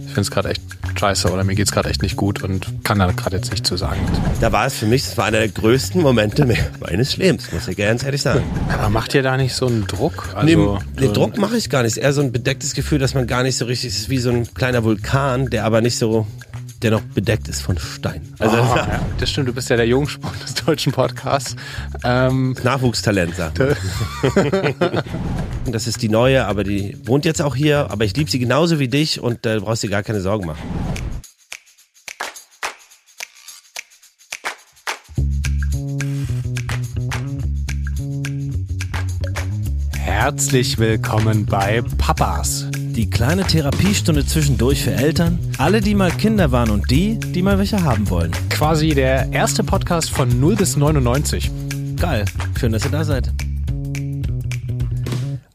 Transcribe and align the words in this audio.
ich 0.00 0.06
finde 0.06 0.20
es 0.20 0.30
gerade 0.30 0.50
echt 0.50 0.62
scheiße 0.98 1.30
oder 1.30 1.44
mir 1.44 1.54
geht 1.54 1.66
es 1.66 1.72
gerade 1.72 1.90
echt 1.90 2.02
nicht 2.02 2.16
gut 2.16 2.42
und 2.42 2.84
kann 2.84 2.98
da 2.98 3.10
gerade 3.10 3.36
jetzt 3.36 3.50
nicht 3.50 3.66
zu 3.66 3.76
sagen. 3.76 4.00
Da 4.40 4.52
war 4.52 4.66
es 4.66 4.74
für 4.74 4.86
mich, 4.86 5.04
das 5.04 5.16
war 5.18 5.26
einer 5.26 5.38
der 5.38 5.48
größten 5.48 6.00
Momente 6.00 6.46
meines 6.80 7.16
Lebens, 7.16 7.52
muss 7.52 7.68
ich 7.68 7.76
ganz 7.76 8.04
ehrlich 8.04 8.22
sagen. 8.22 8.42
Aber 8.72 8.90
macht 8.90 9.14
ihr 9.14 9.22
da 9.22 9.36
nicht 9.36 9.54
so 9.54 9.66
einen 9.66 9.86
Druck? 9.86 10.28
Also, 10.34 10.46
nee, 10.46 10.78
nee 11.00 11.12
Druck 11.12 11.38
mache 11.38 11.56
ich 11.56 11.70
gar 11.70 11.82
nicht. 11.82 11.96
Eher 11.96 12.12
so 12.12 12.20
ein 12.20 12.32
bedecktes 12.32 12.74
Gefühl, 12.74 12.98
dass 12.98 13.14
man 13.14 13.26
gar 13.26 13.42
nicht 13.42 13.56
so 13.56 13.64
richtig 13.64 13.90
ist 13.90 14.08
wie 14.08 14.18
so 14.18 14.30
ein 14.30 14.52
kleiner 14.54 14.84
Vulkan, 14.84 15.50
der 15.50 15.64
aber 15.64 15.80
nicht 15.80 15.98
so 15.98 16.26
der 16.84 16.90
noch 16.90 17.00
bedeckt 17.00 17.48
ist 17.48 17.62
von 17.62 17.78
Stein. 17.78 18.20
Also, 18.38 18.56
oh, 18.56 18.76
ja, 18.76 19.00
das 19.18 19.30
stimmt, 19.30 19.48
du 19.48 19.54
bist 19.54 19.70
ja 19.70 19.76
der 19.76 19.86
Jungspund 19.86 20.34
des 20.42 20.52
deutschen 20.54 20.92
Podcasts. 20.92 21.56
Ähm, 22.04 22.54
Nachwuchstalent, 22.62 23.34
sag 23.34 23.54
Das 25.64 25.86
ist 25.86 26.02
die 26.02 26.10
neue, 26.10 26.44
aber 26.44 26.62
die 26.62 26.98
wohnt 27.04 27.24
jetzt 27.24 27.40
auch 27.40 27.56
hier. 27.56 27.90
Aber 27.90 28.04
ich 28.04 28.14
liebe 28.14 28.30
sie 28.30 28.38
genauso 28.38 28.78
wie 28.78 28.88
dich 28.88 29.18
und 29.18 29.46
da 29.46 29.56
äh, 29.56 29.60
brauchst 29.60 29.82
du 29.82 29.86
dir 29.86 29.92
gar 29.92 30.02
keine 30.02 30.20
Sorgen 30.20 30.46
machen. 30.46 30.60
Herzlich 39.96 40.78
willkommen 40.78 41.46
bei 41.46 41.82
Papas 41.96 42.63
die 42.94 43.10
kleine 43.10 43.44
Therapiestunde 43.44 44.24
zwischendurch 44.24 44.84
für 44.84 44.92
Eltern, 44.92 45.38
alle, 45.58 45.80
die 45.80 45.94
mal 45.94 46.12
Kinder 46.12 46.52
waren 46.52 46.70
und 46.70 46.90
die, 46.90 47.18
die 47.18 47.42
mal 47.42 47.58
welche 47.58 47.82
haben 47.82 48.08
wollen. 48.08 48.30
Quasi 48.50 48.90
der 48.90 49.32
erste 49.32 49.64
Podcast 49.64 50.10
von 50.10 50.40
0 50.40 50.54
bis 50.56 50.76
99. 50.76 51.50
Geil. 51.96 52.24
Schön, 52.58 52.72
dass 52.72 52.84
ihr 52.84 52.92
da 52.92 53.04
seid. 53.04 53.32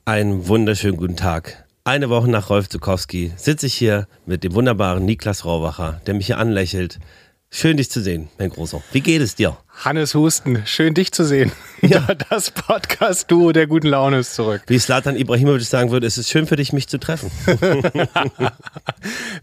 Einen 0.04 0.48
wunderschönen 0.48 0.98
guten 0.98 1.16
Tag. 1.16 1.66
Eine 1.86 2.10
Woche 2.10 2.30
nach 2.30 2.50
Rolf 2.50 2.68
Zukowski 2.68 3.32
sitze 3.38 3.68
ich 3.68 3.74
hier 3.74 4.08
mit 4.26 4.44
dem 4.44 4.54
wunderbaren 4.54 5.06
Niklas 5.06 5.46
Rauwacher, 5.46 6.02
der 6.08 6.16
mich 6.16 6.26
hier 6.26 6.40
anlächelt, 6.40 7.00
Schön, 7.52 7.78
dich 7.78 7.90
zu 7.90 8.02
sehen, 8.02 8.30
mein 8.38 8.52
Großer. 8.52 8.82
Wie 8.92 9.02
geht 9.02 9.22
es 9.22 9.34
dir? 9.34 9.58
Hannes 9.84 10.14
Husten, 10.14 10.62
schön, 10.66 10.94
dich 10.94 11.12
zu 11.12 11.26
sehen. 11.26 11.52
Ja. 11.82 12.06
Das 12.30 12.52
Podcast-Duo 12.52 13.54
der 13.54 13.66
guten 13.66 13.88
Laune 13.88 14.20
ist 14.20 14.36
zurück. 14.36 14.64
Wie 14.68 14.78
Slatan 14.78 15.16
Ibrahimovic 15.16 15.64
sagen 15.64 15.92
würde, 15.92 16.06
es 16.08 16.18
ist 16.18 16.30
schön 16.30 16.46
für 16.46 16.58
dich, 16.58 16.74
mich 16.74 16.90
zu 16.90 17.00
treffen. 17.00 17.32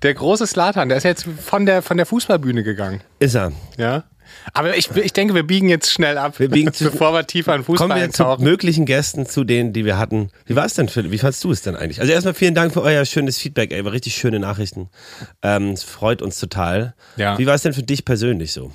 der 0.02 0.14
große 0.14 0.46
Slatan, 0.46 0.90
der 0.90 0.98
ist 0.98 1.04
jetzt 1.04 1.24
von 1.24 1.64
der, 1.64 1.80
von 1.80 1.96
der 1.96 2.04
Fußballbühne 2.04 2.62
gegangen. 2.62 3.00
Ist 3.20 3.36
er. 3.36 3.52
Ja. 3.78 4.04
Aber 4.52 4.76
ich, 4.76 4.90
ich 4.96 5.12
denke, 5.12 5.34
wir 5.34 5.42
biegen 5.42 5.68
jetzt 5.68 5.90
schnell 5.90 6.18
ab, 6.18 6.38
wir 6.38 6.48
biegen 6.48 6.72
zu, 6.72 6.84
bevor 6.84 7.12
wir 7.12 7.26
tiefer 7.26 7.54
in 7.54 7.64
Fußball 7.64 7.88
Kommen 7.88 7.98
wir 7.98 8.04
eintauchen. 8.04 8.38
zu 8.38 8.44
möglichen 8.44 8.86
Gästen, 8.86 9.26
zu 9.26 9.44
denen, 9.44 9.72
die 9.72 9.84
wir 9.84 9.98
hatten. 9.98 10.30
Wie 10.44 10.56
war 10.56 10.64
es 10.64 10.74
denn? 10.74 10.88
Für, 10.88 11.10
wie 11.10 11.18
fandst 11.18 11.42
du 11.44 11.50
es 11.50 11.62
denn 11.62 11.76
eigentlich? 11.76 12.00
Also 12.00 12.12
erstmal 12.12 12.34
vielen 12.34 12.54
Dank 12.54 12.72
für 12.72 12.82
euer 12.82 13.04
schönes 13.04 13.38
Feedback, 13.38 13.72
ey, 13.72 13.84
war 13.84 13.92
richtig 13.92 14.14
schöne 14.16 14.38
Nachrichten. 14.38 14.88
Ähm, 15.42 15.70
es 15.70 15.82
freut 15.82 16.22
uns 16.22 16.38
total. 16.38 16.94
Ja. 17.16 17.38
Wie 17.38 17.46
war 17.46 17.54
es 17.54 17.62
denn 17.62 17.72
für 17.72 17.82
dich 17.82 18.04
persönlich 18.04 18.52
so? 18.52 18.70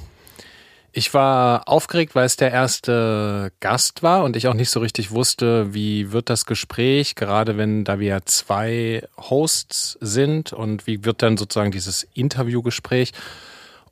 Ich 0.93 1.13
war 1.13 1.69
aufgeregt, 1.69 2.15
weil 2.15 2.25
es 2.25 2.35
der 2.35 2.51
erste 2.51 3.53
Gast 3.61 4.03
war 4.03 4.25
und 4.25 4.35
ich 4.35 4.49
auch 4.49 4.53
nicht 4.53 4.69
so 4.69 4.81
richtig 4.81 5.11
wusste, 5.11 5.73
wie 5.73 6.11
wird 6.11 6.29
das 6.29 6.45
Gespräch, 6.45 7.15
gerade 7.15 7.55
wenn 7.57 7.85
da 7.85 7.97
wir 7.99 8.19
zwei 8.25 9.07
Hosts 9.17 9.97
sind 10.01 10.51
und 10.51 10.87
wie 10.87 11.05
wird 11.05 11.21
dann 11.21 11.37
sozusagen 11.37 11.71
dieses 11.71 12.05
Interviewgespräch. 12.13 13.13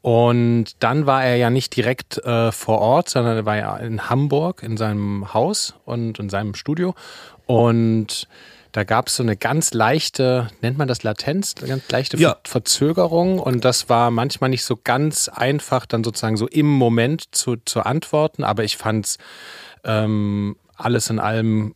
Und 0.01 0.81
dann 0.81 1.05
war 1.05 1.23
er 1.25 1.35
ja 1.35 1.49
nicht 1.49 1.75
direkt 1.75 2.17
äh, 2.19 2.51
vor 2.51 2.79
Ort, 2.79 3.09
sondern 3.09 3.37
er 3.37 3.45
war 3.45 3.57
ja 3.57 3.75
in 3.77 4.09
Hamburg 4.09 4.63
in 4.63 4.77
seinem 4.77 5.33
Haus 5.33 5.73
und 5.85 6.19
in 6.19 6.29
seinem 6.29 6.55
Studio. 6.55 6.95
Und 7.45 8.27
da 8.71 8.83
gab 8.83 9.07
es 9.07 9.15
so 9.15 9.23
eine 9.23 9.35
ganz 9.35 9.73
leichte, 9.73 10.47
nennt 10.61 10.77
man 10.77 10.87
das 10.87 11.03
Latenz, 11.03 11.55
eine 11.57 11.67
ganz 11.67 11.89
leichte 11.89 12.17
ja. 12.17 12.37
Verzögerung. 12.45 13.39
Und 13.39 13.65
das 13.65 13.89
war 13.89 14.11
manchmal 14.11 14.51
nicht 14.51 14.63
so 14.63 14.77
ganz 14.81 15.27
einfach, 15.27 15.85
dann 15.85 16.03
sozusagen 16.03 16.37
so 16.37 16.47
im 16.47 16.67
Moment 16.67 17.35
zu, 17.35 17.57
zu 17.57 17.81
antworten. 17.81 18.43
Aber 18.43 18.63
ich 18.63 18.77
fand 18.77 19.05
es 19.05 19.17
ähm, 19.83 20.55
alles 20.75 21.09
in 21.09 21.19
allem 21.19 21.75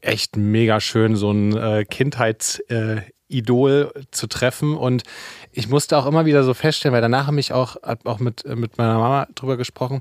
echt 0.00 0.36
mega 0.36 0.80
schön, 0.80 1.16
so 1.16 1.32
ein 1.32 1.56
äh, 1.56 1.84
Kindheitsidol 1.84 2.98
äh, 2.98 3.02
zu 4.10 4.26
treffen. 4.26 4.76
Und 4.76 5.02
ich 5.52 5.68
musste 5.68 5.96
auch 5.96 6.06
immer 6.06 6.24
wieder 6.24 6.44
so 6.44 6.54
feststellen, 6.54 6.94
weil 6.94 7.02
danach 7.02 7.26
habe 7.26 7.38
ich 7.40 7.52
auch, 7.52 7.76
auch 8.04 8.18
mit, 8.18 8.44
mit 8.46 8.78
meiner 8.78 8.98
Mama 8.98 9.28
drüber 9.34 9.56
gesprochen. 9.56 10.00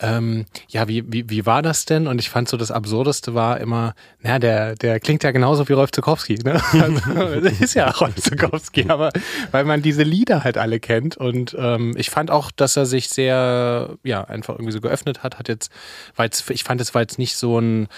Ähm, 0.00 0.46
ja, 0.68 0.88
wie, 0.88 1.04
wie, 1.10 1.30
wie 1.30 1.46
war 1.46 1.62
das 1.62 1.84
denn? 1.84 2.06
Und 2.06 2.18
ich 2.18 2.30
fand 2.30 2.48
so 2.48 2.56
das 2.56 2.70
Absurdeste 2.70 3.34
war 3.34 3.60
immer, 3.60 3.94
naja, 4.20 4.38
der, 4.38 4.74
der 4.74 5.00
klingt 5.00 5.24
ja 5.24 5.30
genauso 5.30 5.68
wie 5.68 5.72
Rolf 5.72 5.90
Zukowski. 5.92 6.38
Ne? 6.44 6.60
Also, 7.18 7.48
ist 7.48 7.74
ja 7.74 7.90
Rolf 7.90 8.16
Zukowski, 8.16 8.86
aber 8.88 9.10
weil 9.50 9.64
man 9.64 9.82
diese 9.82 10.02
Lieder 10.02 10.44
halt 10.44 10.58
alle 10.58 10.80
kennt. 10.80 11.16
Und 11.16 11.56
ähm, 11.58 11.94
ich 11.96 12.10
fand 12.10 12.30
auch, 12.30 12.50
dass 12.50 12.76
er 12.76 12.86
sich 12.86 13.08
sehr, 13.08 13.96
ja, 14.04 14.24
einfach 14.24 14.54
irgendwie 14.54 14.72
so 14.72 14.80
geöffnet 14.80 15.22
hat. 15.22 15.38
Hat 15.38 15.48
jetzt, 15.48 15.70
weil 16.16 16.30
ich 16.50 16.64
fand, 16.64 16.80
es 16.80 16.94
war 16.94 17.02
jetzt 17.02 17.18
nicht 17.18 17.36
so 17.36 17.58
ein 17.60 17.88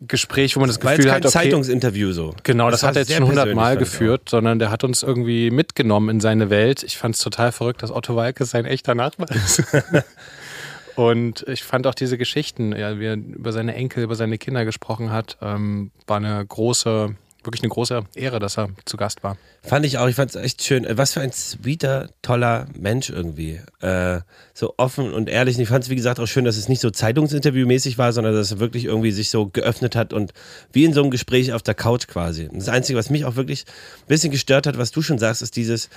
Gespräch, 0.00 0.54
wo 0.54 0.60
man 0.60 0.68
das 0.68 0.78
Gefühl 0.78 1.10
hat, 1.10 1.24
okay, 1.24 1.32
Zeitungsinterview 1.32 2.12
so. 2.12 2.34
Genau, 2.44 2.70
das, 2.70 2.80
das 2.80 2.88
hat 2.88 2.96
er 2.96 3.02
jetzt 3.02 3.14
schon 3.14 3.26
hundertmal 3.26 3.76
geführt, 3.76 4.22
auch. 4.26 4.30
sondern 4.30 4.58
der 4.58 4.70
hat 4.70 4.84
uns 4.84 5.02
irgendwie 5.02 5.50
mitgenommen 5.50 6.08
in 6.08 6.20
seine 6.20 6.50
Welt. 6.50 6.84
Ich 6.84 6.98
fand 6.98 7.16
es 7.16 7.20
total 7.20 7.50
verrückt, 7.50 7.82
dass 7.82 7.90
Otto 7.90 8.14
Walke 8.14 8.44
sein 8.44 8.64
echter 8.64 8.94
Nachbar 8.94 9.28
ist. 9.30 9.64
Und 10.94 11.44
ich 11.48 11.62
fand 11.62 11.86
auch 11.86 11.94
diese 11.94 12.18
Geschichten, 12.18 12.74
ja, 12.74 12.98
wie 12.98 13.06
er 13.06 13.14
über 13.14 13.52
seine 13.52 13.74
Enkel, 13.74 14.02
über 14.02 14.16
seine 14.16 14.36
Kinder 14.36 14.64
gesprochen 14.64 15.12
hat, 15.12 15.36
ähm, 15.40 15.92
war 16.08 16.16
eine 16.16 16.44
große 16.44 17.14
wirklich 17.44 17.62
eine 17.62 17.70
große 17.70 18.02
Ehre, 18.14 18.38
dass 18.40 18.58
er 18.58 18.68
zu 18.84 18.96
Gast 18.96 19.22
war. 19.22 19.36
Fand 19.62 19.86
ich 19.86 19.98
auch, 19.98 20.08
ich 20.08 20.16
fand 20.16 20.30
es 20.30 20.36
echt 20.36 20.62
schön. 20.62 20.86
Was 20.90 21.12
für 21.12 21.20
ein 21.20 21.32
sweeter, 21.32 22.10
toller 22.22 22.66
Mensch 22.78 23.10
irgendwie. 23.10 23.60
Äh, 23.80 24.20
so 24.54 24.74
offen 24.76 25.12
und 25.12 25.28
ehrlich. 25.28 25.56
Und 25.56 25.62
ich 25.62 25.68
fand 25.68 25.84
es, 25.84 25.90
wie 25.90 25.96
gesagt, 25.96 26.20
auch 26.20 26.26
schön, 26.26 26.44
dass 26.44 26.56
es 26.56 26.68
nicht 26.68 26.80
so 26.80 26.90
Zeitungsinterviewmäßig 26.90 27.98
war, 27.98 28.12
sondern 28.12 28.34
dass 28.34 28.50
er 28.50 28.58
wirklich 28.58 28.84
irgendwie 28.84 29.12
sich 29.12 29.30
so 29.30 29.46
geöffnet 29.46 29.94
hat 29.94 30.12
und 30.12 30.32
wie 30.72 30.84
in 30.84 30.92
so 30.92 31.00
einem 31.02 31.10
Gespräch 31.10 31.52
auf 31.52 31.62
der 31.62 31.74
Couch 31.74 32.06
quasi. 32.08 32.48
Das 32.52 32.68
Einzige, 32.68 32.98
was 32.98 33.10
mich 33.10 33.24
auch 33.24 33.36
wirklich 33.36 33.64
ein 34.02 34.08
bisschen 34.08 34.30
gestört 34.30 34.66
hat, 34.66 34.78
was 34.78 34.90
du 34.90 35.02
schon 35.02 35.18
sagst, 35.18 35.42
ist 35.42 35.56
dieses, 35.56 35.90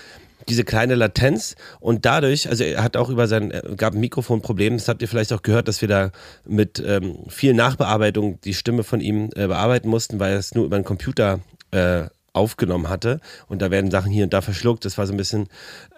diese 0.50 0.64
kleine 0.64 0.96
Latenz 0.96 1.56
und 1.80 2.06
dadurch, 2.06 2.50
also 2.50 2.64
er 2.64 2.84
hat 2.84 2.98
auch 2.98 3.10
über 3.10 3.28
sein, 3.28 3.54
gab 3.78 3.94
ein 3.94 4.00
Mikrofonproblem, 4.00 4.78
das 4.78 4.88
habt 4.88 5.02
ihr 5.02 5.08
vielleicht 5.08 5.34
auch 5.34 5.42
gehört, 5.42 5.68
dass 5.68 5.82
wir 5.82 5.88
da 5.88 6.12
mit 6.46 6.82
ähm, 6.86 7.20
viel 7.28 7.54
Nachbearbeitung 7.54 8.40
die 8.42 8.54
Stimme 8.54 8.84
von 8.84 9.02
ihm 9.02 9.30
äh, 9.36 9.48
bearbeiten 9.48 9.90
mussten, 9.90 10.20
weil 10.20 10.34
er 10.34 10.40
es 10.40 10.54
nur 10.54 10.66
über 10.66 10.76
einen 10.76 10.86
Computer 10.86 11.40
äh, 11.72 12.04
aufgenommen 12.34 12.90
hatte 12.90 13.20
und 13.48 13.62
da 13.62 13.72
werden 13.72 13.92
Sachen 13.92 14.12
hier 14.12 14.24
und 14.24 14.34
da 14.34 14.42
verschluckt. 14.42 14.86
Das 14.86 14.98
war 14.98 15.06
so 15.06 15.14
ein 15.14 15.18
bisschen 15.18 15.50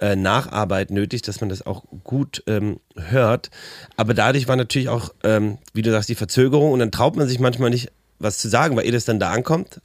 äh, 0.01 0.15
Nacharbeit 0.15 0.89
nötig, 0.89 1.21
dass 1.21 1.41
man 1.41 1.49
das 1.49 1.65
auch 1.65 1.83
gut 2.03 2.43
ähm, 2.47 2.79
hört. 2.95 3.51
Aber 3.97 4.13
dadurch 4.13 4.47
war 4.47 4.55
natürlich 4.55 4.89
auch, 4.89 5.13
ähm, 5.23 5.59
wie 5.73 5.83
du 5.83 5.91
sagst, 5.91 6.09
die 6.09 6.15
Verzögerung 6.15 6.71
und 6.71 6.79
dann 6.79 6.91
traut 6.91 7.15
man 7.15 7.27
sich 7.27 7.39
manchmal 7.39 7.69
nicht, 7.69 7.91
was 8.19 8.39
zu 8.39 8.49
sagen, 8.49 8.75
weil 8.75 8.85
ihr 8.85 8.91
das 8.91 9.05
dann 9.05 9.19
da 9.19 9.31
ankommt 9.31 9.81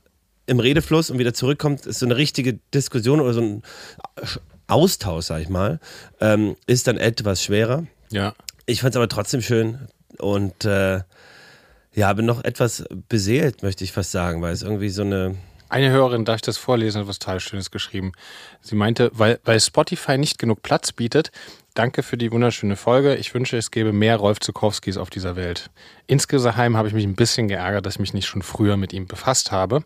im 0.49 0.61
Redefluss 0.61 1.11
und 1.11 1.19
wieder 1.19 1.35
zurückkommt, 1.35 1.87
ist 1.87 1.99
so 2.01 2.07
eine 2.07 2.17
richtige 2.17 2.59
Diskussion 2.75 3.21
oder 3.21 3.35
so 3.35 3.41
ein 3.41 3.63
Austausch, 4.67 5.27
sag 5.27 5.43
ich 5.43 5.49
mal, 5.49 5.79
ähm, 6.21 6.57
ist 6.67 6.87
dann 6.87 6.97
etwas 6.97 7.43
schwerer. 7.43 7.87
Ja. 8.11 8.35
Ich 8.67 8.81
fand 8.81 8.95
es 8.95 8.97
aber 8.97 9.09
trotzdem 9.09 9.43
schön 9.43 9.89
und 10.19 10.65
äh, 10.65 11.01
ja, 11.95 12.13
bin 12.13 12.27
noch 12.27 12.45
etwas 12.45 12.85
beseelt, 13.09 13.63
möchte 13.63 13.85
ich 13.85 13.93
fast 13.93 14.11
sagen, 14.11 14.41
weil 14.41 14.53
es 14.53 14.63
irgendwie 14.63 14.89
so 14.89 15.03
eine. 15.03 15.37
Eine 15.71 15.91
Hörerin, 15.91 16.25
darf 16.25 16.37
ich 16.37 16.43
das 16.43 16.57
vorlesen, 16.57 17.03
hat 17.03 17.09
was 17.09 17.19
total 17.19 17.41
Schönes 17.41 17.71
geschrieben. 17.71 18.13
Sie 18.63 18.75
meinte, 18.75 19.11
weil, 19.13 19.39
weil 19.45 19.61
Spotify 19.61 20.17
nicht 20.17 20.39
genug 20.39 20.63
Platz 20.63 20.93
bietet, 20.93 21.31
Danke 21.79 22.03
für 22.03 22.17
die 22.17 22.33
wunderschöne 22.33 22.75
Folge. 22.75 23.15
Ich 23.15 23.33
wünsche, 23.35 23.57
es 23.57 23.71
gäbe 23.71 23.93
mehr 23.93 24.17
Rolf 24.17 24.41
Zukowskis 24.41 24.97
auf 24.97 25.11
dieser 25.11 25.37
Welt. 25.37 25.71
Insgeheim 26.09 26.77
habe 26.77 26.89
ich 26.89 26.95
mich 26.95 27.05
ein 27.05 27.15
bisschen 27.15 27.47
geärgert, 27.47 27.87
dass 27.87 27.95
ich 27.95 28.01
mich 28.01 28.15
nicht 28.15 28.27
schon 28.27 28.43
früher 28.43 28.77
mit 28.77 28.93
ihm 28.93 29.07
befasst 29.07 29.53
habe. 29.53 29.85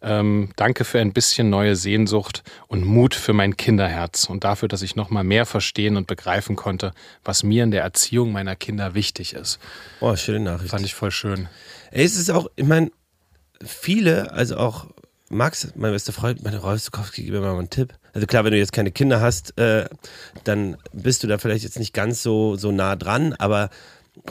Ähm, 0.00 0.48
danke 0.56 0.84
für 0.84 0.98
ein 0.98 1.12
bisschen 1.12 1.50
neue 1.50 1.76
Sehnsucht 1.76 2.42
und 2.68 2.86
Mut 2.86 3.14
für 3.14 3.34
mein 3.34 3.54
Kinderherz 3.58 4.24
und 4.24 4.44
dafür, 4.44 4.68
dass 4.68 4.80
ich 4.80 4.96
noch 4.96 5.10
mal 5.10 5.24
mehr 5.24 5.44
verstehen 5.44 5.98
und 5.98 6.06
begreifen 6.06 6.56
konnte, 6.56 6.92
was 7.22 7.42
mir 7.42 7.64
in 7.64 7.70
der 7.70 7.82
Erziehung 7.82 8.32
meiner 8.32 8.56
Kinder 8.56 8.94
wichtig 8.94 9.34
ist. 9.34 9.58
Oh, 10.00 10.16
schöne 10.16 10.40
Nachricht. 10.40 10.70
Fand 10.70 10.86
ich 10.86 10.94
voll 10.94 11.10
schön. 11.10 11.50
Ey, 11.90 12.06
es 12.06 12.16
ist 12.16 12.30
auch, 12.30 12.46
ich 12.56 12.64
meine, 12.64 12.90
viele, 13.62 14.32
also 14.32 14.56
auch 14.56 14.86
Max, 15.28 15.68
mein 15.74 15.92
bester 15.92 16.14
Freund, 16.14 16.42
meine 16.44 16.60
Rolf 16.60 16.82
Zukowski, 16.82 17.24
gib 17.24 17.34
mir 17.34 17.40
mal 17.40 17.58
einen 17.58 17.68
Tipp. 17.68 17.92
Also 18.16 18.26
klar, 18.26 18.44
wenn 18.44 18.52
du 18.52 18.56
jetzt 18.56 18.72
keine 18.72 18.90
Kinder 18.90 19.20
hast, 19.20 19.58
äh, 19.58 19.84
dann 20.44 20.78
bist 20.94 21.22
du 21.22 21.26
da 21.26 21.36
vielleicht 21.36 21.64
jetzt 21.64 21.78
nicht 21.78 21.92
ganz 21.92 22.22
so, 22.22 22.56
so 22.56 22.72
nah 22.72 22.96
dran, 22.96 23.34
aber 23.34 23.68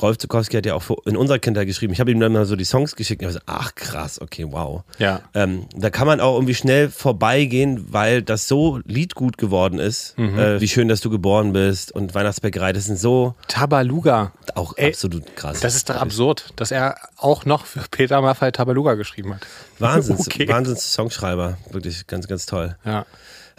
Rolf 0.02 0.18
Zukowski 0.18 0.58
hat 0.58 0.66
ja 0.66 0.74
auch 0.74 0.84
in 1.06 1.16
unserer 1.16 1.38
Kindheit 1.38 1.68
geschrieben. 1.68 1.94
Ich 1.94 2.00
habe 2.00 2.10
ihm 2.10 2.20
dann 2.20 2.34
mal 2.34 2.48
so 2.48 2.56
die 2.56 2.66
Songs 2.66 2.96
geschickt 2.96 3.22
und 3.22 3.30
ich 3.30 3.36
habe 3.36 3.44
gesagt, 3.46 3.64
ach 3.64 3.76
krass, 3.76 4.20
okay, 4.20 4.48
wow. 4.50 4.82
Ja. 4.98 5.22
Ähm, 5.36 5.68
da 5.76 5.92
kann 5.92 6.08
man 6.08 6.20
auch 6.20 6.34
irgendwie 6.34 6.56
schnell 6.56 6.90
vorbeigehen, 6.90 7.94
weil 7.94 8.24
das 8.24 8.48
so 8.48 8.80
liedgut 8.86 9.38
geworden 9.38 9.78
ist. 9.78 10.18
Mhm. 10.18 10.40
Äh, 10.40 10.62
wie 10.62 10.68
schön, 10.68 10.88
dass 10.88 11.02
du 11.02 11.12
geboren 11.12 11.54
bist 11.54 11.92
und 11.92 12.16
Weihnachtsbäckerei, 12.16 12.74
das 12.74 12.86
sind 12.86 12.98
so. 12.98 13.36
Tabaluga. 13.48 14.32
Auch 14.56 14.74
Ey, 14.78 14.90
absolut 14.90 15.36
krass. 15.36 15.60
Das 15.60 15.76
ist 15.76 15.92
doch 15.92 15.98
absurd, 15.98 16.54
dass 16.56 16.72
er 16.72 16.96
auch 17.18 17.46
noch 17.46 17.68
für 17.68 17.82
Peter 17.92 18.20
Maffay 18.20 18.52
Tabaluga 18.52 18.96
geschrieben 18.96 19.36
hat. 19.36 19.46
Wahnsinns, 19.78 20.22
okay. 20.28 20.48
Wahnsinns 20.48 20.92
Songschreiber. 20.92 21.60
Wirklich 21.70 22.08
ganz, 22.08 22.28
ganz 22.28 22.48
toll. 22.48 22.76
Ja. 22.84 23.06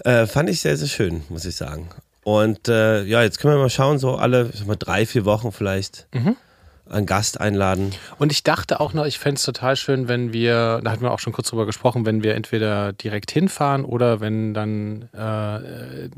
Äh, 0.04 0.26
fand 0.26 0.48
ich 0.50 0.60
sehr, 0.60 0.76
sehr 0.76 0.88
schön, 0.88 1.22
muss 1.28 1.44
ich 1.44 1.56
sagen. 1.56 1.88
Und 2.24 2.68
äh, 2.68 3.04
ja, 3.04 3.22
jetzt 3.22 3.38
können 3.38 3.54
wir 3.54 3.58
mal 3.60 3.70
schauen, 3.70 3.98
so 3.98 4.16
alle 4.16 4.50
ich 4.52 4.66
mal, 4.66 4.76
drei, 4.76 5.06
vier 5.06 5.24
Wochen 5.24 5.52
vielleicht 5.52 6.06
Mhm. 6.12 6.36
einen 6.90 7.06
Gast 7.06 7.40
einladen. 7.40 7.92
Und 8.18 8.30
ich 8.32 8.42
dachte 8.42 8.80
auch 8.80 8.92
noch, 8.92 9.06
ich 9.06 9.18
fände 9.20 9.36
es 9.38 9.44
total 9.44 9.76
schön, 9.76 10.08
wenn 10.08 10.32
wir, 10.32 10.80
da 10.82 10.90
hatten 10.90 11.02
wir 11.02 11.12
auch 11.12 11.18
schon 11.20 11.32
kurz 11.32 11.48
drüber 11.50 11.66
gesprochen, 11.66 12.04
wenn 12.04 12.22
wir 12.24 12.34
entweder 12.34 12.92
direkt 12.92 13.30
hinfahren 13.30 13.84
oder 13.84 14.20
wenn 14.20 14.54
dann 14.54 15.08
äh, 15.12 16.08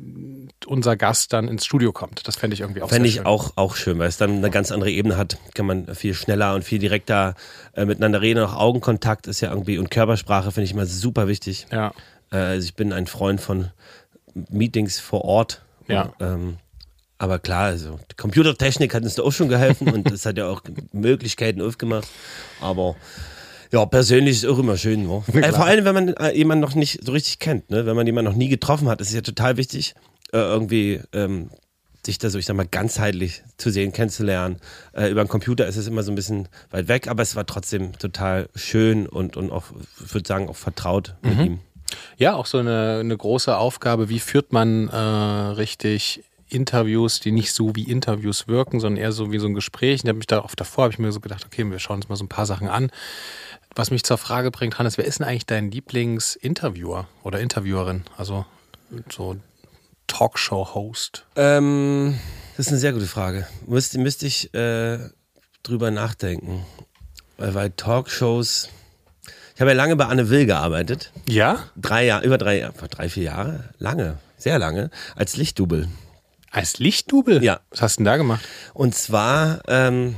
unser 0.67 0.97
Gast 0.97 1.33
dann 1.33 1.47
ins 1.49 1.65
Studio 1.67 1.93
kommt. 1.93 2.27
Das 2.27 2.37
fände 2.37 2.55
ich 2.55 2.61
irgendwie 2.61 2.83
auch 2.83 2.89
Fände 2.89 3.09
sehr 3.09 3.11
ich 3.11 3.17
schön. 3.17 3.27
auch, 3.27 3.53
auch 3.57 3.77
schön, 3.77 3.99
weil 3.99 4.09
es 4.09 4.17
dann 4.17 4.37
eine 4.37 4.51
ganz 4.51 4.73
andere 4.73 4.91
Ebene 4.91 5.17
hat. 5.17 5.37
Kann 5.55 5.67
man 5.67 5.95
viel 5.95 6.15
schneller 6.15 6.55
und 6.55 6.65
viel 6.65 6.79
direkter 6.79 7.35
äh, 7.75 7.85
miteinander 7.85 8.21
reden. 8.21 8.43
Auch 8.43 8.55
Augenkontakt 8.57 9.27
ist 9.27 9.41
ja 9.41 9.51
irgendwie 9.51 9.79
und 9.79 9.91
Körpersprache 9.91 10.53
finde 10.53 10.65
ich 10.65 10.73
immer 10.73 10.87
super 10.87 11.29
wichtig. 11.29 11.67
Ja. 11.73 11.93
Äh, 12.31 12.37
also 12.37 12.65
ich 12.65 12.75
bin 12.75 12.93
ein 12.93 13.07
Freund 13.07 13.41
von 13.41 13.71
Meetings 14.51 14.99
vor 15.01 15.25
Ort. 15.25 15.63
Ja. 15.89 16.13
Ähm, 16.21 16.59
aber 17.19 17.41
klar, 17.41 17.65
also 17.65 17.99
die 18.11 18.15
Computertechnik 18.15 18.95
hat 18.95 19.03
uns 19.03 19.17
da 19.17 19.23
auch 19.23 19.33
schon 19.33 19.49
geholfen 19.49 19.91
und 19.93 20.11
es 20.11 20.25
hat 20.25 20.39
ja 20.39 20.47
auch 20.47 20.63
Möglichkeiten 20.93 21.61
aufgemacht. 21.61 22.07
Aber 22.61 22.95
ja, 23.73 23.85
persönlich 23.87 24.37
ist 24.37 24.45
es 24.45 24.51
auch 24.51 24.59
immer 24.59 24.77
schön. 24.77 25.07
Ne? 25.07 25.23
Äh, 25.35 25.53
vor 25.53 25.67
allem, 25.67 25.85
wenn 25.85 25.95
man 25.95 26.09
äh, 26.15 26.35
jemanden 26.37 26.63
noch 26.63 26.75
nicht 26.75 27.01
so 27.05 27.13
richtig 27.13 27.41
kennt, 27.41 27.71
ne? 27.71 27.87
wenn 27.87 27.97
man 27.97 28.07
jemanden 28.07 28.31
noch 28.31 28.39
nie 28.39 28.49
getroffen 28.49 28.89
hat, 28.89 29.01
ist 29.01 29.09
es 29.09 29.15
ja 29.15 29.21
total 29.21 29.57
wichtig, 29.57 29.95
äh, 30.33 30.39
irgendwie 30.39 31.01
ähm, 31.13 31.51
sich 32.07 32.19
da 32.19 32.31
so, 32.31 32.39
ich 32.39 32.47
sag 32.47 32.57
mal, 32.57 32.67
ganzheitlich 32.67 33.43
zu 33.57 33.71
sehen, 33.71 33.93
kennenzulernen. 33.93 34.59
Äh, 34.93 35.11
über 35.11 35.23
den 35.23 35.29
Computer 35.29 35.67
ist 35.67 35.77
es 35.77 35.89
immer 35.89 36.03
so 36.05 36.13
ein 36.13 36.15
bisschen 36.15 36.49
weit 36.71 36.89
weg, 36.89 37.09
aber 37.09 37.23
es 37.23 37.37
war 37.37 37.45
trotzdem 37.47 37.99
total 37.99 38.49
schön 38.55 39.07
und, 39.07 39.37
und 39.37 39.51
auch, 39.51 39.65
ich 40.05 40.15
würde 40.15 40.27
sagen, 40.27 40.49
auch 40.49 40.57
vertraut 40.57 41.17
mit 41.23 41.39
ihm. 41.39 41.59
Ja, 42.17 42.35
auch 42.35 42.47
so 42.47 42.59
eine, 42.59 42.99
eine 43.01 43.17
große 43.17 43.57
Aufgabe. 43.57 44.09
Wie 44.09 44.21
führt 44.21 44.53
man 44.53 44.89
äh, 44.89 44.97
richtig 44.97 46.25
Interviews, 46.51 47.21
die 47.21 47.33
nicht 47.33 47.53
so 47.53 47.75
wie 47.77 47.85
Interviews 47.85 48.49
wirken, 48.49 48.81
sondern 48.81 49.03
eher 49.03 49.13
so 49.13 49.33
wie 49.33 49.39
so 49.39 49.47
ein 49.47 49.55
Gespräch. 49.55 50.03
Und 50.03 50.09
habe 50.09 50.19
mich 50.19 50.27
da 50.27 50.43
oft 50.43 50.59
davor, 50.59 50.85
habe 50.85 50.93
ich 50.93 50.99
mir 50.99 51.13
so 51.13 51.21
gedacht, 51.21 51.45
okay, 51.45 51.65
wir 51.71 51.79
schauen 51.79 51.97
uns 51.97 52.09
mal 52.09 52.17
so 52.17 52.25
ein 52.25 52.29
paar 52.29 52.47
Sachen 52.47 52.69
an. 52.69 52.91
Was 53.75 53.91
mich 53.91 54.03
zur 54.03 54.19
Frage 54.19 54.51
bringt, 54.51 54.79
Hannes, 54.79 54.99
wer 54.99 55.05
ist 55.05 55.21
denn 55.21 55.27
eigentlich 55.27 55.47
dein 55.47 55.71
Lieblingsinterviewer 55.71 57.07
oder 57.23 57.41
Interviewerin? 57.41 58.05
Also 58.17 58.47
so 59.11 59.37
Talkshow-Host. 60.07 61.27
Ähm, 61.37 62.19
das 62.57 62.67
ist 62.67 62.73
eine 62.73 62.81
sehr 62.81 62.93
gute 62.93 63.07
Frage. 63.07 63.47
Müsste, 63.67 63.99
müsste 63.99 64.27
ich 64.27 64.53
äh, 64.55 64.99
drüber 65.63 65.91
nachdenken. 65.91 66.65
Weil, 67.37 67.55
weil 67.55 67.71
Talkshows. 67.71 68.69
Ich 69.59 69.61
habe 69.61 69.73
ja 69.73 69.77
lange 69.77 69.97
bei 69.97 70.05
Anne 70.07 70.31
Will 70.31 70.47
gearbeitet. 70.47 71.11
Ja? 71.29 71.65
Drei 71.77 72.07
Jahre, 72.07 72.25
über 72.25 72.39
drei, 72.39 72.61
Jahre, 72.61 72.75
drei, 72.89 73.09
vier 73.09 73.25
Jahre. 73.25 73.65
Lange, 73.79 74.19
sehr 74.37 74.57
lange. 74.57 74.89
Als 75.17 75.37
Lichtdubel. 75.37 75.89
Als 76.53 76.79
Lichtdubel? 76.79 77.43
Ja. 77.43 77.59
Was 77.71 77.83
hast 77.83 77.97
du 77.97 78.03
denn 78.03 78.05
da 78.05 78.17
gemacht? 78.19 78.45
Und 78.73 78.95
zwar 78.95 79.63
ähm, 79.67 80.15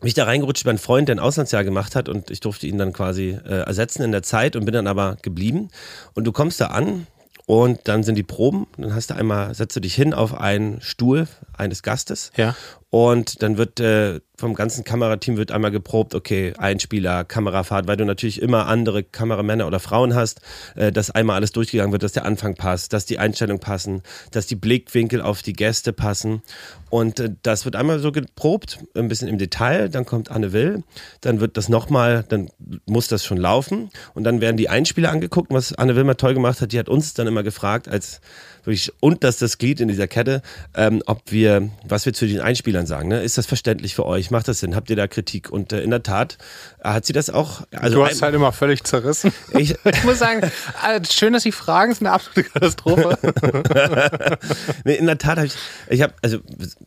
bin 0.00 0.08
ich 0.08 0.14
da 0.14 0.24
reingerutscht 0.24 0.66
einen 0.66 0.78
Freund, 0.78 1.06
der 1.08 1.14
ein 1.14 1.20
Auslandsjahr 1.20 1.62
gemacht 1.62 1.94
hat 1.94 2.08
und 2.08 2.32
ich 2.32 2.40
durfte 2.40 2.66
ihn 2.66 2.76
dann 2.76 2.92
quasi 2.92 3.38
äh, 3.46 3.60
ersetzen 3.60 4.02
in 4.02 4.10
der 4.10 4.24
Zeit 4.24 4.56
und 4.56 4.64
bin 4.64 4.74
dann 4.74 4.88
aber 4.88 5.18
geblieben. 5.22 5.68
Und 6.14 6.24
du 6.24 6.32
kommst 6.32 6.60
da 6.60 6.66
an 6.66 7.06
und 7.46 7.78
dann 7.84 8.02
sind 8.02 8.16
die 8.16 8.24
Proben. 8.24 8.66
Dann 8.76 8.92
hast 8.92 9.10
du 9.10 9.14
einmal, 9.14 9.54
setzt 9.54 9.76
du 9.76 9.80
dich 9.80 9.94
hin 9.94 10.12
auf 10.14 10.34
einen 10.34 10.80
Stuhl 10.80 11.28
eines 11.56 11.84
Gastes 11.84 12.32
Ja. 12.36 12.56
und 12.90 13.40
dann 13.40 13.56
wird 13.56 13.78
äh, 13.78 14.18
vom 14.44 14.52
ganzen 14.52 14.84
Kamerateam 14.84 15.38
wird 15.38 15.52
einmal 15.52 15.70
geprobt, 15.70 16.14
okay, 16.14 16.52
Einspieler, 16.58 17.24
Kamerafahrt, 17.24 17.86
weil 17.86 17.96
du 17.96 18.04
natürlich 18.04 18.42
immer 18.42 18.66
andere 18.66 19.02
Kameramänner 19.02 19.66
oder 19.66 19.80
Frauen 19.80 20.14
hast, 20.14 20.42
äh, 20.74 20.92
dass 20.92 21.10
einmal 21.10 21.36
alles 21.36 21.52
durchgegangen 21.52 21.92
wird, 21.92 22.02
dass 22.02 22.12
der 22.12 22.26
Anfang 22.26 22.54
passt, 22.54 22.92
dass 22.92 23.06
die 23.06 23.18
Einstellungen 23.18 23.58
passen, 23.58 24.02
dass 24.32 24.46
die 24.46 24.54
Blickwinkel 24.54 25.22
auf 25.22 25.40
die 25.40 25.54
Gäste 25.54 25.94
passen. 25.94 26.42
Und 26.90 27.20
äh, 27.20 27.30
das 27.40 27.64
wird 27.64 27.74
einmal 27.74 28.00
so 28.00 28.12
geprobt, 28.12 28.80
ein 28.94 29.08
bisschen 29.08 29.28
im 29.28 29.38
Detail, 29.38 29.88
dann 29.88 30.04
kommt 30.04 30.30
Anne 30.30 30.52
Will, 30.52 30.82
dann 31.22 31.40
wird 31.40 31.56
das 31.56 31.70
nochmal, 31.70 32.26
dann 32.28 32.50
muss 32.84 33.08
das 33.08 33.24
schon 33.24 33.38
laufen 33.38 33.88
und 34.12 34.24
dann 34.24 34.42
werden 34.42 34.58
die 34.58 34.68
Einspieler 34.68 35.10
angeguckt, 35.10 35.54
was 35.54 35.72
Anne 35.72 35.96
Will 35.96 36.04
mal 36.04 36.16
toll 36.16 36.34
gemacht 36.34 36.60
hat, 36.60 36.72
die 36.72 36.78
hat 36.78 36.90
uns 36.90 37.14
dann 37.14 37.26
immer 37.26 37.44
gefragt, 37.44 37.88
als 37.88 38.20
wirklich 38.66 38.92
unterstes 39.00 39.58
Glied 39.58 39.80
in 39.80 39.88
dieser 39.88 40.06
Kette, 40.06 40.42
ähm, 40.74 41.02
ob 41.06 41.30
wir, 41.30 41.70
was 41.86 42.06
wir 42.06 42.12
zu 42.12 42.26
den 42.26 42.40
Einspielern 42.40 42.86
sagen. 42.86 43.08
Ne? 43.08 43.22
Ist 43.22 43.38
das 43.38 43.46
verständlich 43.46 43.94
für 43.94 44.06
euch? 44.06 44.30
Macht 44.30 44.48
das 44.48 44.60
Sinn? 44.60 44.74
Habt 44.74 44.90
ihr 44.90 44.96
da 44.96 45.06
Kritik? 45.06 45.50
Und 45.50 45.72
äh, 45.72 45.82
in 45.82 45.90
der 45.90 46.02
Tat 46.02 46.38
äh, 46.82 46.88
hat 46.88 47.06
sie 47.06 47.12
das 47.12 47.30
auch. 47.30 47.62
Also 47.74 47.96
du 47.96 48.06
hast 48.06 48.22
halt 48.22 48.34
immer 48.34 48.52
völlig 48.52 48.84
zerrissen. 48.84 49.32
ich, 49.58 49.76
Ich 49.84 50.04
muss 50.04 50.18
sagen, 50.18 50.40
äh, 50.86 51.00
schön, 51.10 51.32
dass 51.32 51.42
Sie 51.42 51.52
fragen, 51.52 51.92
ist 51.92 52.00
eine 52.00 52.10
absolute 52.10 52.44
Katastrophe. 52.44 53.18
nee, 54.84 54.94
in 54.94 55.06
der 55.06 55.18
Tat 55.18 55.36
habe 55.36 55.46
ich, 55.46 55.54
ich 55.88 56.02
habe, 56.02 56.14
also 56.22 56.38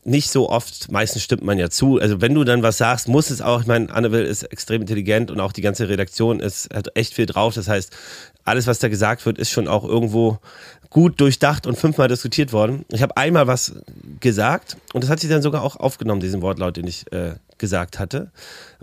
nicht 0.04 0.30
so 0.30 0.50
oft, 0.50 0.92
meistens 0.92 1.24
stimmt 1.24 1.44
man 1.44 1.58
ja 1.58 1.70
zu. 1.70 2.00
Also 2.00 2.22
wenn 2.22 2.34
du 2.34 2.44
dann 2.44 2.64
was 2.64 2.78
sagst, 2.78 3.08
muss 3.08 3.30
es 3.30 3.42
auch, 3.42 3.62
ich 3.62 3.68
meine, 3.68 3.92
Anne 3.92 4.12
Will 4.12 4.26
ist 4.26 4.44
extrem 4.44 4.82
intelligent 4.82 5.32
und 5.32 5.40
auch 5.40 5.52
die 5.52 5.62
ganze 5.62 5.90
Redaktion 5.90 6.40
ist, 6.40 6.74
hat 6.74 6.90
echt 6.96 7.14
viel 7.14 7.26
drauf. 7.26 7.54
Das 7.56 7.68
heißt, 7.68 7.96
alles, 8.44 8.66
was 8.66 8.80
da 8.80 8.88
gesagt 8.88 9.26
wird, 9.26 9.38
ist 9.38 9.52
schon 9.52 9.68
auch 9.68 9.84
irgendwo 9.84 10.40
gut 10.90 11.20
durchdacht 11.20 11.68
und 11.68 11.78
fünfmal 11.78 12.08
diskutiert 12.08 12.54
worden. 12.54 12.86
Ich 12.92 13.02
habe 13.02 13.18
einmal 13.18 13.48
was 13.48 13.74
gesagt 14.20 14.78
und 14.94 15.04
das 15.04 15.10
hat 15.10 15.20
sie 15.20 15.28
dann 15.28 15.42
sogar 15.42 15.64
auch 15.64 15.76
aufgenommen, 15.76 16.22
diesen 16.22 16.42
Wortlaut, 16.42 16.78
den 16.78 16.88
ich 16.88 17.12
äh, 17.12 17.36
gesagt 17.58 17.98
hatte. 17.98 18.30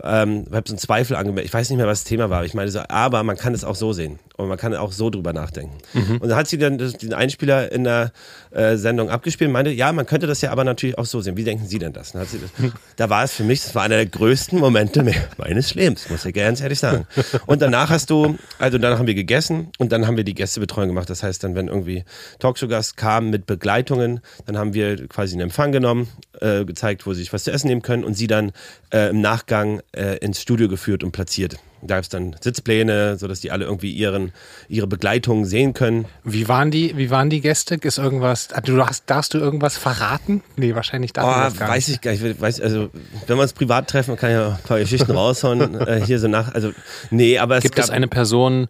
Ähm, 0.02 0.46
ich 0.48 0.52
habe 0.54 0.68
so 0.68 0.72
einen 0.74 0.78
Zweifel 0.78 1.14
angemeldet. 1.16 1.46
Ich 1.46 1.54
weiß 1.54 1.70
nicht 1.70 1.76
mehr, 1.78 1.86
was 1.86 2.00
das 2.00 2.08
Thema 2.08 2.28
war. 2.28 2.44
Ich 2.44 2.54
meine 2.54 2.68
so, 2.70 2.80
aber 2.88 3.22
man 3.22 3.36
kann 3.36 3.54
es 3.54 3.62
auch 3.62 3.76
so 3.76 3.92
sehen 3.92 4.18
und 4.36 4.48
man 4.48 4.58
kann 4.58 4.74
auch 4.74 4.90
so 4.90 5.10
drüber 5.10 5.32
nachdenken. 5.32 5.78
Und 6.20 6.28
dann 6.28 6.34
hat 6.36 6.48
sie 6.48 6.58
dann 6.58 6.76
den 6.78 7.14
Einspieler 7.14 7.70
in 7.70 7.84
der 7.84 8.10
äh, 8.50 8.76
Sendung 8.76 9.10
abgespielt 9.10 9.46
und 9.48 9.52
meinte, 9.52 9.70
ja, 9.70 9.92
man 9.92 10.06
könnte 10.06 10.26
das 10.26 10.40
ja 10.40 10.50
aber 10.50 10.64
natürlich 10.64 10.98
auch 10.98 11.04
so 11.06 11.20
sehen. 11.20 11.36
Wie 11.36 11.44
denken 11.44 11.66
Sie 11.68 11.78
denn 11.78 11.92
das? 11.92 12.10
Das 12.12 12.28
da 12.96 13.08
war 13.10 13.22
es 13.22 13.32
für 13.32 13.44
mich, 13.44 13.62
das 13.62 13.76
war 13.76 13.84
einer 13.84 13.94
der 13.96 14.06
größten 14.06 14.58
Momente 14.58 15.04
me- 15.04 15.14
meines 15.38 15.74
Lebens, 15.76 16.10
muss 16.10 16.24
ich 16.24 16.34
ganz 16.34 16.60
ehrlich 16.60 16.80
sagen. 16.80 17.06
Und 17.46 17.62
danach 17.62 17.90
hast 17.90 18.10
du, 18.10 18.36
also 18.58 18.78
danach 18.78 18.98
haben 18.98 19.06
wir 19.06 19.14
gegessen 19.14 19.68
und 19.78 19.92
dann 19.92 20.04
haben 20.08 20.16
wir 20.16 20.24
die 20.24 20.34
Gästebetreuung 20.34 20.88
gemacht. 20.88 21.08
Das 21.08 21.22
heißt 21.22 21.44
dann, 21.44 21.54
wenn 21.54 21.68
irgendwie 21.68 21.93
Talkshow-Gast 22.40 22.96
kam 22.96 23.30
mit 23.30 23.46
Begleitungen, 23.46 24.20
dann 24.46 24.58
haben 24.58 24.74
wir 24.74 25.06
quasi 25.08 25.34
einen 25.34 25.42
Empfang 25.42 25.70
genommen, 25.70 26.08
äh, 26.40 26.64
gezeigt, 26.64 27.06
wo 27.06 27.12
sie 27.12 27.20
sich 27.20 27.32
was 27.32 27.44
zu 27.44 27.52
essen 27.52 27.68
nehmen 27.68 27.82
können 27.82 28.02
und 28.04 28.14
sie 28.14 28.26
dann 28.26 28.50
äh, 28.92 29.10
im 29.10 29.20
Nachgang 29.20 29.80
äh, 29.92 30.16
ins 30.18 30.40
Studio 30.40 30.68
geführt 30.68 31.04
und 31.04 31.12
platziert. 31.12 31.56
Da 31.86 31.96
gab 31.96 32.04
es 32.04 32.08
dann 32.08 32.34
Sitzpläne, 32.40 33.18
sodass 33.18 33.40
die 33.40 33.50
alle 33.50 33.66
irgendwie 33.66 33.92
ihren, 33.92 34.32
ihre 34.68 34.86
Begleitungen 34.86 35.44
sehen 35.44 35.74
können. 35.74 36.06
Wie 36.24 36.48
waren 36.48 36.70
die, 36.70 36.96
wie 36.96 37.10
waren 37.10 37.28
die 37.28 37.42
Gäste? 37.42 37.74
Ist 37.74 37.98
irgendwas, 37.98 38.48
ah, 38.54 38.62
du 38.62 38.82
hast, 38.86 39.04
darfst 39.10 39.34
du 39.34 39.38
irgendwas 39.38 39.76
verraten? 39.76 40.42
Nee, 40.56 40.74
wahrscheinlich 40.74 41.12
darf 41.12 41.26
Oh, 41.26 41.40
das 41.50 41.58
gar 41.58 41.68
weiß 41.68 41.88
nicht. 41.88 41.96
ich 41.96 42.00
gar 42.00 42.12
nicht. 42.12 42.40
Weiß, 42.40 42.62
also, 42.62 42.88
wenn 43.26 43.36
wir 43.36 43.42
uns 43.42 43.52
privat 43.52 43.86
treffen, 43.90 44.16
kann 44.16 44.30
ich 44.30 44.36
ja 44.36 44.48
ein 44.52 44.62
paar 44.66 44.78
Geschichten 44.78 45.12
raushauen. 45.12 45.78
äh, 45.86 46.00
hier 46.06 46.18
so 46.18 46.26
nach. 46.28 46.54
Also, 46.54 46.72
nee, 47.10 47.36
aber 47.38 47.58
es 47.58 47.62
Gibt 47.62 47.76
gab, 47.76 47.84
es 47.84 47.90
eine 47.90 48.08
Person, 48.08 48.68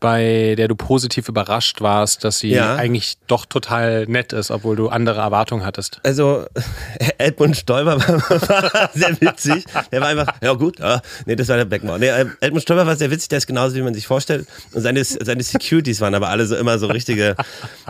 bei 0.00 0.54
der 0.56 0.66
du 0.68 0.74
positiv 0.76 1.28
überrascht 1.28 1.80
warst, 1.80 2.24
dass 2.24 2.38
sie 2.38 2.50
Ja. 2.50 2.74
eigentlich 2.76 3.18
doch 3.26 3.44
total 3.46 4.06
nett 4.06 4.32
ist, 4.32 4.50
obwohl 4.50 4.74
du 4.76 4.88
andere 4.88 5.20
Erwartungen 5.20 5.64
hattest? 5.64 6.00
Also, 6.02 6.46
Edmund 7.18 7.56
Stoiber 7.56 7.98
war, 8.00 8.90
sehr 8.94 9.20
witzig. 9.20 9.64
Der 9.92 10.00
war 10.00 10.08
einfach, 10.08 10.28
ja 10.42 10.52
gut, 10.54 10.78
ja, 10.80 11.02
nee, 11.26 11.36
das 11.36 11.48
war 11.48 11.56
der 11.56 11.66
Beckmauer. 11.66 11.98
Nee, 11.98 12.08
äh, 12.08 12.26
Edmund 12.40 12.62
Stoiber 12.62 12.86
war 12.86 12.96
sehr 12.96 13.10
witzig, 13.10 13.28
der 13.28 13.38
ist 13.38 13.46
genauso, 13.46 13.74
wie 13.76 13.82
man 13.82 13.94
sich 13.94 14.06
vorstellt. 14.06 14.46
Und 14.72 14.80
seine, 14.82 15.04
seine 15.04 15.42
Securities 15.42 16.00
waren 16.00 16.14
aber 16.14 16.28
alle 16.28 16.46
so 16.46 16.56
immer 16.56 16.78
so 16.78 16.86
richtige, 16.86 17.36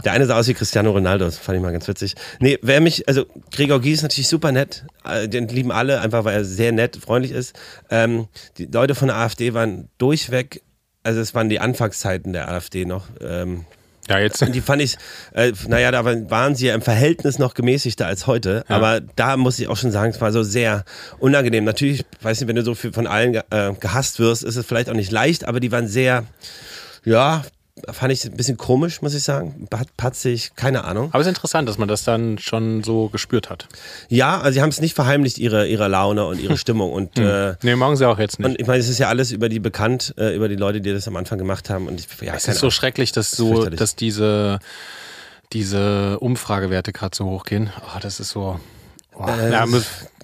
der 0.04 0.12
eine 0.12 0.26
sah 0.26 0.36
aus 0.38 0.48
wie 0.48 0.54
Cristiano 0.54 0.90
Ronaldo, 0.90 1.24
das 1.26 1.38
fand 1.38 1.56
ich 1.56 1.62
mal 1.62 1.72
ganz 1.72 1.86
witzig. 1.86 2.14
Nee, 2.40 2.58
wer 2.62 2.80
mich, 2.80 3.06
also 3.08 3.24
Gregor 3.52 3.80
Gies 3.80 3.98
ist 3.98 4.02
natürlich 4.02 4.28
super 4.28 4.50
nett, 4.52 4.84
äh, 5.04 5.28
den 5.28 5.48
lieben 5.48 5.70
alle, 5.72 6.00
einfach 6.00 6.24
weil 6.24 6.34
er 6.34 6.44
sehr 6.44 6.72
nett, 6.72 6.96
freundlich 6.96 7.32
ist. 7.32 7.54
Ähm, 7.90 8.26
die 8.58 8.66
Leute 8.66 8.94
von 8.94 9.08
der 9.08 9.16
AfD 9.18 9.54
waren 9.54 9.88
durchweg, 9.98 10.62
also 11.02 11.20
es 11.20 11.34
waren 11.34 11.48
die 11.48 11.60
Anfangszeiten 11.60 12.32
der 12.32 12.48
AfD 12.48 12.84
noch, 12.84 13.06
ähm, 13.20 13.64
Ja, 14.08 14.18
jetzt. 14.18 14.42
und 14.42 14.54
die 14.54 14.60
fand 14.60 14.82
ich, 14.82 14.96
äh, 15.34 15.52
naja, 15.68 15.90
da 15.90 16.04
waren 16.04 16.54
sie 16.54 16.66
ja 16.66 16.74
im 16.74 16.82
Verhältnis 16.82 17.38
noch 17.38 17.54
gemäßigter 17.54 18.06
als 18.06 18.26
heute. 18.26 18.64
Ja. 18.68 18.76
Aber 18.76 19.00
da 19.00 19.36
muss 19.36 19.58
ich 19.58 19.68
auch 19.68 19.76
schon 19.76 19.92
sagen, 19.92 20.10
es 20.10 20.20
war 20.20 20.32
so 20.32 20.42
sehr 20.42 20.84
unangenehm. 21.18 21.64
Natürlich, 21.64 22.04
weiß 22.22 22.40
nicht, 22.40 22.48
wenn 22.48 22.56
du 22.56 22.62
so 22.64 22.74
viel 22.74 22.92
von 22.92 23.06
allen 23.06 23.34
äh, 23.50 23.72
gehasst 23.78 24.18
wirst, 24.18 24.42
ist 24.42 24.56
es 24.56 24.66
vielleicht 24.66 24.90
auch 24.90 24.94
nicht 24.94 25.12
leicht, 25.12 25.44
aber 25.46 25.60
die 25.60 25.70
waren 25.72 25.86
sehr, 25.88 26.24
ja, 27.04 27.42
fand 27.90 28.12
ich 28.12 28.24
ein 28.24 28.36
bisschen 28.36 28.56
komisch, 28.56 29.02
muss 29.02 29.14
ich 29.14 29.22
sagen. 29.22 29.66
Pat- 29.70 29.96
Patzig, 29.96 30.52
keine 30.56 30.84
Ahnung. 30.84 31.08
Aber 31.12 31.20
es 31.20 31.26
ist 31.26 31.30
interessant, 31.30 31.68
dass 31.68 31.78
man 31.78 31.88
das 31.88 32.04
dann 32.04 32.38
schon 32.38 32.82
so 32.82 33.08
gespürt 33.08 33.50
hat. 33.50 33.68
Ja, 34.08 34.40
also 34.40 34.54
sie 34.54 34.62
haben 34.62 34.68
es 34.70 34.80
nicht 34.80 34.94
verheimlicht, 34.94 35.38
ihre, 35.38 35.66
ihre 35.66 35.88
Laune 35.88 36.24
und 36.26 36.40
ihre 36.40 36.56
Stimmung. 36.58 36.92
Und, 36.92 37.18
äh, 37.18 37.54
Nee, 37.62 37.76
morgen 37.76 37.96
sie 37.96 38.06
auch 38.08 38.18
jetzt 38.18 38.38
nicht. 38.38 38.48
und 38.48 38.60
ich 38.60 38.66
meine, 38.66 38.78
es 38.80 38.88
ist 38.88 38.98
ja 38.98 39.08
alles 39.08 39.32
über 39.32 39.48
die 39.48 39.60
bekannt, 39.60 40.14
äh, 40.18 40.34
über 40.34 40.48
die 40.48 40.56
Leute, 40.56 40.80
die 40.80 40.92
das 40.92 41.06
am 41.08 41.16
Anfang 41.16 41.38
gemacht 41.38 41.70
haben. 41.70 41.86
Und 41.88 42.00
ich, 42.00 42.06
ja, 42.20 42.34
es 42.34 42.46
ist 42.48 42.56
so 42.56 42.66
Ahnung. 42.66 42.70
schrecklich, 42.72 43.12
dass 43.12 43.30
so, 43.30 43.64
dass 43.68 43.96
diese, 43.96 44.58
diese 45.52 46.18
Umfragewerte 46.20 46.92
gerade 46.92 47.16
so 47.16 47.24
hochgehen. 47.24 47.70
Oh, 47.82 47.98
das 48.00 48.20
ist 48.20 48.30
so. 48.30 48.60
Oh, 49.16 49.26
Äh, 49.26 49.50
ja, 49.52 49.66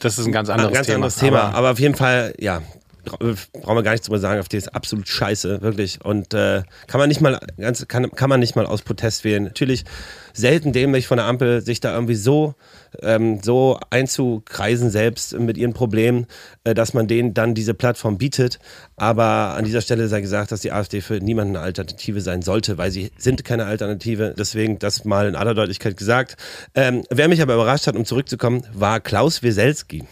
das 0.00 0.18
ist 0.18 0.26
ein 0.26 0.32
ganz 0.32 0.48
anderes 0.48 0.70
ein 0.70 0.74
ganz 0.74 0.86
Thema. 0.86 0.94
anderes 0.96 1.16
Thema. 1.16 1.42
Aber 1.42 1.54
Aber, 1.58 1.70
auf 1.72 1.80
jeden 1.80 1.96
Fall, 1.96 2.34
ja. 2.38 2.62
Brauchen 3.06 3.76
wir 3.76 3.82
gar 3.82 3.92
nichts 3.92 4.06
drüber 4.06 4.18
sagen, 4.18 4.40
AfD 4.40 4.56
ist 4.56 4.74
absolut 4.74 5.08
scheiße, 5.08 5.62
wirklich. 5.62 6.04
Und 6.04 6.34
äh, 6.34 6.62
kann 6.86 7.00
man 7.00 7.08
nicht 7.08 7.20
mal 7.20 7.40
ganz, 7.58 7.86
kann, 7.88 8.10
kann 8.10 8.28
man 8.28 8.40
nicht 8.40 8.56
mal 8.56 8.66
aus 8.66 8.82
Protest 8.82 9.24
wählen. 9.24 9.44
Natürlich 9.44 9.84
selten 10.32 10.72
dämlich 10.72 11.06
von 11.06 11.16
der 11.16 11.26
Ampel, 11.26 11.62
sich 11.62 11.80
da 11.80 11.94
irgendwie 11.94 12.14
so, 12.14 12.54
ähm, 13.02 13.40
so 13.42 13.78
einzukreisen 13.90 14.90
selbst 14.90 15.38
mit 15.38 15.56
ihren 15.56 15.72
Problemen, 15.72 16.26
äh, 16.64 16.74
dass 16.74 16.94
man 16.94 17.08
denen 17.08 17.34
dann 17.34 17.54
diese 17.54 17.74
Plattform 17.74 18.18
bietet. 18.18 18.58
Aber 18.96 19.54
an 19.56 19.64
dieser 19.64 19.80
Stelle 19.80 20.08
sei 20.08 20.20
gesagt, 20.20 20.52
dass 20.52 20.60
die 20.60 20.72
AfD 20.72 21.00
für 21.00 21.20
niemanden 21.20 21.56
eine 21.56 21.64
Alternative 21.64 22.20
sein 22.20 22.42
sollte, 22.42 22.78
weil 22.78 22.90
sie 22.90 23.10
sind 23.16 23.44
keine 23.44 23.64
Alternative. 23.64 24.34
Deswegen 24.36 24.78
das 24.78 25.04
mal 25.04 25.26
in 25.26 25.36
aller 25.36 25.54
Deutlichkeit 25.54 25.96
gesagt. 25.96 26.36
Ähm, 26.74 27.04
wer 27.10 27.28
mich 27.28 27.40
aber 27.40 27.54
überrascht 27.54 27.86
hat, 27.86 27.96
um 27.96 28.04
zurückzukommen, 28.04 28.62
war 28.72 29.00
Klaus 29.00 29.42
Wieselski. 29.42 30.04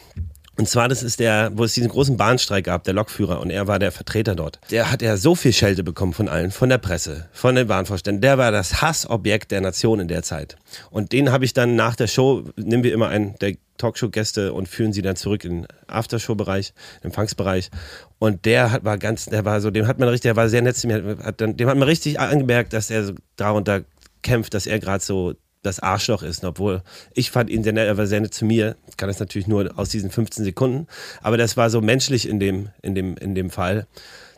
Und 0.56 0.68
zwar, 0.68 0.88
das 0.88 1.02
ist 1.02 1.20
der, 1.20 1.50
wo 1.54 1.64
es 1.64 1.74
diesen 1.74 1.88
großen 1.88 2.16
Bahnstreik 2.16 2.66
gab, 2.66 2.84
der 2.84 2.94
Lokführer, 2.94 3.40
und 3.40 3.50
er 3.50 3.66
war 3.66 3.78
der 3.78 3.92
Vertreter 3.92 4.34
dort. 4.34 4.60
Der 4.70 4.90
hat 4.90 5.02
ja 5.02 5.16
so 5.16 5.34
viel 5.34 5.52
Schelte 5.52 5.82
bekommen 5.82 6.12
von 6.12 6.28
allen, 6.28 6.50
von 6.50 6.68
der 6.68 6.78
Presse, 6.78 7.28
von 7.32 7.54
den 7.54 7.66
Bahnvorständen. 7.66 8.20
Der 8.20 8.38
war 8.38 8.52
das 8.52 8.80
Hassobjekt 8.80 9.50
der 9.50 9.60
Nation 9.60 10.00
in 10.00 10.08
der 10.08 10.22
Zeit. 10.22 10.56
Und 10.90 11.12
den 11.12 11.32
habe 11.32 11.44
ich 11.44 11.54
dann 11.54 11.74
nach 11.76 11.96
der 11.96 12.06
Show, 12.06 12.44
nehmen 12.56 12.84
wir 12.84 12.92
immer 12.92 13.08
einen 13.08 13.36
der 13.40 13.54
Talkshow-Gäste 13.78 14.52
und 14.52 14.68
führen 14.68 14.92
sie 14.92 15.02
dann 15.02 15.16
zurück 15.16 15.44
in 15.44 15.62
den 15.62 15.66
Aftershow-Bereich, 15.88 16.72
Empfangsbereich. 17.02 17.70
Und 18.18 18.44
der 18.44 18.70
hat, 18.70 18.84
war 18.84 18.98
ganz, 18.98 19.26
der 19.26 19.44
war 19.44 19.60
so, 19.60 19.70
dem 19.70 19.86
hat 19.86 19.98
man 19.98 20.08
richtig, 20.08 20.28
der 20.28 20.36
war 20.36 20.48
sehr 20.48 20.62
nett 20.62 20.76
zu 20.76 20.86
mir, 20.86 21.18
hat 21.22 21.40
dann, 21.40 21.56
dem 21.56 21.68
hat 21.68 21.76
man 21.76 21.88
richtig 21.88 22.20
angemerkt, 22.20 22.72
dass 22.72 22.90
er 22.90 23.04
so 23.04 23.14
darunter 23.36 23.82
kämpft, 24.22 24.54
dass 24.54 24.66
er 24.66 24.78
gerade 24.78 25.04
so 25.04 25.34
das 25.64 25.80
Arschloch 25.80 26.22
ist. 26.22 26.44
obwohl 26.44 26.82
ich 27.14 27.30
fand 27.30 27.50
ihn 27.50 27.64
sehr 27.64 27.72
nett, 27.72 27.88
er 27.88 27.96
war 27.96 28.06
sehr 28.06 28.20
nett 28.20 28.34
zu 28.34 28.44
mir. 28.44 28.76
Ich 28.88 28.96
kann 28.96 29.08
das 29.08 29.18
natürlich 29.18 29.48
nur 29.48 29.76
aus 29.76 29.88
diesen 29.88 30.10
15 30.10 30.44
Sekunden. 30.44 30.86
Aber 31.22 31.36
das 31.36 31.56
war 31.56 31.70
so 31.70 31.80
menschlich 31.80 32.28
in 32.28 32.38
dem, 32.38 32.68
in 32.82 32.94
dem, 32.94 33.16
in 33.16 33.34
dem 33.34 33.50
Fall, 33.50 33.86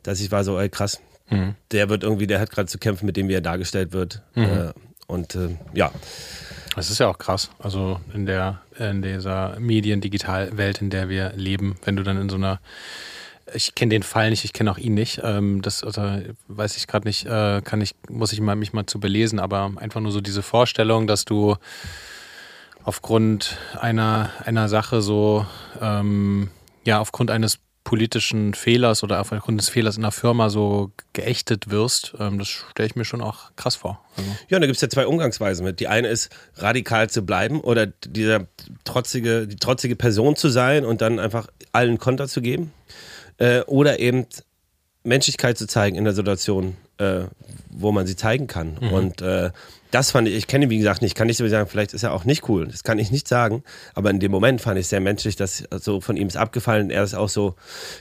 dass 0.02 0.20
ich 0.20 0.30
war 0.30 0.44
so, 0.44 0.58
ey, 0.58 0.70
krass. 0.70 1.00
Mhm. 1.28 1.56
Der 1.72 1.88
wird 1.88 2.04
irgendwie, 2.04 2.26
der 2.26 2.40
hat 2.40 2.50
gerade 2.50 2.68
zu 2.68 2.78
kämpfen 2.78 3.06
mit 3.06 3.16
dem, 3.16 3.28
wie 3.28 3.34
er 3.34 3.40
dargestellt 3.40 3.92
wird. 3.92 4.22
Mhm. 4.34 4.44
Äh, 4.44 4.72
und 5.08 5.34
äh, 5.34 5.56
ja. 5.74 5.90
Das 6.76 6.90
ist 6.90 6.98
ja 6.98 7.08
auch 7.08 7.18
krass. 7.18 7.50
Also 7.58 8.00
in 8.14 8.26
der, 8.26 8.60
in 8.78 9.02
dieser 9.02 9.58
Medien-Digital-Welt, 9.58 10.80
in 10.80 10.90
der 10.90 11.08
wir 11.08 11.32
leben, 11.34 11.76
wenn 11.84 11.96
du 11.96 12.02
dann 12.02 12.20
in 12.20 12.28
so 12.28 12.36
einer 12.36 12.60
ich 13.54 13.74
kenne 13.74 13.90
den 13.90 14.02
Fall 14.02 14.30
nicht, 14.30 14.44
ich 14.44 14.52
kenne 14.52 14.70
auch 14.70 14.78
ihn 14.78 14.94
nicht. 14.94 15.20
Ähm, 15.22 15.62
das 15.62 15.84
also, 15.84 16.00
weiß 16.48 16.76
ich 16.76 16.86
gerade 16.86 17.06
nicht, 17.06 17.26
äh, 17.26 17.60
kann 17.62 17.80
ich, 17.80 17.94
muss 18.08 18.32
ich 18.32 18.40
mal, 18.40 18.56
mich 18.56 18.72
mal 18.72 18.86
zu 18.86 19.00
belesen, 19.00 19.38
aber 19.38 19.72
einfach 19.76 20.00
nur 20.00 20.12
so 20.12 20.20
diese 20.20 20.42
Vorstellung, 20.42 21.06
dass 21.06 21.24
du 21.24 21.56
aufgrund 22.84 23.56
einer, 23.80 24.30
einer 24.44 24.68
Sache 24.68 25.02
so, 25.02 25.46
ähm, 25.80 26.50
ja, 26.84 27.00
aufgrund 27.00 27.30
eines 27.30 27.58
politischen 27.86 28.52
Fehlers 28.54 29.04
oder 29.04 29.20
aufgrund 29.20 29.60
des 29.60 29.68
Fehlers 29.68 29.96
in 29.96 30.02
der 30.02 30.10
Firma 30.10 30.50
so 30.50 30.90
geächtet 31.12 31.70
wirst, 31.70 32.14
ähm, 32.18 32.36
das 32.36 32.48
stelle 32.48 32.88
ich 32.88 32.96
mir 32.96 33.04
schon 33.04 33.22
auch 33.22 33.52
krass 33.54 33.76
vor. 33.76 34.04
Also. 34.16 34.28
Ja, 34.48 34.56
und 34.56 34.62
da 34.62 34.66
gibt 34.66 34.76
es 34.76 34.82
ja 34.82 34.88
zwei 34.88 35.06
Umgangsweisen 35.06 35.64
mit. 35.64 35.78
Die 35.78 35.86
eine 35.86 36.08
ist, 36.08 36.30
radikal 36.56 37.08
zu 37.08 37.22
bleiben 37.22 37.60
oder 37.60 37.86
dieser 37.86 38.48
trotzige, 38.82 39.46
die 39.46 39.54
trotzige 39.54 39.94
Person 39.94 40.34
zu 40.34 40.48
sein 40.48 40.84
und 40.84 41.00
dann 41.00 41.20
einfach 41.20 41.46
allen 41.70 41.98
Konter 41.98 42.26
zu 42.26 42.42
geben. 42.42 42.72
Äh, 43.38 43.60
oder 43.62 43.98
eben 43.98 44.26
Menschlichkeit 45.02 45.56
zu 45.56 45.66
zeigen 45.66 45.96
in 45.96 46.04
der 46.04 46.14
Situation, 46.14 46.76
äh, 46.98 47.24
wo 47.70 47.92
man 47.92 48.06
sie 48.06 48.16
zeigen 48.16 48.46
kann. 48.46 48.76
Mhm. 48.80 48.92
Und 48.92 49.22
äh, 49.22 49.50
das 49.90 50.10
fand 50.10 50.28
ich, 50.28 50.34
ich 50.34 50.46
kenne 50.46 50.64
ihn 50.64 50.70
wie 50.70 50.78
gesagt 50.78 51.00
nicht, 51.00 51.14
kann 51.14 51.28
ich 51.28 51.36
so 51.36 51.48
sagen, 51.48 51.68
vielleicht 51.68 51.94
ist 51.94 52.02
er 52.02 52.12
auch 52.12 52.24
nicht 52.24 52.48
cool, 52.48 52.66
das 52.66 52.82
kann 52.82 52.98
ich 52.98 53.10
nicht 53.10 53.28
sagen, 53.28 53.62
aber 53.94 54.10
in 54.10 54.20
dem 54.20 54.32
Moment 54.32 54.60
fand 54.60 54.78
ich 54.78 54.88
sehr 54.88 55.00
menschlich, 55.00 55.36
dass 55.36 55.64
so 55.70 56.00
von 56.00 56.16
ihm 56.16 56.26
ist 56.26 56.36
abgefallen, 56.36 56.90
er 56.90 57.04
ist 57.04 57.14
auch 57.14 57.28
so, 57.28 57.54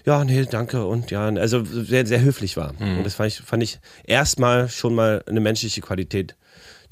ja, 0.05 0.23
nee, 0.25 0.45
danke 0.49 0.85
und 0.85 1.11
ja, 1.11 1.27
also 1.27 1.63
sehr, 1.63 2.05
sehr 2.05 2.21
höflich 2.21 2.57
war. 2.57 2.73
Mhm. 2.79 2.97
Und 2.97 3.03
das 3.05 3.15
fand 3.15 3.27
ich, 3.27 3.39
fand 3.39 3.63
ich 3.63 3.79
erstmal 4.03 4.67
schon 4.69 4.95
mal 4.95 5.23
eine 5.27 5.39
menschliche 5.39 5.81
Qualität, 5.81 6.35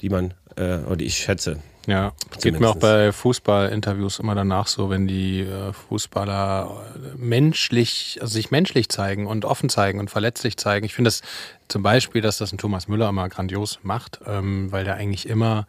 die 0.00 0.08
man, 0.08 0.34
äh, 0.56 0.78
oder 0.78 0.96
die 0.96 1.06
ich 1.06 1.16
schätze. 1.16 1.58
Ja, 1.86 2.12
geht 2.40 2.58
mir 2.58 2.68
auch 2.68 2.76
bei 2.76 3.12
Fußballinterviews 3.12 4.18
immer 4.18 4.34
danach 4.34 4.66
so, 4.66 4.90
wenn 4.90 5.06
die 5.06 5.40
äh, 5.40 5.72
Fußballer 5.72 6.82
menschlich, 7.16 8.18
also 8.20 8.32
sich 8.32 8.50
menschlich 8.50 8.88
zeigen 8.88 9.26
und 9.26 9.44
offen 9.44 9.68
zeigen 9.68 10.00
und 10.00 10.10
verletzlich 10.10 10.56
zeigen. 10.56 10.86
Ich 10.86 10.94
finde 10.94 11.08
das 11.08 11.22
zum 11.68 11.82
Beispiel, 11.82 12.22
dass 12.22 12.38
das 12.38 12.52
ein 12.52 12.58
Thomas 12.58 12.88
Müller 12.88 13.08
immer 13.08 13.28
grandios 13.28 13.80
macht, 13.82 14.20
ähm, 14.26 14.72
weil 14.72 14.84
der 14.84 14.94
eigentlich 14.94 15.28
immer 15.28 15.66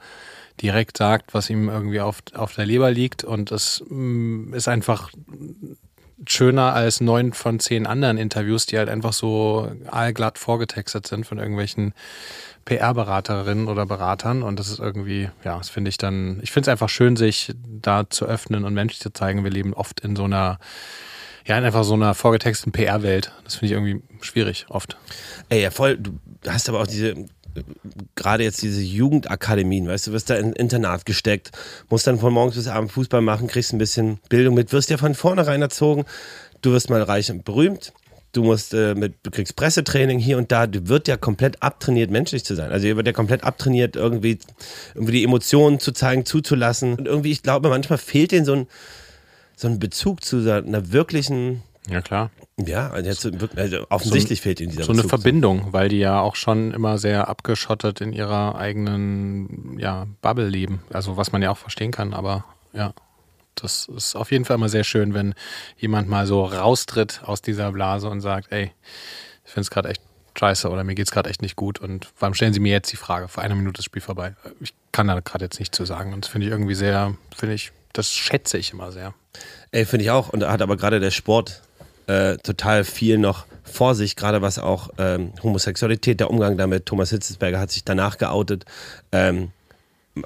direkt 0.61 0.97
sagt, 0.97 1.33
was 1.33 1.49
ihm 1.49 1.67
irgendwie 1.69 1.99
auf, 1.99 2.19
auf 2.33 2.55
der 2.55 2.65
Leber 2.65 2.91
liegt 2.91 3.23
und 3.23 3.51
es 3.51 3.83
mm, 3.89 4.53
ist 4.53 4.67
einfach 4.67 5.11
schöner 6.27 6.73
als 6.73 7.01
neun 7.01 7.33
von 7.33 7.59
zehn 7.59 7.85
anderen 7.85 8.17
Interviews, 8.17 8.65
die 8.65 8.77
halt 8.77 8.89
einfach 8.89 9.13
so 9.13 9.71
allglatt 9.87 10.37
vorgetextet 10.37 11.07
sind 11.07 11.25
von 11.25 11.39
irgendwelchen 11.39 11.93
PR-Beraterinnen 12.65 13.67
oder 13.67 13.85
Beratern 13.85 14.41
und 14.41 14.59
das 14.59 14.69
ist 14.69 14.79
irgendwie, 14.79 15.29
ja, 15.43 15.57
das 15.57 15.69
finde 15.69 15.89
ich 15.89 15.97
dann, 15.97 16.39
ich 16.41 16.51
finde 16.51 16.69
es 16.69 16.71
einfach 16.71 16.89
schön, 16.89 17.15
sich 17.15 17.53
da 17.63 18.09
zu 18.09 18.25
öffnen 18.25 18.65
und 18.65 18.73
menschlich 18.73 19.01
zu 19.01 19.13
zeigen. 19.13 19.43
Wir 19.43 19.51
leben 19.51 19.73
oft 19.73 19.99
in 19.99 20.15
so 20.15 20.23
einer, 20.23 20.57
ja, 21.45 21.57
in 21.57 21.63
einfach 21.63 21.83
so 21.83 21.93
einer 21.93 22.15
vorgetexteten 22.15 22.71
PR-Welt. 22.71 23.31
Das 23.43 23.55
finde 23.55 23.65
ich 23.67 23.71
irgendwie 23.73 24.01
schwierig, 24.21 24.65
oft. 24.69 24.97
Ey, 25.49 25.61
ja, 25.61 25.69
voll, 25.69 25.97
du 25.97 26.19
hast 26.47 26.67
aber 26.67 26.81
auch 26.81 26.87
diese, 26.87 27.13
gerade 28.15 28.43
jetzt 28.43 28.61
diese 28.61 28.81
Jugendakademien, 28.81 29.87
weißt 29.87 30.07
du, 30.07 30.11
wirst 30.11 30.29
da 30.29 30.35
in 30.35 30.53
Internat 30.53 31.05
gesteckt, 31.05 31.51
musst 31.89 32.07
dann 32.07 32.19
von 32.19 32.33
morgens 32.33 32.55
bis 32.55 32.67
abends 32.67 32.93
Fußball 32.93 33.21
machen, 33.21 33.47
kriegst 33.47 33.73
ein 33.73 33.77
bisschen 33.77 34.19
Bildung 34.29 34.55
mit, 34.55 34.73
wirst 34.73 34.89
ja 34.89 34.97
von 34.97 35.15
vornherein 35.15 35.61
erzogen, 35.61 36.05
du 36.61 36.71
wirst 36.71 36.89
mal 36.89 37.01
reich 37.01 37.31
und 37.31 37.45
berühmt, 37.45 37.93
du 38.35 38.43
musst 38.43 38.73
äh, 38.73 38.95
mit, 38.95 39.15
du 39.23 39.31
kriegst 39.31 39.55
Pressetraining 39.55 40.19
hier 40.19 40.37
und 40.37 40.51
da, 40.51 40.67
du 40.67 40.87
wird 40.87 41.07
ja 41.07 41.17
komplett 41.17 41.61
abtrainiert, 41.63 42.11
menschlich 42.11 42.43
zu 42.43 42.55
sein. 42.55 42.71
Also 42.71 42.87
ihr 42.87 42.95
wird 42.95 43.07
ja 43.07 43.13
komplett 43.13 43.43
abtrainiert, 43.43 43.95
irgendwie, 43.95 44.39
irgendwie 44.93 45.13
die 45.13 45.23
Emotionen 45.23 45.79
zu 45.79 45.91
zeigen, 45.91 46.25
zuzulassen. 46.25 46.95
Und 46.95 47.07
irgendwie, 47.07 47.31
ich 47.31 47.43
glaube, 47.43 47.69
manchmal 47.69 47.97
fehlt 47.97 48.31
denen 48.31 48.45
so 48.45 48.53
ein, 48.53 48.67
so 49.55 49.67
ein 49.67 49.79
Bezug 49.79 50.23
zu 50.23 50.37
einer 50.37 50.91
wirklichen 50.91 51.63
ja, 51.89 52.01
klar. 52.01 52.31
Ja, 52.57 52.89
also, 52.89 53.29
also 53.55 53.85
offensichtlich 53.89 54.39
so, 54.39 54.43
fehlt 54.43 54.59
ihnen 54.59 54.71
dieser 54.71 54.83
So 54.85 54.91
eine 54.91 55.03
Bezug 55.03 55.21
Verbindung, 55.21 55.73
weil 55.73 55.89
die 55.89 55.99
ja 55.99 56.19
auch 56.19 56.35
schon 56.35 56.71
immer 56.71 56.97
sehr 56.97 57.27
abgeschottet 57.27 58.01
in 58.01 58.13
ihrer 58.13 58.55
eigenen 58.55 59.77
ja, 59.77 60.07
Bubble 60.21 60.47
leben. 60.47 60.81
Also 60.91 61.17
was 61.17 61.31
man 61.31 61.41
ja 61.41 61.51
auch 61.51 61.57
verstehen 61.57 61.91
kann, 61.91 62.13
aber 62.13 62.45
ja 62.73 62.93
das 63.55 63.87
ist 63.87 64.15
auf 64.15 64.31
jeden 64.31 64.45
Fall 64.45 64.55
immer 64.55 64.69
sehr 64.69 64.83
schön, 64.83 65.13
wenn 65.13 65.33
jemand 65.77 66.07
mal 66.07 66.27
so 66.27 66.45
raustritt 66.45 67.21
aus 67.23 67.41
dieser 67.41 67.71
Blase 67.71 68.09
und 68.09 68.21
sagt, 68.21 68.51
ey, 68.51 68.71
ich 69.45 69.51
finde 69.51 69.61
es 69.61 69.71
gerade 69.71 69.89
echt 69.89 70.01
scheiße 70.37 70.69
oder 70.69 70.83
mir 70.83 70.95
geht 70.95 71.07
es 71.07 71.11
gerade 71.11 71.29
echt 71.29 71.41
nicht 71.41 71.55
gut 71.55 71.79
und 71.79 72.09
warum 72.19 72.33
stellen 72.33 72.53
Sie 72.53 72.59
mir 72.59 72.73
jetzt 72.73 72.91
die 72.91 72.97
Frage? 72.97 73.27
Vor 73.27 73.43
einer 73.43 73.55
Minute 73.55 73.77
das 73.77 73.85
Spiel 73.85 74.01
vorbei. 74.01 74.35
Ich 74.59 74.73
kann 74.91 75.07
da 75.07 75.19
gerade 75.21 75.45
jetzt 75.45 75.59
nicht 75.59 75.73
zu 75.73 75.85
sagen 75.85 76.13
und 76.13 76.25
das 76.25 76.31
finde 76.31 76.47
ich 76.47 76.51
irgendwie 76.51 76.75
sehr, 76.75 77.15
finde 77.35 77.55
ich, 77.55 77.71
das 77.93 78.11
schätze 78.11 78.57
ich 78.57 78.73
immer 78.73 78.91
sehr. 78.91 79.13
Ey, 79.71 79.85
finde 79.85 80.03
ich 80.03 80.11
auch 80.11 80.29
und 80.29 80.41
da 80.41 80.51
hat 80.51 80.61
aber 80.61 80.75
gerade 80.75 80.99
der 80.99 81.11
Sport 81.11 81.61
äh, 82.07 82.37
total 82.37 82.83
viel 82.83 83.17
noch 83.17 83.45
vor 83.63 83.95
sich, 83.95 84.15
gerade 84.15 84.41
was 84.41 84.59
auch 84.59 84.89
ähm, 84.97 85.33
Homosexualität, 85.41 86.19
der 86.19 86.29
Umgang 86.29 86.57
damit. 86.57 86.85
Thomas 86.85 87.09
Hitzesberger 87.09 87.59
hat 87.59 87.71
sich 87.71 87.83
danach 87.83 88.17
geoutet. 88.17 88.65
Ähm, 89.11 89.49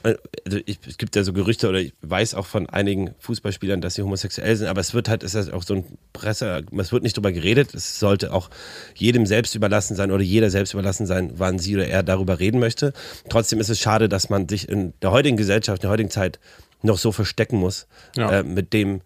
also 0.04 0.20
ich, 0.66 0.80
es 0.88 0.98
gibt 0.98 1.16
ja 1.16 1.24
so 1.24 1.34
Gerüchte 1.34 1.68
oder 1.68 1.80
ich 1.80 1.94
weiß 2.02 2.36
auch 2.36 2.46
von 2.46 2.70
einigen 2.70 3.16
Fußballspielern, 3.20 3.82
dass 3.82 3.96
sie 3.96 4.04
homosexuell 4.04 4.56
sind, 4.56 4.68
aber 4.68 4.82
es 4.82 4.94
wird 4.94 5.10
halt, 5.10 5.24
es 5.24 5.34
ist 5.34 5.52
auch 5.52 5.64
so 5.64 5.76
ein 5.76 5.86
Presse, 6.14 6.64
es 6.78 6.92
wird 6.92 7.04
nicht 7.04 7.18
drüber 7.18 7.32
geredet, 7.32 7.74
es 7.74 8.00
sollte 8.00 8.32
auch 8.32 8.50
jedem 8.94 9.26
selbst 9.26 9.56
überlassen 9.56 9.96
sein 9.96 10.12
oder 10.12 10.22
jeder 10.22 10.52
selbst 10.52 10.74
überlassen 10.74 11.08
sein, 11.08 11.32
wann 11.38 11.58
sie 11.58 11.76
oder 11.76 11.88
er 11.88 12.04
darüber 12.04 12.40
reden 12.40 12.60
möchte. 12.60 12.94
Trotzdem 13.30 13.60
ist 13.60 13.70
es 13.70 13.80
schade, 13.80 14.10
dass 14.10 14.30
man 14.30 14.48
sich 14.48 14.70
in 14.70 14.94
der 15.02 15.12
heutigen 15.12 15.38
Gesellschaft, 15.38 15.80
in 15.80 15.88
der 15.88 15.92
heutigen 15.92 16.12
Zeit 16.12 16.40
noch 16.84 16.98
so 16.98 17.12
verstecken 17.12 17.58
muss 17.58 17.88
ja. 18.16 18.40
äh, 18.40 18.44
mit 18.44 18.74
dem, 18.74 19.02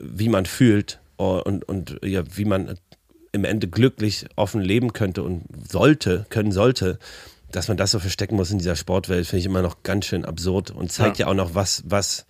wie 0.00 0.28
man 0.28 0.46
fühlt 0.46 0.98
und, 1.16 1.64
und 1.68 1.98
ja, 2.04 2.22
wie 2.36 2.44
man 2.44 2.78
im 3.32 3.44
Ende 3.44 3.68
glücklich 3.68 4.26
offen 4.36 4.60
leben 4.60 4.92
könnte 4.92 5.22
und 5.22 5.44
sollte, 5.68 6.26
können 6.30 6.52
sollte 6.52 6.98
dass 7.54 7.68
man 7.68 7.76
das 7.76 7.92
so 7.92 8.00
verstecken 8.00 8.36
muss 8.36 8.50
in 8.50 8.58
dieser 8.58 8.76
Sportwelt, 8.76 9.26
finde 9.26 9.40
ich 9.40 9.46
immer 9.46 9.62
noch 9.62 9.82
ganz 9.82 10.06
schön 10.06 10.24
absurd 10.24 10.70
und 10.70 10.90
zeigt 10.90 11.18
ja, 11.18 11.26
ja 11.26 11.30
auch 11.30 11.36
noch 11.36 11.54
was, 11.54 11.84
was, 11.86 12.26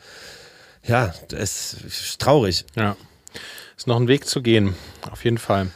ja, 0.87 1.15
es 1.33 1.75
ist 1.75 2.21
traurig. 2.21 2.67
Ja. 2.77 2.97
Ist 3.77 3.87
noch 3.87 3.97
ein 3.97 4.07
Weg 4.07 4.27
zu 4.27 4.43
gehen, 4.43 4.75
auf 5.11 5.25
jeden 5.25 5.39
Fall. 5.39 5.69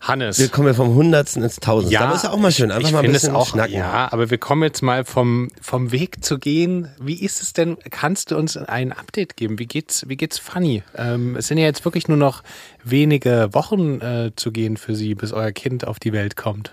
Hannes. 0.00 0.38
Wir 0.38 0.48
kommen 0.48 0.68
ja 0.68 0.74
vom 0.74 0.94
Hundertsten 0.94 1.42
ins 1.42 1.56
Tausendste. 1.56 1.94
Ja, 1.94 2.06
aber 2.06 2.14
ist 2.14 2.24
ja 2.24 2.30
auch 2.30 2.38
mal 2.38 2.52
schön, 2.52 2.70
einfach 2.70 2.90
mal 2.92 3.04
ein 3.04 3.12
bisschen 3.12 3.34
auch, 3.34 3.48
schnacken. 3.48 3.74
Ja, 3.74 4.08
aber 4.12 4.30
wir 4.30 4.38
kommen 4.38 4.62
jetzt 4.62 4.82
mal 4.82 5.04
vom, 5.04 5.48
vom 5.60 5.92
Weg 5.92 6.24
zu 6.24 6.38
gehen. 6.38 6.88
Wie 7.00 7.20
ist 7.22 7.42
es 7.42 7.52
denn? 7.52 7.76
Kannst 7.90 8.30
du 8.30 8.36
uns 8.36 8.56
ein 8.56 8.92
Update 8.92 9.36
geben? 9.36 9.58
Wie 9.58 9.66
geht's, 9.66 10.08
wie 10.08 10.16
geht's 10.16 10.38
Funny? 10.38 10.82
Ähm, 10.96 11.36
es 11.36 11.48
sind 11.48 11.58
ja 11.58 11.64
jetzt 11.64 11.84
wirklich 11.84 12.08
nur 12.08 12.16
noch 12.16 12.42
wenige 12.84 13.48
Wochen 13.52 14.00
äh, 14.00 14.32
zu 14.36 14.52
gehen 14.52 14.76
für 14.76 14.94
Sie, 14.94 15.14
bis 15.14 15.32
euer 15.32 15.52
Kind 15.52 15.86
auf 15.86 15.98
die 15.98 16.12
Welt 16.12 16.36
kommt. 16.36 16.72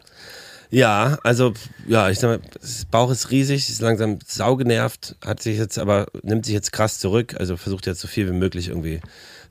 Ja, 0.69 1.19
also 1.23 1.53
ja, 1.87 2.09
ich 2.09 2.19
sag 2.19 2.29
mal, 2.29 2.49
das 2.59 2.85
Bauch 2.85 3.11
ist 3.11 3.31
riesig, 3.31 3.69
ist 3.69 3.81
langsam 3.81 4.19
saugenervt, 4.25 5.15
hat 5.23 5.41
sich 5.41 5.57
jetzt 5.57 5.77
aber, 5.77 6.07
nimmt 6.23 6.45
sich 6.45 6.53
jetzt 6.53 6.71
krass 6.71 6.99
zurück, 6.99 7.35
also 7.39 7.55
versucht 7.55 7.85
jetzt 7.85 8.01
so 8.01 8.07
viel 8.07 8.27
wie 8.27 8.35
möglich 8.35 8.69
irgendwie 8.69 8.99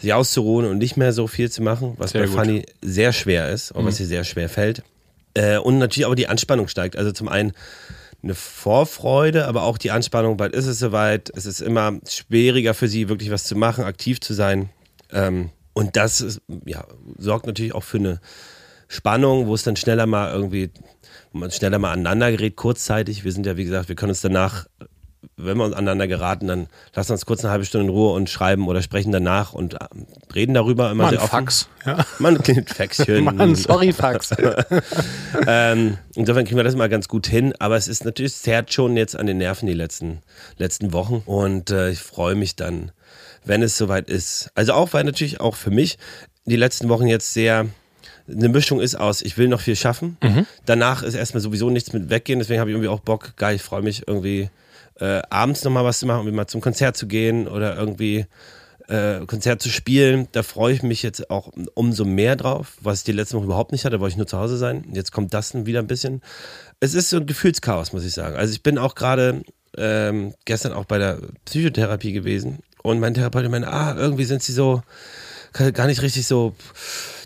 sich 0.05 0.13
auszuruhen 0.13 0.67
und 0.67 0.79
nicht 0.79 0.97
mehr 0.97 1.13
so 1.13 1.27
viel 1.27 1.51
zu 1.51 1.63
machen, 1.63 1.95
was 1.99 2.13
Sehr 2.13 2.23
bei 2.23 2.27
gut. 2.29 2.37
Fanny 2.37 2.67
sehr 2.81 3.13
schwer 3.13 3.51
ist 3.51 3.73
und 3.73 3.85
was 3.85 3.99
ihr 3.99 4.07
sehr 4.07 4.25
schwer 4.25 4.49
fällt. 4.49 4.83
Äh, 5.35 5.59
und 5.59 5.79
natürlich 5.79 6.07
auch 6.07 6.15
die 6.15 6.29
Anspannung 6.29 6.69
steigt. 6.69 6.97
Also 6.97 7.13
zum 7.13 7.29
einen 7.29 7.53
eine 8.23 8.35
Vorfreude, 8.35 9.47
aber 9.47 9.65
auch 9.65 9.77
die 9.79 9.91
Anspannung, 9.91 10.37
bald 10.37 10.55
ist 10.55 10.67
es 10.67 10.79
soweit. 10.79 11.31
Es 11.37 11.45
ist 11.47 11.61
immer 11.61 11.99
schwieriger 12.09 12.73
für 12.73 12.89
sie, 12.89 13.09
wirklich 13.09 13.31
was 13.31 13.45
zu 13.45 13.55
machen, 13.55 13.85
aktiv 13.85 14.21
zu 14.21 14.33
sein. 14.33 14.71
Ähm, 15.13 15.51
und 15.75 15.97
das 15.97 16.21
ist, 16.21 16.41
ja, 16.65 16.87
sorgt 17.19 17.47
natürlich 17.47 17.75
auch 17.75 17.83
für 17.83 17.99
eine 17.99 18.21
Spannung, 18.89 19.47
wo 19.47 19.55
es 19.55 19.63
dann 19.63 19.77
schneller 19.77 20.07
mal 20.07 20.33
irgendwie, 20.33 20.71
wo 21.33 21.39
man 21.39 21.51
schneller 21.51 21.79
mal 21.79 21.93
aneinander 21.93 22.31
gerät, 22.31 22.57
kurzzeitig. 22.57 23.25
Wir 23.25 23.33
sind 23.33 23.45
ja, 23.45 23.57
wie 23.57 23.65
gesagt, 23.65 23.89
wir 23.89 23.97
können 23.97 24.11
uns 24.11 24.21
danach, 24.21 24.67
wenn 25.37 25.57
wir 25.57 25.65
uns 25.65 25.75
aneinander 25.75 26.07
geraten, 26.07 26.47
dann 26.47 26.67
lassen 26.95 27.11
wir 27.11 27.15
uns 27.15 27.27
kurz 27.27 27.45
eine 27.45 27.51
halbe 27.51 27.65
Stunde 27.65 27.87
in 27.87 27.91
Ruhe 27.91 28.13
und 28.13 28.31
schreiben 28.31 28.69
oder 28.69 28.83
sprechen 28.83 29.11
danach 29.13 29.53
und 29.53 29.75
äh, 29.75 29.79
reden 30.35 30.55
darüber 30.55 30.91
immer 30.91 31.05
Mann, 31.05 31.11
sehr 31.11 31.23
offen. 31.23 31.31
Fax. 31.31 31.69
Ja. 31.85 32.05
Mann, 32.19 32.41
klingt 32.43 32.71
Faxchen. 32.71 33.25
Mann, 33.25 33.55
sorry, 33.55 33.93
Fax. 33.93 34.31
Ähm, 35.47 35.99
insofern 36.15 36.45
kriegen 36.45 36.57
wir 36.57 36.65
das 36.65 36.77
mal 36.77 36.89
ganz 36.89 37.09
gut 37.09 37.27
hin, 37.27 37.55
aber 37.59 37.77
es 37.77 37.89
ist 37.89 38.05
natürlich, 38.05 38.33
es 38.33 38.43
zerrt 38.43 38.73
schon 38.73 38.97
jetzt 38.97 39.17
an 39.17 39.27
den 39.27 39.39
Nerven 39.39 39.67
die 39.67 39.75
letzten, 39.75 40.21
letzten 40.57 40.93
Wochen 40.93 41.23
und 41.27 41.71
äh, 41.71 41.91
ich 41.91 41.99
freue 41.99 42.35
mich 42.35 42.57
dann, 42.57 42.93
wenn 43.45 43.63
es 43.63 43.77
soweit 43.77 44.09
ist. 44.09 44.51
Also 44.55 44.73
auch, 44.73 44.93
weil 44.93 45.05
natürlich 45.05 45.41
auch 45.41 45.57
für 45.57 45.71
mich 45.71 45.99
die 46.47 46.57
letzten 46.57 46.89
Wochen 46.89 47.07
jetzt 47.07 47.35
sehr 47.35 47.67
eine 48.29 48.49
Mischung 48.49 48.81
ist 48.81 48.95
aus, 48.95 49.21
ich 49.23 49.37
will 49.37 49.49
noch 49.49 49.61
viel 49.61 49.77
schaffen. 49.77 50.17
Danach 50.65 51.03
ist 51.03 51.15
erstmal 51.15 51.43
sowieso 51.43 51.69
nichts 51.69 51.93
mit 51.93 52.09
weggehen, 52.09 52.39
deswegen 52.39 52.61
habe 52.61 52.71
ich 52.71 52.75
irgendwie 52.75 52.89
auch 52.89 53.01
Bock, 53.01 53.35
geil, 53.37 53.57
ich 53.57 53.63
freue 53.63 53.83
mich 53.83 54.09
irgendwie 54.09 54.49
äh, 55.01 55.23
abends 55.31 55.65
nochmal 55.65 55.85
was 55.85 55.99
zu 55.99 56.07
machen, 56.07 56.21
irgendwie 56.21 56.37
mal 56.37 56.47
zum 56.47 56.61
Konzert 56.61 56.97
zu 56.97 57.07
gehen 57.07 57.49
oder 57.49 57.77
irgendwie 57.77 58.27
äh, 58.89 59.25
Konzert 59.27 59.63
zu 59.63 59.69
spielen. 59.69 60.29
Da 60.33 60.43
freue 60.43 60.75
ich 60.75 60.83
mich 60.83 61.03
jetzt 61.03 61.31
auch 61.31 61.51
umso 61.75 62.05
mehr 62.05 62.37
drauf, 62.37 62.77
was 62.81 62.99
ich 62.99 63.05
die 63.05 63.13
letzten 63.13 63.37
Wochen 63.37 63.47
überhaupt 63.47 63.73
nicht 63.73 63.85
hatte, 63.85 63.97
da 63.97 64.01
wollte 64.01 64.13
ich 64.13 64.19
nur 64.19 64.27
zu 64.27 64.39
Hause 64.39 64.57
sein. 64.57 64.85
Jetzt 64.93 65.13
kommt 65.13 65.35
das 65.35 65.51
dann 65.51 65.67
wieder 65.67 65.81
ein 65.81 65.87
bisschen. 65.87 66.23
Es 66.81 66.95
ist 66.95 67.11
so 67.11 67.17
ein 67.19 67.27
Gefühlschaos, 67.27 67.93
muss 67.93 68.05
ich 68.05 68.13
sagen. 68.13 68.37
Also 68.37 68.53
ich 68.53 68.63
bin 68.63 68.79
auch 68.79 68.95
gerade 68.95 69.43
ähm, 69.77 70.35
gestern 70.45 70.73
auch 70.73 70.85
bei 70.85 70.99
der 70.99 71.19
Psychotherapie 71.45 72.13
gewesen 72.13 72.61
und 72.83 73.01
mein 73.01 73.15
Therapeut 73.15 73.51
meinte, 73.51 73.69
ah, 73.69 73.95
irgendwie 73.97 74.25
sind 74.25 74.43
sie 74.43 74.53
so 74.53 74.83
gar 75.53 75.87
nicht 75.87 76.03
richtig 76.03 76.27
so 76.27 76.55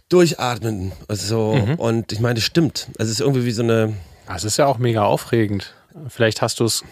durchatmen. 0.09 0.93
Also, 1.09 1.77
Und 1.79 2.13
ich 2.13 2.21
meine, 2.21 2.35
das 2.35 2.45
stimmt. 2.45 2.89
Also 2.99 3.11
es 3.11 3.19
ist 3.19 3.21
irgendwie 3.21 3.45
wie 3.45 3.53
so 3.53 3.63
eine, 3.63 3.95
Es 4.35 4.45
ist 4.45 4.57
ja 4.57 4.67
auch 4.67 4.79
mega 4.79 5.03
aufregend. 5.05 5.75
Vielleicht 6.09 6.43
hast 6.43 6.61
du 6.61 6.65
es 6.65 6.85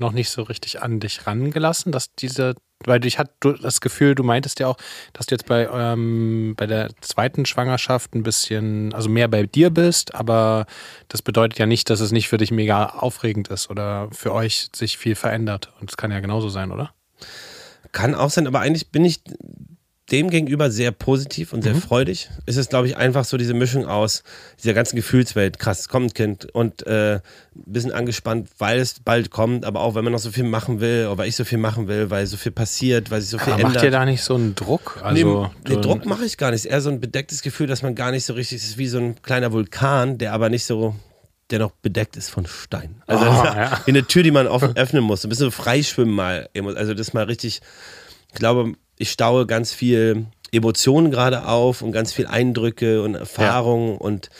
noch 0.00 0.12
nicht 0.12 0.30
so 0.30 0.42
richtig 0.42 0.82
an 0.82 1.00
dich 1.00 1.26
rangelassen, 1.26 1.92
dass 1.92 2.14
diese, 2.14 2.54
weil 2.84 3.04
ich 3.04 3.18
hatte 3.18 3.56
das 3.62 3.80
Gefühl, 3.80 4.14
du 4.14 4.22
meintest 4.22 4.60
ja 4.60 4.68
auch, 4.68 4.76
dass 5.12 5.26
du 5.26 5.34
jetzt 5.34 5.46
bei, 5.46 5.68
ähm, 5.72 6.54
bei 6.56 6.66
der 6.66 6.90
zweiten 7.00 7.46
Schwangerschaft 7.46 8.14
ein 8.14 8.22
bisschen, 8.22 8.92
also 8.94 9.08
mehr 9.08 9.28
bei 9.28 9.44
dir 9.44 9.70
bist, 9.70 10.14
aber 10.14 10.66
das 11.08 11.22
bedeutet 11.22 11.58
ja 11.58 11.66
nicht, 11.66 11.90
dass 11.90 12.00
es 12.00 12.12
nicht 12.12 12.28
für 12.28 12.38
dich 12.38 12.50
mega 12.50 12.86
aufregend 12.86 13.48
ist 13.48 13.70
oder 13.70 14.08
für 14.12 14.32
euch 14.32 14.68
sich 14.74 14.98
viel 14.98 15.14
verändert. 15.14 15.72
Und 15.80 15.90
es 15.90 15.96
kann 15.96 16.10
ja 16.10 16.20
genauso 16.20 16.48
sein, 16.48 16.72
oder? 16.72 16.92
Kann 17.92 18.14
auch 18.14 18.30
sein, 18.30 18.46
aber 18.46 18.60
eigentlich 18.60 18.90
bin 18.90 19.04
ich 19.04 19.20
dem 20.12 20.30
gegenüber 20.30 20.70
sehr 20.70 20.92
positiv 20.92 21.52
und 21.52 21.62
sehr 21.62 21.74
freudig. 21.74 22.30
Es 22.46 22.56
ist, 22.56 22.70
glaube 22.70 22.86
ich, 22.86 22.96
einfach 22.96 23.24
so 23.24 23.36
diese 23.36 23.54
Mischung 23.54 23.86
aus 23.86 24.22
dieser 24.62 24.72
ganzen 24.72 24.94
Gefühlswelt. 24.94 25.58
Krass, 25.58 25.80
es 25.80 25.88
kommt 25.88 26.10
ein 26.10 26.14
Kind 26.14 26.44
und 26.54 26.86
äh, 26.86 27.14
ein 27.16 27.20
bisschen 27.54 27.90
angespannt, 27.90 28.48
weil 28.58 28.78
es 28.78 29.00
bald 29.00 29.30
kommt, 29.30 29.64
aber 29.64 29.80
auch, 29.80 29.96
weil 29.96 30.02
man 30.02 30.12
noch 30.12 30.20
so 30.20 30.30
viel 30.30 30.44
machen 30.44 30.78
will 30.80 31.06
oder 31.06 31.18
weil 31.18 31.28
ich 31.28 31.34
so 31.34 31.42
viel 31.44 31.58
machen 31.58 31.88
will, 31.88 32.08
weil 32.08 32.24
so 32.28 32.36
viel 32.36 32.52
passiert, 32.52 33.10
weil 33.10 33.20
sich 33.20 33.30
so 33.30 33.38
viel 33.38 33.52
Aber 33.54 33.62
ändert. 33.62 33.74
macht 33.74 33.84
ihr 33.84 33.90
da 33.90 34.04
nicht 34.04 34.22
so 34.22 34.36
einen 34.36 34.54
Druck? 34.54 35.00
Also, 35.02 35.50
nee, 35.64 35.74
du- 35.74 35.80
Druck 35.80 36.06
mache 36.06 36.24
ich 36.24 36.36
gar 36.36 36.52
nicht. 36.52 36.60
Es 36.60 36.64
ist 36.66 36.70
eher 36.70 36.80
so 36.82 36.90
ein 36.90 37.00
bedecktes 37.00 37.42
Gefühl, 37.42 37.66
dass 37.66 37.82
man 37.82 37.96
gar 37.96 38.12
nicht 38.12 38.24
so 38.24 38.34
richtig, 38.34 38.58
ist 38.58 38.78
wie 38.78 38.86
so 38.86 38.98
ein 38.98 39.20
kleiner 39.22 39.50
Vulkan, 39.52 40.18
der 40.18 40.34
aber 40.34 40.50
nicht 40.50 40.66
so, 40.66 40.94
der 41.50 41.58
noch 41.58 41.72
bedeckt 41.82 42.16
ist 42.16 42.30
von 42.30 42.46
Stein. 42.46 43.02
Also 43.08 43.24
Oh, 43.28 43.44
ja. 43.44 43.80
wie 43.84 43.90
eine 43.90 44.06
Tür, 44.06 44.22
die 44.22 44.30
man 44.30 44.46
offen 44.46 44.76
öffnen 44.76 45.02
muss. 45.02 45.24
Ein 45.24 45.30
bisschen 45.30 45.46
so 45.46 45.50
freischwimmen 45.50 46.14
mal. 46.14 46.48
Also 46.76 46.94
das 46.94 47.12
mal 47.12 47.24
richtig, 47.24 47.60
ich 48.32 48.34
glaube, 48.38 48.74
ich 48.98 49.10
staue 49.10 49.46
ganz 49.46 49.72
viel 49.72 50.26
Emotionen 50.52 51.10
gerade 51.10 51.46
auf 51.46 51.82
und 51.82 51.92
ganz 51.92 52.12
viel 52.12 52.26
Eindrücke 52.26 53.02
und 53.02 53.14
Erfahrungen 53.14 53.96
und 53.98 54.30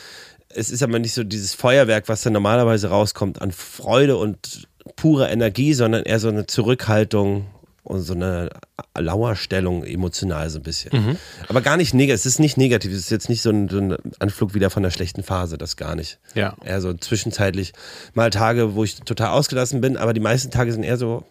es 0.48 0.70
ist 0.70 0.82
aber 0.82 0.98
nicht 0.98 1.12
so 1.12 1.22
dieses 1.22 1.54
Feuerwerk, 1.54 2.08
was 2.08 2.22
dann 2.22 2.32
normalerweise 2.32 2.88
rauskommt 2.88 3.42
an 3.42 3.52
Freude 3.52 4.16
und 4.16 4.66
pure 4.96 5.28
Energie, 5.28 5.74
sondern 5.74 6.04
eher 6.04 6.18
so 6.18 6.28
eine 6.28 6.46
Zurückhaltung 6.46 7.46
und 7.82 8.00
so 8.00 8.14
eine 8.14 8.50
Lauerstellung 8.98 9.84
emotional 9.84 10.50
so 10.50 10.58
ein 10.58 10.62
bisschen. 10.62 11.18
Aber 11.48 11.60
gar 11.60 11.76
nicht 11.76 11.94
negativ, 11.94 12.20
es 12.20 12.26
ist 12.26 12.40
nicht 12.40 12.56
negativ, 12.56 12.90
es 12.92 12.98
ist 12.98 13.10
jetzt 13.10 13.28
nicht 13.28 13.42
so 13.42 13.50
ein, 13.50 13.68
so 13.68 13.78
ein 13.78 13.96
Anflug 14.18 14.54
wieder 14.54 14.70
von 14.70 14.82
der 14.82 14.90
schlechten 14.90 15.22
Phase, 15.22 15.56
das 15.56 15.76
gar 15.76 15.94
nicht. 15.94 16.18
Ja. 16.34 16.56
Eher 16.64 16.80
so 16.80 16.94
zwischenzeitlich 16.94 17.74
mal 18.14 18.30
Tage, 18.30 18.74
wo 18.74 18.82
ich 18.82 18.96
total 19.00 19.28
ausgelassen 19.28 19.80
bin, 19.80 19.96
aber 19.96 20.14
die 20.14 20.20
meisten 20.20 20.50
Tage 20.50 20.72
sind 20.72 20.82
eher 20.82 20.96
so, 20.96 21.24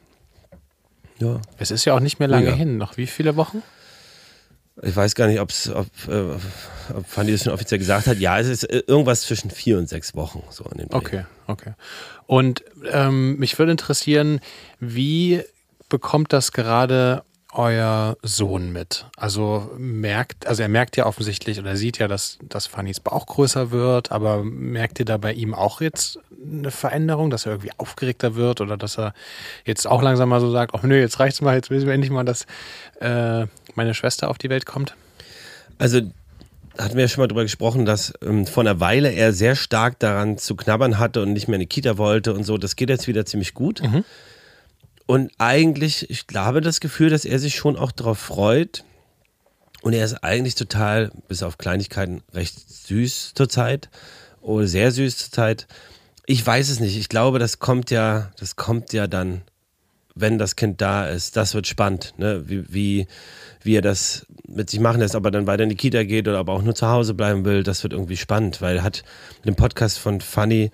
ja, 1.19 1.39
Es 1.57 1.71
ist 1.71 1.85
ja 1.85 1.93
auch 1.93 1.99
nicht 1.99 2.19
mehr 2.19 2.27
lange 2.27 2.45
Mega. 2.45 2.57
hin. 2.57 2.77
Noch 2.77 2.97
wie 2.97 3.07
viele 3.07 3.35
Wochen? 3.35 3.61
ich 4.81 4.95
weiß 4.95 5.15
gar 5.15 5.27
nicht, 5.27 5.39
ob's, 5.39 5.69
ob, 5.69 5.87
äh, 6.09 6.31
ob 6.93 7.07
Fanny 7.07 7.31
das 7.31 7.43
schon 7.43 7.53
offiziell 7.53 7.79
gesagt 7.79 8.07
hat. 8.07 8.17
Ja, 8.17 8.39
es 8.39 8.47
ist 8.47 8.63
äh, 8.65 8.83
irgendwas 8.87 9.21
zwischen 9.21 9.49
vier 9.49 9.77
und 9.77 9.87
sechs 9.87 10.15
Wochen, 10.15 10.43
so 10.49 10.65
in 10.65 10.79
dem 10.79 10.89
Dreh. 10.89 10.97
Okay, 10.97 11.25
okay. 11.47 11.73
Und 12.27 12.63
ähm, 12.91 13.37
mich 13.37 13.57
würde 13.57 13.71
interessieren, 13.71 14.41
wie 14.79 15.41
bekommt 15.87 16.33
das 16.33 16.51
gerade 16.51 17.23
euer 17.57 18.17
Sohn 18.21 18.71
mit? 18.71 19.05
Also 19.17 19.71
merkt, 19.77 20.47
also 20.47 20.61
er 20.61 20.69
merkt 20.69 20.97
ja 20.97 21.05
offensichtlich 21.05 21.59
oder 21.59 21.75
sieht 21.75 21.97
ja, 21.97 22.07
dass, 22.07 22.37
dass 22.43 22.67
Fannys 22.67 22.99
Bauch 22.99 23.25
größer 23.25 23.71
wird, 23.71 24.11
aber 24.11 24.43
merkt 24.43 24.99
ihr 24.99 25.05
da 25.05 25.17
bei 25.17 25.33
ihm 25.33 25.53
auch 25.53 25.81
jetzt 25.81 26.19
eine 26.43 26.71
Veränderung, 26.71 27.29
dass 27.29 27.45
er 27.45 27.53
irgendwie 27.53 27.71
aufgeregter 27.77 28.35
wird 28.35 28.61
oder 28.61 28.77
dass 28.77 28.97
er 28.97 29.13
jetzt 29.65 29.87
auch 29.87 30.01
langsam 30.01 30.29
mal 30.29 30.41
so 30.41 30.51
sagt, 30.51 30.73
oh 30.73 30.79
nö, 30.83 30.99
jetzt 30.99 31.19
reicht's 31.19 31.41
mal, 31.41 31.55
jetzt 31.55 31.69
wissen 31.69 31.87
wir 31.87 31.93
endlich 31.93 32.11
mal, 32.11 32.25
dass 32.25 32.45
äh, 32.99 33.47
meine 33.75 33.93
Schwester 33.93 34.29
auf 34.29 34.37
die 34.37 34.49
Welt 34.49 34.65
kommt? 34.65 34.95
Also 35.77 36.01
hatten 36.77 36.95
wir 36.95 37.03
ja 37.03 37.07
schon 37.07 37.21
mal 37.21 37.27
drüber 37.27 37.43
gesprochen, 37.43 37.85
dass 37.85 38.13
ähm, 38.21 38.45
vor 38.45 38.61
einer 38.61 38.79
Weile 38.79 39.11
er 39.11 39.33
sehr 39.33 39.55
stark 39.55 39.99
daran 39.99 40.37
zu 40.37 40.55
knabbern 40.55 40.99
hatte 40.99 41.21
und 41.21 41.33
nicht 41.33 41.47
mehr 41.47 41.55
in 41.55 41.61
die 41.61 41.67
Kita 41.67 41.97
wollte 41.97 42.33
und 42.33 42.43
so. 42.43 42.57
Das 42.57 42.75
geht 42.75 42.89
jetzt 42.89 43.07
wieder 43.07 43.25
ziemlich 43.25 43.53
gut. 43.53 43.81
Und 45.05 45.31
eigentlich, 45.37 46.09
ich 46.09 46.27
glaube, 46.27 46.61
das 46.61 46.79
Gefühl, 46.79 47.09
dass 47.09 47.25
er 47.25 47.39
sich 47.39 47.55
schon 47.55 47.77
auch 47.77 47.91
darauf 47.91 48.17
freut. 48.17 48.83
Und 49.81 49.93
er 49.93 50.03
ist 50.03 50.23
eigentlich 50.23 50.55
total, 50.55 51.11
bis 51.27 51.43
auf 51.43 51.57
Kleinigkeiten, 51.57 52.23
recht 52.33 52.57
süß 52.69 53.33
zurzeit. 53.35 53.89
Oder 54.41 54.67
sehr 54.67 54.91
süß 54.91 55.17
zurzeit. 55.17 55.67
Ich 56.25 56.45
weiß 56.45 56.69
es 56.69 56.79
nicht. 56.79 56.97
Ich 56.97 57.09
glaube, 57.09 57.37
das 57.37 57.59
kommt 57.59 57.91
ja, 57.91 58.31
das 58.39 58.55
kommt 58.55 58.93
ja 58.93 59.05
dann, 59.05 59.41
wenn 60.15 60.39
das 60.39 60.55
Kind 60.55 60.81
da 60.81 61.07
ist. 61.07 61.37
Das 61.37 61.53
wird 61.53 61.67
spannend, 61.67 62.13
ne? 62.17 62.49
Wie, 62.49 62.73
wie, 62.73 63.07
wie 63.61 63.75
er 63.75 63.81
das 63.81 64.25
mit 64.47 64.71
sich 64.71 64.79
machen 64.79 65.01
lässt, 65.01 65.13
ob 65.13 65.25
er 65.25 65.31
dann 65.31 65.45
weiter 65.45 65.63
in 65.63 65.69
die 65.69 65.75
Kita 65.75 66.03
geht 66.03 66.27
oder 66.27 66.39
ob 66.39 66.47
er 66.47 66.53
auch 66.53 66.61
nur 66.63 66.73
zu 66.73 66.87
Hause 66.87 67.13
bleiben 67.13 67.45
will. 67.45 67.61
Das 67.61 67.83
wird 67.83 67.93
irgendwie 67.93 68.17
spannend, 68.17 68.61
weil 68.61 68.77
er 68.77 68.83
hat 68.83 69.03
in 69.43 69.51
dem 69.51 69.55
Podcast 69.55 69.99
von 69.99 70.19
Funny 70.19 70.71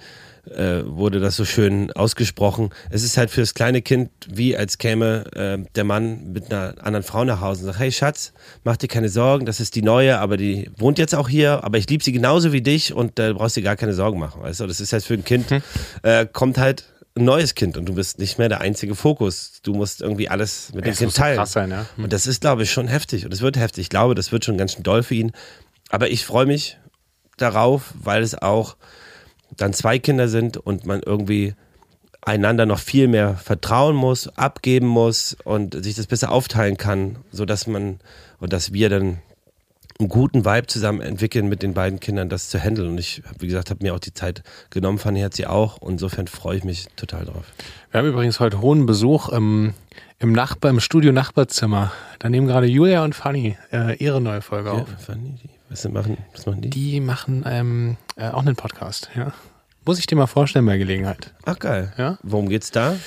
äh, 0.50 0.84
wurde 0.86 1.20
das 1.20 1.36
so 1.36 1.46
schön 1.46 1.92
ausgesprochen. 1.92 2.72
Es 2.90 3.04
ist 3.04 3.18
halt 3.18 3.30
für 3.30 3.42
das 3.42 3.54
kleine 3.54 3.82
Kind 3.82 4.10
wie 4.28 4.58
als 4.58 4.78
käme 4.78 5.26
äh, 5.36 5.64
der 5.76 5.84
Mann 5.84 6.32
mit 6.34 6.52
einer 6.52 6.76
anderen 6.80 7.04
Frau 7.04 7.24
nach 7.24 7.42
Hause 7.42 7.62
und 7.62 7.66
sagt, 7.68 7.80
hey 7.80 7.92
Schatz, 7.92 8.34
mach 8.64 8.78
dir 8.78 8.88
keine 8.88 9.10
Sorgen, 9.10 9.46
das 9.46 9.60
ist 9.60 9.76
die 9.76 9.82
neue, 9.82 10.20
aber 10.20 10.38
die 10.38 10.72
wohnt 10.78 10.98
jetzt 10.98 11.14
auch 11.16 11.30
hier, 11.30 11.64
aber 11.64 11.78
ich 11.78 11.90
liebe 11.90 12.04
sie 12.04 12.12
genauso 12.12 12.52
wie 12.54 12.62
dich 12.62 12.94
und 12.94 13.20
da 13.20 13.34
brauchst 13.34 13.56
du 13.56 13.62
dir 13.62 13.66
gar 13.66 13.76
keine 13.76 13.94
Sorgen 13.94 14.20
machen. 14.20 14.42
Weißt 14.42 14.60
du, 14.60 14.68
das 14.68 14.80
ist 14.80 14.94
halt 14.94 15.04
für 15.04 15.14
ein 15.14 15.24
Kind, 15.24 15.48
äh, 16.04 16.26
kommt 16.26 16.58
halt 16.58 16.86
ein 17.16 17.26
neues 17.26 17.56
Kind 17.56 17.78
und 17.78 17.86
du 17.86 17.94
bist 17.94 18.20
nicht 18.20 18.38
mehr 18.38 18.48
der 18.50 18.62
einzige 18.62 18.96
Fokus. 18.96 19.60
Du 19.64 19.74
musst 19.74 20.02
irgendwie 20.02 20.30
alles 20.30 20.74
mit 20.74 20.86
dem 20.86 20.92
Das 20.92 21.00
Kind 21.00 21.16
teilen. 21.16 21.38
krass 21.38 21.52
sein, 21.52 21.70
ja. 21.70 21.86
Hm. 21.96 22.06
Und 22.06 22.14
das 22.14 22.26
ist, 22.26 22.42
glaube 22.42 22.64
ich, 22.64 22.72
schon 22.72 22.88
heftig. 22.88 23.26
Und 23.26 23.34
es 23.34 23.42
wird 23.42 23.58
heftig. 23.58 23.84
Ich 23.84 23.90
glaube, 23.90 24.16
das 24.16 24.32
wird 24.32 24.46
schon 24.46 24.58
ganz 24.58 24.74
schön 24.74 24.84
doll 24.84 25.04
für 25.04 25.16
ihn. 25.16 25.34
Aber 25.90 26.10
ich 26.10 26.26
freue 26.26 26.46
mich 26.46 26.78
darauf, 27.38 27.94
weil 28.02 28.24
es 28.24 28.42
auch 28.42 28.78
dann 29.58 29.74
zwei 29.74 30.00
Kinder 30.00 30.28
sind 30.28 30.58
und 30.58 30.86
man 30.86 31.02
irgendwie 31.02 31.54
einander 32.22 32.66
noch 32.66 32.80
viel 32.80 33.08
mehr 33.08 33.36
vertrauen 33.36 33.96
muss, 33.96 34.28
abgeben 34.38 34.88
muss 34.88 35.36
und 35.44 35.84
sich 35.84 35.96
das 35.96 36.08
besser 36.08 36.32
aufteilen 36.32 36.78
kann, 36.78 37.18
sodass 37.32 37.68
man 37.68 38.00
und 38.40 38.54
dass 38.54 38.74
wir 38.74 38.90
dann 38.90 39.20
einen 40.00 40.10
guten 40.10 40.46
Vibe 40.46 40.68
zusammen 40.68 41.02
entwickeln 41.02 41.48
mit 41.48 41.62
den 41.62 41.74
beiden 41.74 42.00
Kindern, 42.00 42.28
das 42.28 42.50
zu 42.50 42.60
handeln. 42.60 42.90
Und 42.90 42.98
ich, 42.98 43.22
wie 43.40 43.48
gesagt, 43.48 43.70
habe 43.70 43.84
mir 43.84 43.94
auch 43.94 44.00
die 44.00 44.14
Zeit 44.14 44.44
genommen, 44.72 44.98
Fanny 44.98 45.22
hat 45.22 45.36
sie 45.36 45.46
auch. 45.46 45.80
Insofern 45.88 46.28
freue 46.28 46.58
ich 46.58 46.64
mich 46.64 46.88
total 46.96 47.26
drauf. 47.26 47.46
Wir 47.92 48.00
haben 48.00 48.08
übrigens 48.08 48.40
heute 48.40 48.62
hohen 48.62 48.86
Besuch 48.86 49.30
im, 49.30 49.74
im 50.20 50.34
Nachbar, 50.34 50.72
im 50.72 50.80
Studio-Nachbarzimmer. 50.80 51.92
Da 52.20 52.30
nehmen 52.30 52.48
gerade 52.48 52.68
Julia 52.68 53.04
und 53.04 53.14
Fanny 53.14 53.58
äh, 53.72 53.96
ihre 53.98 54.22
neue 54.22 54.42
Folge 54.42 54.72
auf. 54.72 54.90
Ja, 54.90 54.98
Fanny, 54.98 55.36
die, 55.44 55.50
was, 55.72 55.88
machen, 55.88 56.18
was 56.34 56.46
machen 56.46 56.62
die? 56.62 56.70
Die 56.70 57.00
machen 57.00 57.44
ähm, 57.48 57.98
äh, 58.18 58.30
auch 58.30 58.42
einen 58.42 58.56
Podcast, 58.56 59.10
ja. 59.16 59.32
Muss 59.86 59.98
ich 59.98 60.06
dir 60.06 60.16
mal 60.16 60.28
vorstellen 60.28 60.66
bei 60.66 60.78
Gelegenheit. 60.78 61.34
Ach 61.46 61.58
geil. 61.58 61.94
Ja? 61.98 62.18
Worum 62.22 62.50
geht's 62.50 62.72
da? 62.72 62.98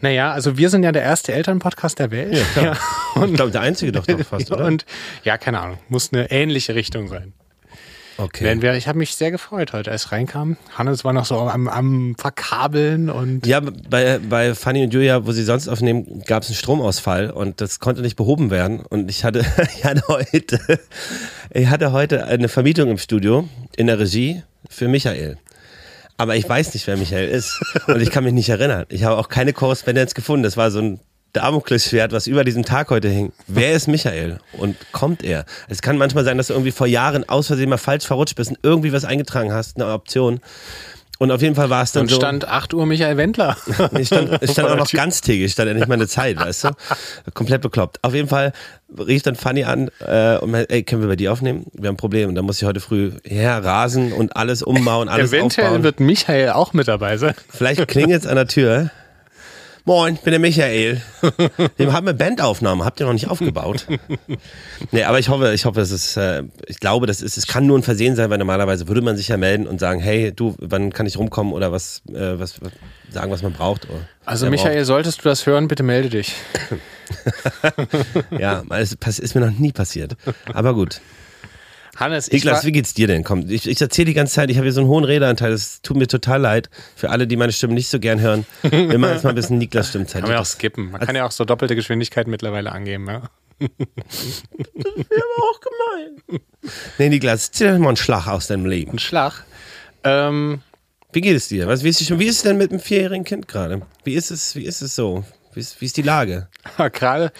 Naja, 0.00 0.32
also 0.32 0.56
wir 0.56 0.70
sind 0.70 0.82
ja 0.82 0.92
der 0.92 1.02
erste 1.02 1.32
Elternpodcast 1.32 1.98
der 1.98 2.10
Welt. 2.10 2.36
Ja, 2.56 2.72
ich 3.24 3.34
glaube, 3.34 3.50
der 3.50 3.60
einzige 3.62 3.92
doch 3.92 4.06
noch 4.06 4.20
fast, 4.20 4.50
oder? 4.52 4.66
Und 4.66 4.86
ja, 5.24 5.36
keine 5.36 5.60
Ahnung, 5.60 5.78
muss 5.88 6.12
eine 6.12 6.30
ähnliche 6.30 6.74
Richtung 6.74 7.08
sein. 7.08 7.32
Okay. 8.20 8.60
Wir, 8.60 8.74
ich 8.74 8.88
habe 8.88 8.98
mich 8.98 9.14
sehr 9.14 9.30
gefreut 9.30 9.72
heute, 9.72 9.90
als 9.90 10.12
reinkam. 10.12 10.56
Hannes 10.76 11.04
war 11.04 11.12
noch 11.12 11.24
so 11.24 11.38
am, 11.38 11.68
am 11.68 12.14
Verkabeln 12.18 13.10
und 13.10 13.46
Ja, 13.46 13.60
bei, 13.60 14.18
bei 14.18 14.54
Fanny 14.54 14.84
und 14.84 14.94
Julia, 14.94 15.26
wo 15.26 15.32
sie 15.32 15.44
sonst 15.44 15.68
aufnehmen, 15.68 16.22
gab 16.26 16.42
es 16.42 16.48
einen 16.48 16.56
Stromausfall 16.56 17.30
und 17.30 17.60
das 17.60 17.80
konnte 17.80 18.02
nicht 18.02 18.16
behoben 18.16 18.50
werden. 18.50 18.80
Und 18.80 19.10
ich 19.10 19.24
hatte, 19.24 19.44
ich 19.76 19.84
hatte 19.84 20.02
heute, 20.08 20.80
ich 21.50 21.68
hatte 21.68 21.92
heute 21.92 22.26
eine 22.26 22.48
Vermietung 22.48 22.90
im 22.90 22.98
Studio 22.98 23.48
in 23.76 23.86
der 23.86 23.98
Regie 23.98 24.42
für 24.68 24.88
Michael. 24.88 25.38
Aber 26.16 26.36
ich 26.36 26.46
weiß 26.46 26.74
nicht, 26.74 26.86
wer 26.86 26.98
Michael 26.98 27.30
ist. 27.30 27.58
Und 27.86 28.02
ich 28.02 28.10
kann 28.10 28.24
mich 28.24 28.34
nicht 28.34 28.50
erinnern. 28.50 28.84
Ich 28.90 29.04
habe 29.04 29.16
auch 29.16 29.30
keine 29.30 29.54
Korrespondenz 29.54 30.12
gefunden. 30.12 30.42
Das 30.42 30.58
war 30.58 30.70
so 30.70 30.80
ein 30.80 31.00
Damoklesschwert, 31.32 32.12
was 32.12 32.26
über 32.26 32.44
diesem 32.44 32.64
Tag 32.64 32.90
heute 32.90 33.08
hing. 33.08 33.32
Wer 33.46 33.72
ist 33.72 33.88
Michael? 33.88 34.38
Und 34.52 34.76
kommt 34.92 35.22
er? 35.22 35.44
Es 35.68 35.82
kann 35.82 35.96
manchmal 35.98 36.24
sein, 36.24 36.38
dass 36.38 36.48
du 36.48 36.54
irgendwie 36.54 36.72
vor 36.72 36.86
Jahren 36.86 37.28
aus 37.28 37.46
Versehen 37.46 37.68
mal 37.68 37.76
falsch 37.78 38.06
verrutscht 38.06 38.36
bist 38.36 38.50
und 38.50 38.58
irgendwie 38.62 38.92
was 38.92 39.04
eingetragen 39.04 39.52
hast, 39.52 39.76
eine 39.76 39.92
Option. 39.92 40.40
Und 41.18 41.30
auf 41.32 41.42
jeden 41.42 41.54
Fall 41.54 41.68
war 41.68 41.82
es 41.82 41.92
dann 41.92 42.04
und 42.04 42.08
so. 42.08 42.16
stand 42.16 42.48
8 42.48 42.72
Uhr 42.72 42.86
Michael 42.86 43.18
Wendler. 43.18 43.54
Ich 43.98 44.06
stand, 44.06 44.42
ich 44.42 44.52
stand 44.52 44.70
auch 44.70 44.76
noch 44.76 44.90
ganztägig, 44.90 45.52
stand 45.52 45.68
ja 45.68 45.74
nicht 45.74 45.86
mal 45.86 45.94
eine 45.96 46.08
Zeit, 46.08 46.38
weißt 46.38 46.64
du? 46.64 46.70
Komplett 47.34 47.60
bekloppt. 47.60 47.98
Auf 48.02 48.14
jeden 48.14 48.28
Fall 48.28 48.52
rief 48.98 49.22
dann 49.22 49.36
Fanny 49.36 49.64
an 49.64 49.90
äh, 50.00 50.38
und 50.38 50.50
meinte, 50.50 50.70
ey, 50.70 50.82
können 50.82 51.02
wir 51.02 51.08
bei 51.08 51.16
dir 51.16 51.30
aufnehmen? 51.30 51.66
Wir 51.74 51.88
haben 51.88 51.94
ein 51.94 51.98
Problem. 51.98 52.30
Und 52.30 52.36
dann 52.36 52.46
muss 52.46 52.62
ich 52.62 52.66
heute 52.66 52.80
früh 52.80 53.12
herrasen 53.26 54.14
und 54.14 54.34
alles 54.34 54.62
umbauen, 54.62 55.10
alles 55.10 55.30
Eventuell 55.30 55.66
aufbauen. 55.66 55.82
wird 55.82 56.00
Michael 56.00 56.50
auch 56.52 56.72
mit 56.72 56.88
dabei 56.88 57.18
sein. 57.18 57.34
Vielleicht 57.50 57.86
klingelt 57.86 58.22
es 58.22 58.26
an 58.26 58.36
der 58.36 58.48
Tür. 58.48 58.90
Moin, 59.84 60.14
ich 60.14 60.20
bin 60.20 60.32
der 60.32 60.40
Michael. 60.40 61.00
Wir 61.76 61.92
haben 61.92 62.06
eine 62.06 62.16
Bandaufnahme, 62.16 62.84
habt 62.84 63.00
ihr 63.00 63.06
noch 63.06 63.12
nicht 63.12 63.28
aufgebaut? 63.28 63.86
Nee, 64.92 65.04
aber 65.04 65.18
ich 65.18 65.28
hoffe, 65.28 65.52
ich 65.52 65.66
hoffe, 65.66 65.80
es 65.80 65.90
ist, 65.90 66.16
äh, 66.16 66.42
ich 66.66 66.80
glaube, 66.80 67.06
das 67.06 67.20
ist, 67.20 67.36
es 67.36 67.46
kann 67.46 67.66
nur 67.66 67.78
ein 67.78 67.82
Versehen 67.82 68.16
sein, 68.16 68.30
weil 68.30 68.38
normalerweise 68.38 68.88
würde 68.88 69.02
man 69.02 69.16
sich 69.16 69.28
ja 69.28 69.36
melden 69.36 69.66
und 69.66 69.78
sagen, 69.78 70.00
hey, 70.00 70.32
du, 70.32 70.56
wann 70.58 70.92
kann 70.92 71.06
ich 71.06 71.18
rumkommen 71.18 71.52
oder 71.52 71.70
was, 71.70 72.02
äh, 72.08 72.38
was, 72.38 72.54
sagen, 73.10 73.30
was 73.30 73.42
man 73.42 73.52
braucht. 73.52 73.86
Also 74.24 74.48
Michael, 74.48 74.84
solltest 74.84 75.20
du 75.20 75.28
das 75.28 75.46
hören, 75.46 75.68
bitte 75.68 75.82
melde 75.82 76.08
dich. 76.08 76.34
braucht. 76.68 76.80
Ja, 78.40 78.62
es 78.70 79.18
ist 79.18 79.34
mir 79.34 79.40
noch 79.42 79.58
nie 79.58 79.72
passiert. 79.72 80.16
Aber 80.52 80.74
gut. 80.74 81.00
Hannes, 81.96 82.30
Niklas, 82.30 82.64
wie 82.64 82.72
geht's 82.72 82.94
dir 82.94 83.06
denn? 83.08 83.24
Komm, 83.24 83.48
ich, 83.50 83.68
ich 83.68 83.80
erzähle 83.80 84.06
die 84.06 84.14
ganze 84.14 84.34
Zeit, 84.34 84.48
ich 84.50 84.56
habe 84.56 84.64
hier 84.64 84.72
so 84.72 84.80
einen 84.80 84.88
hohen 84.88 85.04
Redeanteil, 85.04 85.50
das 85.50 85.82
tut 85.82 85.96
mir 85.96 86.06
total 86.06 86.40
leid. 86.40 86.70
Für 86.96 87.10
alle, 87.10 87.26
die 87.26 87.36
meine 87.36 87.52
Stimme 87.52 87.74
nicht 87.74 87.88
so 87.88 87.98
gern 87.98 88.20
hören. 88.20 88.46
Wir 88.62 88.98
machen 88.98 89.14
jetzt 89.14 89.24
mal 89.24 89.30
ein 89.30 89.34
bisschen 89.36 89.58
Niklas 89.58 89.88
Stimmzeit. 89.88 90.20
kann 90.22 90.28
man 90.30 90.36
ja 90.36 90.40
auch 90.42 90.46
skippen. 90.46 90.90
Man 90.92 91.00
kann 91.00 91.16
ja 91.16 91.26
auch 91.26 91.32
so 91.32 91.44
doppelte 91.44 91.74
Geschwindigkeit 91.76 92.26
mittlerweile 92.28 92.72
angeben. 92.72 93.06
Ja? 93.08 93.22
auch 95.42 95.60
gemein. 95.60 96.40
Nee, 96.98 97.08
Niklas, 97.08 97.48
erzähl 97.48 97.72
doch 97.72 97.78
mal 97.78 97.88
einen 97.88 97.96
Schlag 97.96 98.26
aus 98.26 98.46
deinem 98.46 98.66
Leben. 98.66 98.92
Ein 98.92 98.98
Schlag. 98.98 99.44
Ähm, 100.04 100.62
Wie 101.12 101.20
geht 101.20 101.36
es 101.36 101.48
dir? 101.48 101.66
Was, 101.66 101.82
wie, 101.84 101.88
ist, 101.88 102.00
es- 102.00 102.18
wie 102.18 102.26
ist 102.26 102.36
es 102.36 102.42
denn 102.42 102.56
mit 102.56 102.70
dem 102.72 102.80
vierjährigen 102.80 103.24
Kind 103.24 103.48
gerade? 103.48 103.82
Wie 104.04 104.14
ist 104.14 104.30
es, 104.30 104.54
wie 104.56 104.64
ist 104.64 104.80
es 104.80 104.94
so? 104.94 105.24
Wie 105.54 105.60
ist, 105.60 105.80
wie 105.80 105.86
ist 105.86 105.96
die 105.96 106.02
Lage? 106.02 106.48
gerade, 106.92 107.32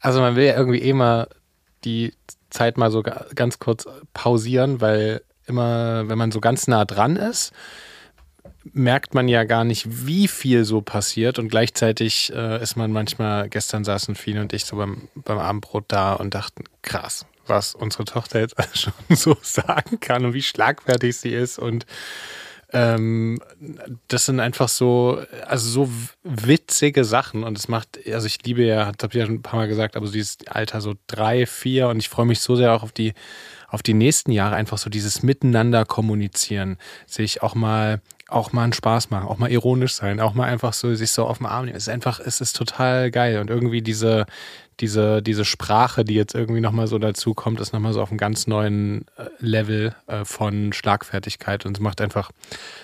also 0.00 0.20
man 0.20 0.36
will 0.36 0.44
ja 0.44 0.56
irgendwie 0.56 0.92
mal 0.92 1.28
die 1.84 2.12
Zeit 2.54 2.78
mal 2.78 2.90
so 2.90 3.02
ga- 3.02 3.26
ganz 3.34 3.58
kurz 3.58 3.86
pausieren, 4.12 4.80
weil 4.80 5.22
immer, 5.46 6.08
wenn 6.08 6.16
man 6.18 6.32
so 6.32 6.40
ganz 6.40 6.66
nah 6.68 6.84
dran 6.84 7.16
ist, 7.16 7.52
merkt 8.72 9.12
man 9.14 9.28
ja 9.28 9.44
gar 9.44 9.64
nicht, 9.64 10.06
wie 10.06 10.26
viel 10.28 10.64
so 10.64 10.80
passiert. 10.80 11.38
Und 11.38 11.48
gleichzeitig 11.48 12.32
äh, 12.34 12.62
ist 12.62 12.76
man 12.76 12.92
manchmal, 12.92 13.48
gestern 13.48 13.84
saßen 13.84 14.14
Fien 14.14 14.38
und 14.38 14.52
ich 14.52 14.64
so 14.64 14.76
beim, 14.76 15.08
beim 15.14 15.38
Abendbrot 15.38 15.84
da 15.88 16.14
und 16.14 16.34
dachten, 16.34 16.64
krass, 16.82 17.26
was 17.46 17.74
unsere 17.74 18.04
Tochter 18.04 18.40
jetzt 18.40 18.56
schon 18.74 18.94
so 19.10 19.36
sagen 19.42 20.00
kann 20.00 20.24
und 20.24 20.32
wie 20.32 20.42
schlagfertig 20.42 21.16
sie 21.16 21.34
ist. 21.34 21.58
Und 21.58 21.84
ähm, 22.74 23.38
das 24.08 24.26
sind 24.26 24.40
einfach 24.40 24.68
so, 24.68 25.22
also 25.46 25.70
so 25.86 25.88
witzige 26.24 27.04
Sachen 27.04 27.44
und 27.44 27.56
es 27.56 27.68
macht, 27.68 28.00
also 28.12 28.26
ich 28.26 28.44
liebe 28.44 28.64
ja, 28.64 28.90
das 28.90 29.04
habe 29.04 29.12
ich 29.12 29.20
ja 29.20 29.26
schon 29.26 29.36
ein 29.36 29.42
paar 29.42 29.60
Mal 29.60 29.68
gesagt, 29.68 29.96
aber 29.96 30.06
so 30.06 30.12
dieses 30.12 30.38
Alter 30.48 30.80
so 30.80 30.94
drei, 31.06 31.46
vier 31.46 31.88
und 31.88 32.00
ich 32.00 32.08
freue 32.08 32.26
mich 32.26 32.40
so 32.40 32.56
sehr 32.56 32.72
auch 32.72 32.82
auf 32.82 32.90
die, 32.90 33.14
auf 33.68 33.84
die 33.84 33.94
nächsten 33.94 34.32
Jahre, 34.32 34.56
einfach 34.56 34.78
so 34.78 34.90
dieses 34.90 35.22
Miteinander 35.22 35.84
kommunizieren, 35.84 36.76
sich 37.06 37.44
auch 37.44 37.54
mal, 37.54 38.00
auch 38.28 38.52
mal 38.52 38.64
einen 38.64 38.72
Spaß 38.72 39.10
machen, 39.10 39.28
auch 39.28 39.38
mal 39.38 39.52
ironisch 39.52 39.94
sein, 39.94 40.18
auch 40.18 40.34
mal 40.34 40.46
einfach 40.46 40.72
so 40.72 40.92
sich 40.96 41.12
so 41.12 41.26
auf 41.26 41.38
den 41.38 41.46
Arm 41.46 41.66
nehmen. 41.66 41.76
Es 41.76 41.84
ist 41.84 41.92
einfach, 41.92 42.18
es 42.18 42.40
ist 42.40 42.56
total 42.56 43.12
geil 43.12 43.38
und 43.38 43.50
irgendwie 43.50 43.82
diese, 43.82 44.26
diese, 44.80 45.22
diese 45.22 45.44
Sprache, 45.44 46.04
die 46.04 46.14
jetzt 46.14 46.34
irgendwie 46.34 46.60
nochmal 46.60 46.86
so 46.86 46.98
dazu 46.98 47.34
kommt, 47.34 47.60
ist 47.60 47.72
nochmal 47.72 47.92
so 47.92 48.02
auf 48.02 48.10
einem 48.10 48.18
ganz 48.18 48.46
neuen 48.46 49.06
äh, 49.16 49.28
Level 49.38 49.94
äh, 50.06 50.24
von 50.24 50.72
Schlagfertigkeit 50.72 51.66
und 51.66 51.76
es 51.76 51.80
macht 51.80 52.00
einfach 52.00 52.30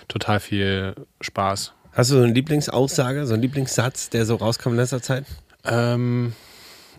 total 0.08 0.40
viel 0.40 0.94
Spaß. 1.20 1.72
Hast 1.92 2.10
du 2.10 2.16
so 2.16 2.22
eine 2.22 2.32
Lieblingsaussage, 2.32 3.26
so 3.26 3.34
einen 3.34 3.42
Lieblingssatz, 3.42 4.10
der 4.10 4.24
so 4.24 4.36
rauskam 4.36 4.70
in 4.70 4.76
letzter 4.76 5.02
Zeit? 5.02 5.26
Ähm, 5.64 6.34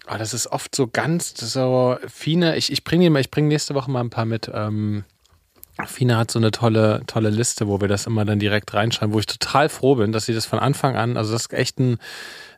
ah, 0.05 0.17
das 0.17 0.33
ist 0.33 0.47
oft 0.47 0.75
so 0.75 0.87
ganz 0.87 1.33
so 1.37 1.97
Fine. 2.07 2.57
Ich, 2.57 2.71
ich 2.71 2.83
bringe 2.83 3.19
ich 3.19 3.31
bring 3.31 3.47
nächste 3.47 3.73
Woche 3.73 3.89
mal 3.89 4.01
ein 4.01 4.09
paar 4.09 4.25
mit. 4.25 4.51
Ähm, 4.53 5.05
Fine 5.87 6.17
hat 6.17 6.31
so 6.31 6.39
eine 6.39 6.51
tolle, 6.51 7.03
tolle 7.07 7.29
Liste, 7.29 7.67
wo 7.67 7.81
wir 7.81 7.87
das 7.87 8.05
immer 8.05 8.25
dann 8.25 8.39
direkt 8.39 8.73
reinschreiben, 8.73 9.13
wo 9.13 9.19
ich 9.19 9.25
total 9.25 9.69
froh 9.69 9.95
bin, 9.95 10.11
dass 10.11 10.25
sie 10.25 10.33
das 10.33 10.45
von 10.45 10.59
Anfang 10.59 10.95
an, 10.95 11.17
also 11.17 11.31
das 11.31 11.43
ist 11.43 11.53
echt 11.53 11.79
ein, 11.79 11.97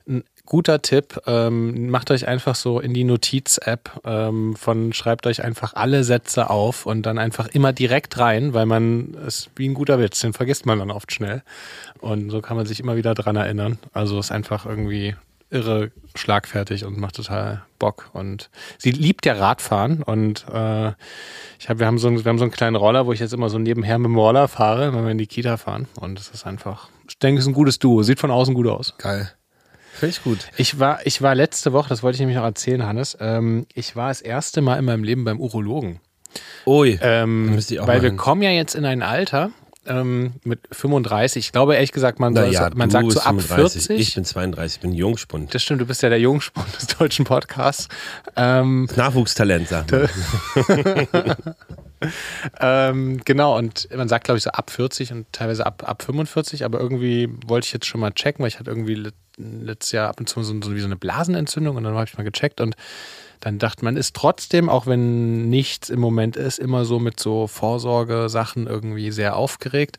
ein 0.07 0.23
guter 0.53 0.83
Tipp. 0.83 1.19
Ähm, 1.25 1.89
macht 1.89 2.11
euch 2.11 2.27
einfach 2.27 2.53
so 2.53 2.79
in 2.79 2.93
die 2.93 3.05
Notiz-App 3.05 4.01
ähm, 4.05 4.55
von, 4.55 4.93
schreibt 4.93 5.25
euch 5.25 5.43
einfach 5.43 5.73
alle 5.73 6.03
Sätze 6.03 6.51
auf 6.51 6.85
und 6.85 7.07
dann 7.07 7.17
einfach 7.17 7.47
immer 7.47 7.73
direkt 7.73 8.19
rein, 8.19 8.53
weil 8.53 8.67
man 8.67 9.15
ist 9.25 9.49
wie 9.55 9.67
ein 9.67 9.73
guter 9.73 9.97
Witz, 9.97 10.19
den 10.19 10.33
vergisst 10.33 10.67
man 10.67 10.77
dann 10.77 10.91
oft 10.91 11.11
schnell. 11.11 11.41
Und 12.01 12.29
so 12.29 12.39
kann 12.39 12.55
man 12.55 12.67
sich 12.67 12.79
immer 12.79 12.95
wieder 12.95 13.15
dran 13.15 13.35
erinnern. 13.35 13.79
Also 13.93 14.19
ist 14.19 14.31
einfach 14.31 14.67
irgendwie 14.67 15.15
irre 15.49 15.89
schlagfertig 16.13 16.85
und 16.85 16.99
macht 16.99 17.15
total 17.15 17.63
Bock. 17.79 18.11
Und 18.13 18.51
sie 18.77 18.91
liebt 18.91 19.25
ja 19.25 19.33
Radfahren 19.33 20.03
und 20.03 20.45
äh, 20.53 20.89
ich 21.57 21.67
hab, 21.67 21.79
wir, 21.79 21.87
haben 21.87 21.97
so 21.97 22.11
wir 22.11 22.29
haben 22.29 22.37
so 22.37 22.43
einen 22.43 22.51
kleinen 22.51 22.75
Roller, 22.75 23.07
wo 23.07 23.11
ich 23.11 23.19
jetzt 23.19 23.33
immer 23.33 23.49
so 23.49 23.57
nebenher 23.57 23.97
mit 23.97 24.05
dem 24.05 24.19
Roller 24.19 24.47
fahre, 24.47 24.93
wenn 24.93 25.03
wir 25.03 25.11
in 25.13 25.17
die 25.17 25.25
Kita 25.25 25.57
fahren. 25.57 25.87
Und 25.99 26.19
es 26.19 26.29
ist 26.29 26.45
einfach, 26.45 26.89
ich 27.09 27.17
denke, 27.17 27.39
es 27.39 27.45
ist 27.45 27.49
ein 27.49 27.55
gutes 27.55 27.79
Duo. 27.79 28.03
Sieht 28.03 28.19
von 28.19 28.29
außen 28.29 28.53
gut 28.53 28.67
aus. 28.67 28.93
Geil. 28.99 29.31
Finde 29.93 30.15
ich 30.15 30.23
gut. 30.23 30.39
Ich 30.57 30.79
war, 30.79 31.05
ich 31.05 31.21
war 31.21 31.35
letzte 31.35 31.71
Woche, 31.71 31.89
das 31.89 32.03
wollte 32.03 32.15
ich 32.15 32.19
nämlich 32.19 32.37
noch 32.37 32.43
erzählen, 32.43 32.85
Hannes, 32.85 33.17
ähm, 33.19 33.65
ich 33.73 33.95
war 33.95 34.09
das 34.09 34.21
erste 34.21 34.61
Mal 34.61 34.77
in 34.77 34.85
meinem 34.85 35.03
Leben 35.03 35.23
beim 35.23 35.39
Urologen. 35.39 35.99
Ui. 36.65 36.99
Ähm, 37.01 37.55
weil 37.81 38.01
wir 38.01 38.09
hin. 38.09 38.17
kommen 38.17 38.41
ja 38.41 38.49
jetzt 38.49 38.73
in 38.75 38.85
ein 38.85 39.03
Alter 39.03 39.51
ähm, 39.85 40.33
mit 40.43 40.59
35. 40.71 41.45
Ich 41.47 41.51
glaube 41.51 41.75
ehrlich 41.75 41.91
gesagt, 41.91 42.19
man, 42.19 42.33
soll, 42.35 42.47
Naja, 42.47 42.69
man 42.75 42.89
sagt 42.89 43.11
so 43.11 43.19
ab 43.19 43.35
35, 43.41 43.85
40. 43.87 43.99
Ich 44.09 44.15
bin 44.15 44.25
32, 44.25 44.75
ich 44.77 44.81
bin 44.81 44.93
Jungspund. 44.93 45.53
das 45.53 45.61
stimmt, 45.63 45.81
du 45.81 45.85
bist 45.85 46.01
ja 46.01 46.09
der 46.09 46.19
Jungspund 46.19 46.67
des 46.77 46.87
deutschen 46.87 47.25
Podcasts. 47.25 47.87
Ähm, 48.35 48.87
Nachwuchstalent, 48.95 49.67
sag 49.67 49.91
mal. 49.91 50.09
ähm, 52.59 53.21
genau, 53.23 53.57
und 53.57 53.87
man 53.95 54.07
sagt, 54.09 54.25
glaube 54.25 54.37
ich, 54.37 54.43
so 54.43 54.49
ab 54.51 54.69
40 54.71 55.11
und 55.11 55.25
teilweise 55.31 55.65
ab, 55.65 55.83
ab 55.87 56.03
45, 56.03 56.65
aber 56.65 56.79
irgendwie 56.79 57.29
wollte 57.45 57.65
ich 57.67 57.73
jetzt 57.73 57.85
schon 57.85 58.01
mal 58.01 58.11
checken, 58.11 58.41
weil 58.43 58.49
ich 58.49 58.59
hatte 58.59 58.69
irgendwie 58.71 58.95
let- 58.95 59.13
letztes 59.37 59.93
Jahr 59.93 60.09
ab 60.09 60.19
und 60.19 60.27
zu 60.29 60.43
so, 60.43 60.53
so 60.61 60.75
wie 60.75 60.79
so 60.79 60.85
eine 60.85 60.95
Blasenentzündung 60.95 61.75
und 61.75 61.83
dann 61.83 61.93
habe 61.95 62.05
ich 62.07 62.17
mal 62.17 62.23
gecheckt 62.23 62.61
und 62.61 62.75
dann 63.43 63.59
dachte 63.59 63.83
man, 63.83 63.97
ist 63.97 64.15
trotzdem, 64.15 64.69
auch 64.69 64.87
wenn 64.87 65.49
nichts 65.49 65.89
im 65.89 65.99
Moment 65.99 66.37
ist, 66.37 66.59
immer 66.59 66.85
so 66.85 66.99
mit 66.99 67.19
so 67.19 67.47
Vorsorgesachen 67.47 68.67
irgendwie 68.67 69.11
sehr 69.11 69.35
aufgeregt. 69.35 69.97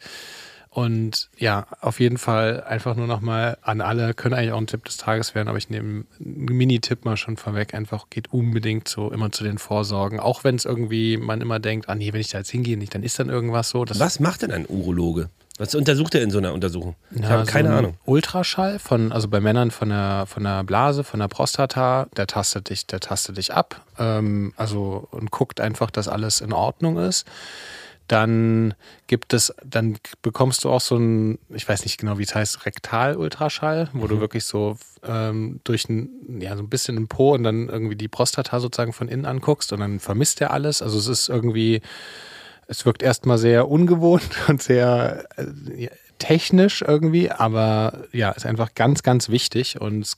Und 0.70 1.28
ja, 1.36 1.66
auf 1.82 2.00
jeden 2.00 2.16
Fall 2.18 2.64
einfach 2.64 2.96
nur 2.96 3.06
nochmal 3.06 3.58
an 3.60 3.82
alle, 3.82 4.14
können 4.14 4.34
eigentlich 4.34 4.52
auch 4.52 4.58
ein 4.58 4.66
Tipp 4.66 4.84
des 4.86 4.96
Tages 4.96 5.34
werden, 5.34 5.48
aber 5.48 5.58
ich 5.58 5.68
nehme 5.68 6.04
einen 6.18 6.44
Mini-Tipp 6.46 7.04
mal 7.04 7.16
schon 7.16 7.36
vorweg, 7.36 7.74
einfach 7.74 8.10
geht 8.10 8.32
unbedingt 8.32 8.88
so 8.88 9.12
immer 9.12 9.30
zu 9.30 9.44
den 9.44 9.58
Vorsorgen. 9.58 10.18
Auch 10.18 10.42
wenn 10.42 10.56
es 10.56 10.64
irgendwie, 10.64 11.16
man 11.18 11.42
immer 11.42 11.60
denkt, 11.60 11.88
ah 11.88 11.94
nee, 11.94 12.12
wenn 12.12 12.20
ich 12.20 12.30
da 12.30 12.38
jetzt 12.38 12.50
hingehe, 12.50 12.78
nicht, 12.78 12.94
dann 12.94 13.04
ist 13.04 13.18
dann 13.18 13.28
irgendwas 13.28 13.68
so. 13.68 13.84
Was 13.86 14.20
macht 14.20 14.42
denn 14.42 14.50
ein 14.50 14.66
Urologe? 14.66 15.28
Was 15.58 15.74
untersucht 15.76 16.14
er 16.16 16.22
in 16.22 16.30
so 16.30 16.38
einer 16.38 16.52
Untersuchung? 16.52 16.96
Ich 17.12 17.20
Ja, 17.22 17.28
habe 17.28 17.46
keine 17.46 17.68
so 17.68 17.74
Ahnung. 17.74 17.94
Ultraschall 18.06 18.80
von, 18.80 19.12
also 19.12 19.28
bei 19.28 19.40
Männern 19.40 19.70
von 19.70 19.88
der, 19.88 20.24
von 20.26 20.42
der 20.42 20.64
Blase, 20.64 21.04
von 21.04 21.20
der 21.20 21.28
Prostata, 21.28 22.08
der 22.16 22.26
tastet 22.26 22.70
dich, 22.70 22.86
der 22.86 22.98
tastet 22.98 23.36
dich 23.36 23.54
ab. 23.54 23.80
Ähm, 23.98 24.52
also 24.56 25.06
und 25.12 25.30
guckt 25.30 25.60
einfach, 25.60 25.90
dass 25.92 26.08
alles 26.08 26.40
in 26.40 26.52
Ordnung 26.52 26.98
ist. 26.98 27.24
Dann 28.08 28.74
gibt 29.06 29.32
es, 29.32 29.54
dann 29.64 29.96
bekommst 30.20 30.64
du 30.64 30.70
auch 30.70 30.80
so 30.82 30.96
ein, 30.96 31.38
ich 31.48 31.66
weiß 31.66 31.84
nicht 31.84 31.98
genau, 31.98 32.18
wie 32.18 32.24
es 32.24 32.34
heißt, 32.34 32.66
Rektal-Ultraschall, 32.66 33.88
wo 33.94 34.06
du 34.08 34.20
wirklich 34.20 34.44
so 34.44 34.76
ähm, 35.06 35.60
durch 35.64 35.88
ein, 35.88 36.40
ja, 36.40 36.54
so 36.56 36.62
ein 36.64 36.68
bisschen 36.68 36.96
im 36.98 37.08
Po 37.08 37.32
und 37.32 37.44
dann 37.44 37.68
irgendwie 37.68 37.96
die 37.96 38.08
Prostata 38.08 38.60
sozusagen 38.60 38.92
von 38.92 39.08
innen 39.08 39.24
anguckst 39.24 39.72
und 39.72 39.80
dann 39.80 40.00
vermisst 40.00 40.40
er 40.42 40.50
alles. 40.50 40.82
Also 40.82 40.98
es 40.98 41.06
ist 41.06 41.28
irgendwie 41.30 41.80
es 42.66 42.86
wirkt 42.86 43.02
erstmal 43.02 43.38
sehr 43.38 43.68
ungewohnt 43.68 44.30
und 44.48 44.62
sehr 44.62 45.26
äh, 45.36 45.88
technisch 46.18 46.82
irgendwie, 46.82 47.30
aber 47.30 48.04
ja, 48.12 48.30
ist 48.30 48.46
einfach 48.46 48.74
ganz, 48.74 49.02
ganz 49.02 49.28
wichtig 49.28 49.80
und 49.80 50.16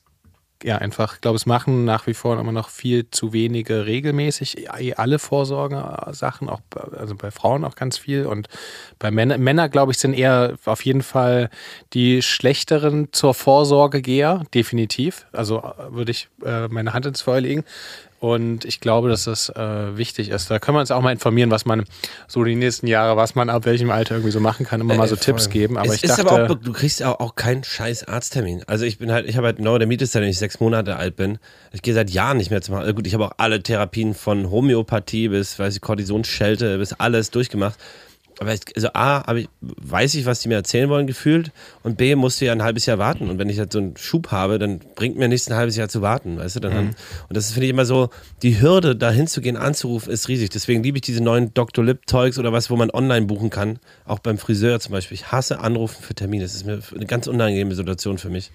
ja, 0.63 0.79
einfach, 0.79 1.15
ich 1.15 1.21
glaube, 1.21 1.37
es 1.37 1.45
machen 1.45 1.85
nach 1.85 2.07
wie 2.07 2.15
vor 2.15 2.39
immer 2.41 2.53
noch 2.53 2.71
viel 2.71 3.11
zu 3.11 3.33
wenige 3.33 3.85
regelmäßig 3.85 4.67
eh 4.79 4.95
alle 4.95 5.19
Vorsorgesachen, 5.19 6.49
auch 6.49 6.61
also 6.97 7.15
bei 7.15 7.31
Frauen 7.31 7.65
auch 7.65 7.75
ganz 7.75 7.99
viel 7.99 8.27
und 8.27 8.49
bei 8.99 9.11
Männern, 9.11 9.43
Männer, 9.43 9.69
glaube 9.69 9.93
ich, 9.93 9.99
sind 9.99 10.15
eher 10.15 10.57
auf 10.65 10.85
jeden 10.85 11.03
Fall 11.03 11.51
die 11.93 12.23
schlechteren 12.23 13.13
zur 13.13 13.35
Vorsorgegeher, 13.35 14.45
definitiv. 14.55 15.27
Also 15.33 15.59
äh, 15.59 15.93
würde 15.93 16.13
ich 16.13 16.29
äh, 16.45 16.69
meine 16.69 16.95
Hand 16.95 17.05
ins 17.07 17.21
Feuer 17.21 17.41
legen. 17.43 17.65
Und 18.19 18.65
ich 18.65 18.81
glaube, 18.81 19.09
dass 19.09 19.25
das 19.25 19.51
äh, 19.51 19.97
wichtig 19.97 20.31
ist. 20.31 20.51
Da 20.51 20.59
können 20.59 20.77
wir 20.77 20.81
uns 20.81 20.91
auch 20.91 21.03
mal 21.03 21.13
informieren, 21.13 21.51
was 21.51 21.67
man 21.67 21.85
so 22.27 22.45
die 22.45 22.55
nächsten 22.55 22.87
Jahre, 22.87 23.17
was 23.17 23.35
man 23.35 23.51
ab 23.51 23.67
welchem 23.67 23.91
Alter 23.91 24.15
irgendwie 24.15 24.31
so 24.33 24.41
machen 24.41 24.65
kann, 24.65 24.81
immer 24.81 24.95
äh, 24.95 24.99
mal 24.99 25.09
so 25.09 25.17
voll. 25.17 25.25
Tipps 25.25 25.51
geben. 25.51 25.77
Aber 25.77 25.89
es 25.89 25.97
ich 25.97 26.05
ist 26.05 26.19
dachte, 26.19 26.31
aber 26.31 26.53
auch, 26.53 26.59
du 26.59 26.73
kriegst 26.73 27.03
auch, 27.03 27.21
auch 27.21 27.35
keinen 27.35 27.63
scheiß 27.63 28.05
Arzttermin. 28.09 28.63
Also 28.67 28.85
ich 28.85 28.99
bin 28.99 29.13
halt, 29.13 29.29
ich 29.29 29.37
habe 29.37 29.49
halt 29.49 29.59
Neurodermitis, 29.59 30.15
wenn 30.15 30.23
ich 30.25 30.39
sechs 30.39 30.61
Monate 30.61 30.97
alt 30.97 31.17
bin. 31.17 31.39
Ich 31.73 31.83
gehe 31.83 31.93
seit 31.93 32.11
Jahren 32.11 32.39
nicht 32.39 32.51
mehr 32.51 32.63
zum 32.63 32.75
Arzt. 32.75 32.95
Gut, 32.97 33.07
ich 33.07 33.15
habe 33.15 33.27
auch 33.27 33.33
alle 33.37 33.63
Therapien 33.63 34.15
von 34.15 34.51
Homöopathie 34.51 35.29
bis, 35.29 35.59
weiß 35.59 35.77
ich, 35.77 35.81
Kortisonschelte 35.83 36.79
bis 36.79 36.95
alles 36.95 37.31
durchgemacht 37.31 37.79
aber 38.39 38.53
ich, 38.53 38.61
also 38.75 38.89
A, 38.93 39.35
ich, 39.35 39.49
weiß 39.61 40.15
ich, 40.15 40.27
was 40.27 40.41
die 40.41 40.49
mir 40.49 40.57
erzählen 40.57 40.91
wollen, 40.91 41.07
gefühlt. 41.07 41.53
Und 41.83 41.97
B, 41.97 42.15
musst 42.17 42.41
du 42.41 42.45
ja 42.45 42.53
ein 42.53 42.63
halbes 42.63 42.85
Jahr 42.85 42.99
warten. 42.99 43.31
Und 43.31 43.39
wenn 43.39 43.49
ich 43.49 43.59
halt 43.59 43.73
so 43.73 43.79
einen 43.79 43.97
Schub 43.97 44.31
habe, 44.31 44.59
dann 44.59 44.81
bringt 44.95 45.17
mir 45.17 45.29
nichts 45.29 45.49
ein 45.49 45.57
halbes 45.57 45.77
Jahr 45.77 45.89
zu 45.89 46.03
warten, 46.03 46.39
weißt 46.39 46.57
du? 46.57 46.61
Dann 46.61 46.73
mhm. 46.73 46.91
und 47.29 47.37
das 47.37 47.53
finde 47.53 47.67
ich 47.67 47.71
immer 47.71 47.87
so, 47.87 48.11
die 48.43 48.61
Hürde, 48.61 48.95
da 48.95 49.11
hinzugehen, 49.11 49.57
anzurufen, 49.57 50.13
ist 50.13 50.29
riesig. 50.29 50.51
Deswegen 50.51 50.83
liebe 50.83 50.99
ich 50.99 51.03
diese 51.03 51.23
neuen 51.23 51.55
Dr. 51.55 51.83
Lip-Zeugs 51.83 52.39
oder 52.39 52.53
was, 52.53 52.69
wo 52.69 52.77
man 52.77 52.91
online 52.91 53.27
buchen 53.27 53.49
kann. 53.49 53.79
Auch 54.05 54.19
beim 54.19 54.37
Friseur 54.37 54.81
zum 54.81 54.93
Beispiel. 54.93 55.15
Ich 55.15 55.33
hasse 55.33 55.61
Anrufen 55.61 56.03
für 56.03 56.15
Termine. 56.15 56.45
Das 56.45 56.55
ist 56.55 56.67
mir 56.67 56.81
eine 56.95 57.07
ganz 57.07 57.27
unangenehme 57.29 57.75
Situation 57.75 58.19
für 58.19 58.29
mich. 58.29 58.51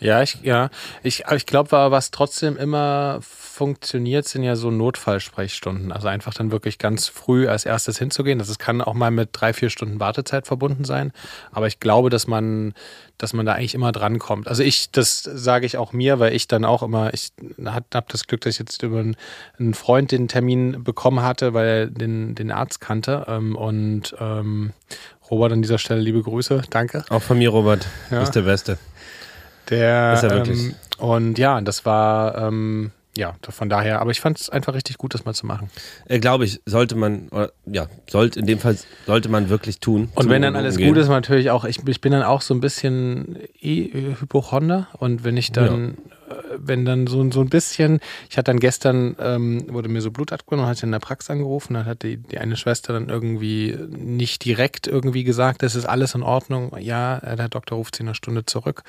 Ja, 0.00 0.22
ich, 0.22 0.38
ja. 0.42 0.70
Ich, 1.02 1.24
ich 1.30 1.46
glaube, 1.46 1.70
was 1.70 2.10
trotzdem 2.10 2.56
immer 2.56 3.20
funktioniert, 3.60 4.26
sind 4.26 4.42
ja 4.42 4.56
so 4.56 4.70
Notfallsprechstunden. 4.70 5.92
Also 5.92 6.08
einfach 6.08 6.32
dann 6.32 6.50
wirklich 6.50 6.78
ganz 6.78 7.08
früh 7.08 7.46
als 7.46 7.66
erstes 7.66 7.98
hinzugehen. 7.98 8.38
Das 8.38 8.58
kann 8.58 8.80
auch 8.80 8.94
mal 8.94 9.10
mit 9.10 9.28
drei, 9.32 9.52
vier 9.52 9.68
Stunden 9.68 10.00
Wartezeit 10.00 10.46
verbunden 10.46 10.86
sein. 10.86 11.12
Aber 11.52 11.66
ich 11.66 11.78
glaube, 11.78 12.08
dass 12.08 12.26
man, 12.26 12.72
dass 13.18 13.34
man 13.34 13.44
da 13.44 13.52
eigentlich 13.52 13.74
immer 13.74 13.92
drankommt. 13.92 14.48
Also 14.48 14.62
ich, 14.62 14.90
das 14.92 15.22
sage 15.22 15.66
ich 15.66 15.76
auch 15.76 15.92
mir, 15.92 16.18
weil 16.18 16.32
ich 16.32 16.48
dann 16.48 16.64
auch 16.64 16.82
immer, 16.82 17.12
ich 17.12 17.32
habe 17.62 17.84
das 18.08 18.26
Glück, 18.26 18.40
dass 18.40 18.54
ich 18.54 18.60
jetzt 18.60 18.82
über 18.82 19.00
einen 19.58 19.74
Freund 19.74 20.10
den 20.10 20.26
Termin 20.26 20.82
bekommen 20.82 21.20
hatte, 21.20 21.52
weil 21.52 21.66
er 21.66 21.86
den, 21.88 22.34
den 22.34 22.50
Arzt 22.52 22.80
kannte. 22.80 23.26
Ähm, 23.28 23.56
und 23.56 24.16
ähm, 24.18 24.72
Robert 25.30 25.52
an 25.52 25.60
dieser 25.60 25.76
Stelle 25.76 26.00
liebe 26.00 26.22
Grüße, 26.22 26.62
danke. 26.70 27.04
Auch 27.10 27.20
von 27.20 27.36
mir, 27.36 27.50
Robert. 27.50 27.86
Ja. 28.10 28.16
Du 28.16 28.20
bist 28.22 28.34
der 28.36 28.40
Beste. 28.40 28.78
Der, 29.68 30.14
ist 30.14 30.22
er 30.22 30.30
wirklich. 30.30 30.64
Ähm, 30.64 30.74
und 30.96 31.38
ja, 31.38 31.60
das 31.60 31.84
war, 31.84 32.38
ähm, 32.38 32.92
ja, 33.16 33.34
von 33.48 33.68
daher, 33.68 34.00
aber 34.00 34.12
ich 34.12 34.20
fand 34.20 34.40
es 34.40 34.50
einfach 34.50 34.74
richtig 34.74 34.96
gut, 34.96 35.14
das 35.14 35.24
mal 35.24 35.34
zu 35.34 35.44
machen. 35.44 35.68
Äh, 36.06 36.20
Glaube 36.20 36.44
ich, 36.44 36.60
sollte 36.64 36.94
man, 36.94 37.28
oder, 37.30 37.50
ja, 37.66 37.88
sollte 38.08 38.38
in 38.38 38.46
dem 38.46 38.60
Fall 38.60 38.76
sollte 39.04 39.28
man 39.28 39.48
wirklich 39.48 39.80
tun. 39.80 40.10
Und 40.14 40.28
wenn 40.28 40.42
dann 40.42 40.54
alles 40.54 40.76
umgehen. 40.76 40.94
gut 40.94 41.02
ist, 41.02 41.08
natürlich 41.08 41.50
auch, 41.50 41.64
ich, 41.64 41.86
ich 41.86 42.00
bin 42.00 42.12
dann 42.12 42.22
auch 42.22 42.40
so 42.40 42.54
ein 42.54 42.60
bisschen 42.60 43.36
eh 43.60 44.14
Hypochonder 44.20 44.86
und 44.98 45.24
wenn 45.24 45.36
ich 45.36 45.50
dann, 45.50 45.96
ja. 46.28 46.34
Äh, 46.36 46.42
wenn 46.56 46.84
dann 46.84 47.08
so, 47.08 47.28
so 47.32 47.40
ein 47.40 47.48
bisschen, 47.48 47.98
ich 48.28 48.38
hatte 48.38 48.52
dann 48.52 48.60
gestern, 48.60 49.16
ähm, 49.18 49.64
wurde 49.68 49.88
mir 49.88 50.02
so 50.02 50.12
Blut 50.12 50.32
abgenommen, 50.32 50.70
hatte 50.70 50.86
in 50.86 50.92
der 50.92 51.00
Praxis 51.00 51.30
angerufen, 51.30 51.74
dann 51.74 51.86
hat 51.86 52.04
die, 52.04 52.16
die 52.16 52.38
eine 52.38 52.56
Schwester 52.56 52.92
dann 52.92 53.08
irgendwie 53.08 53.76
nicht 53.88 54.44
direkt 54.44 54.86
irgendwie 54.86 55.24
gesagt, 55.24 55.64
das 55.64 55.74
ist 55.74 55.84
alles 55.84 56.14
in 56.14 56.22
Ordnung. 56.22 56.76
Ja, 56.78 57.18
der 57.18 57.48
Doktor 57.48 57.76
ruft 57.76 57.96
sie 57.96 58.02
in 58.02 58.08
einer 58.08 58.14
Stunde 58.14 58.46
zurück. 58.46 58.84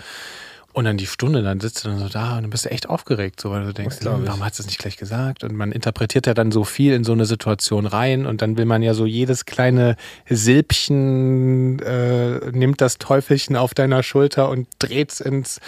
Und 0.73 0.85
dann 0.85 0.95
die 0.95 1.05
Stunde, 1.05 1.43
dann 1.43 1.59
sitzt 1.59 1.83
du 1.83 1.89
dann 1.89 1.99
so 1.99 2.07
da 2.07 2.37
und 2.37 2.43
dann 2.43 2.49
bist 2.49 2.63
du 2.63 2.71
echt 2.71 2.87
aufgeregt, 2.87 3.41
so 3.41 3.51
weil 3.51 3.65
du 3.65 3.73
denkst, 3.73 3.97
hm, 3.99 4.25
warum 4.25 4.45
hat 4.45 4.57
es 4.57 4.65
nicht 4.65 4.79
gleich 4.79 4.95
gesagt? 4.95 5.43
Und 5.43 5.53
man 5.53 5.73
interpretiert 5.73 6.27
ja 6.27 6.33
dann 6.33 6.51
so 6.51 6.63
viel 6.63 6.93
in 6.93 7.03
so 7.03 7.11
eine 7.11 7.25
Situation 7.25 7.85
rein 7.85 8.25
und 8.25 8.41
dann 8.41 8.57
will 8.57 8.63
man 8.63 8.81
ja 8.81 8.93
so 8.93 9.05
jedes 9.05 9.45
kleine 9.45 9.97
Silbchen 10.29 11.79
äh, 11.79 12.51
nimmt 12.51 12.79
das 12.79 12.99
Teufelchen 12.99 13.57
auf 13.57 13.73
deiner 13.73 14.01
Schulter 14.01 14.49
und 14.49 14.67
dreht's 14.79 15.19
ins 15.19 15.59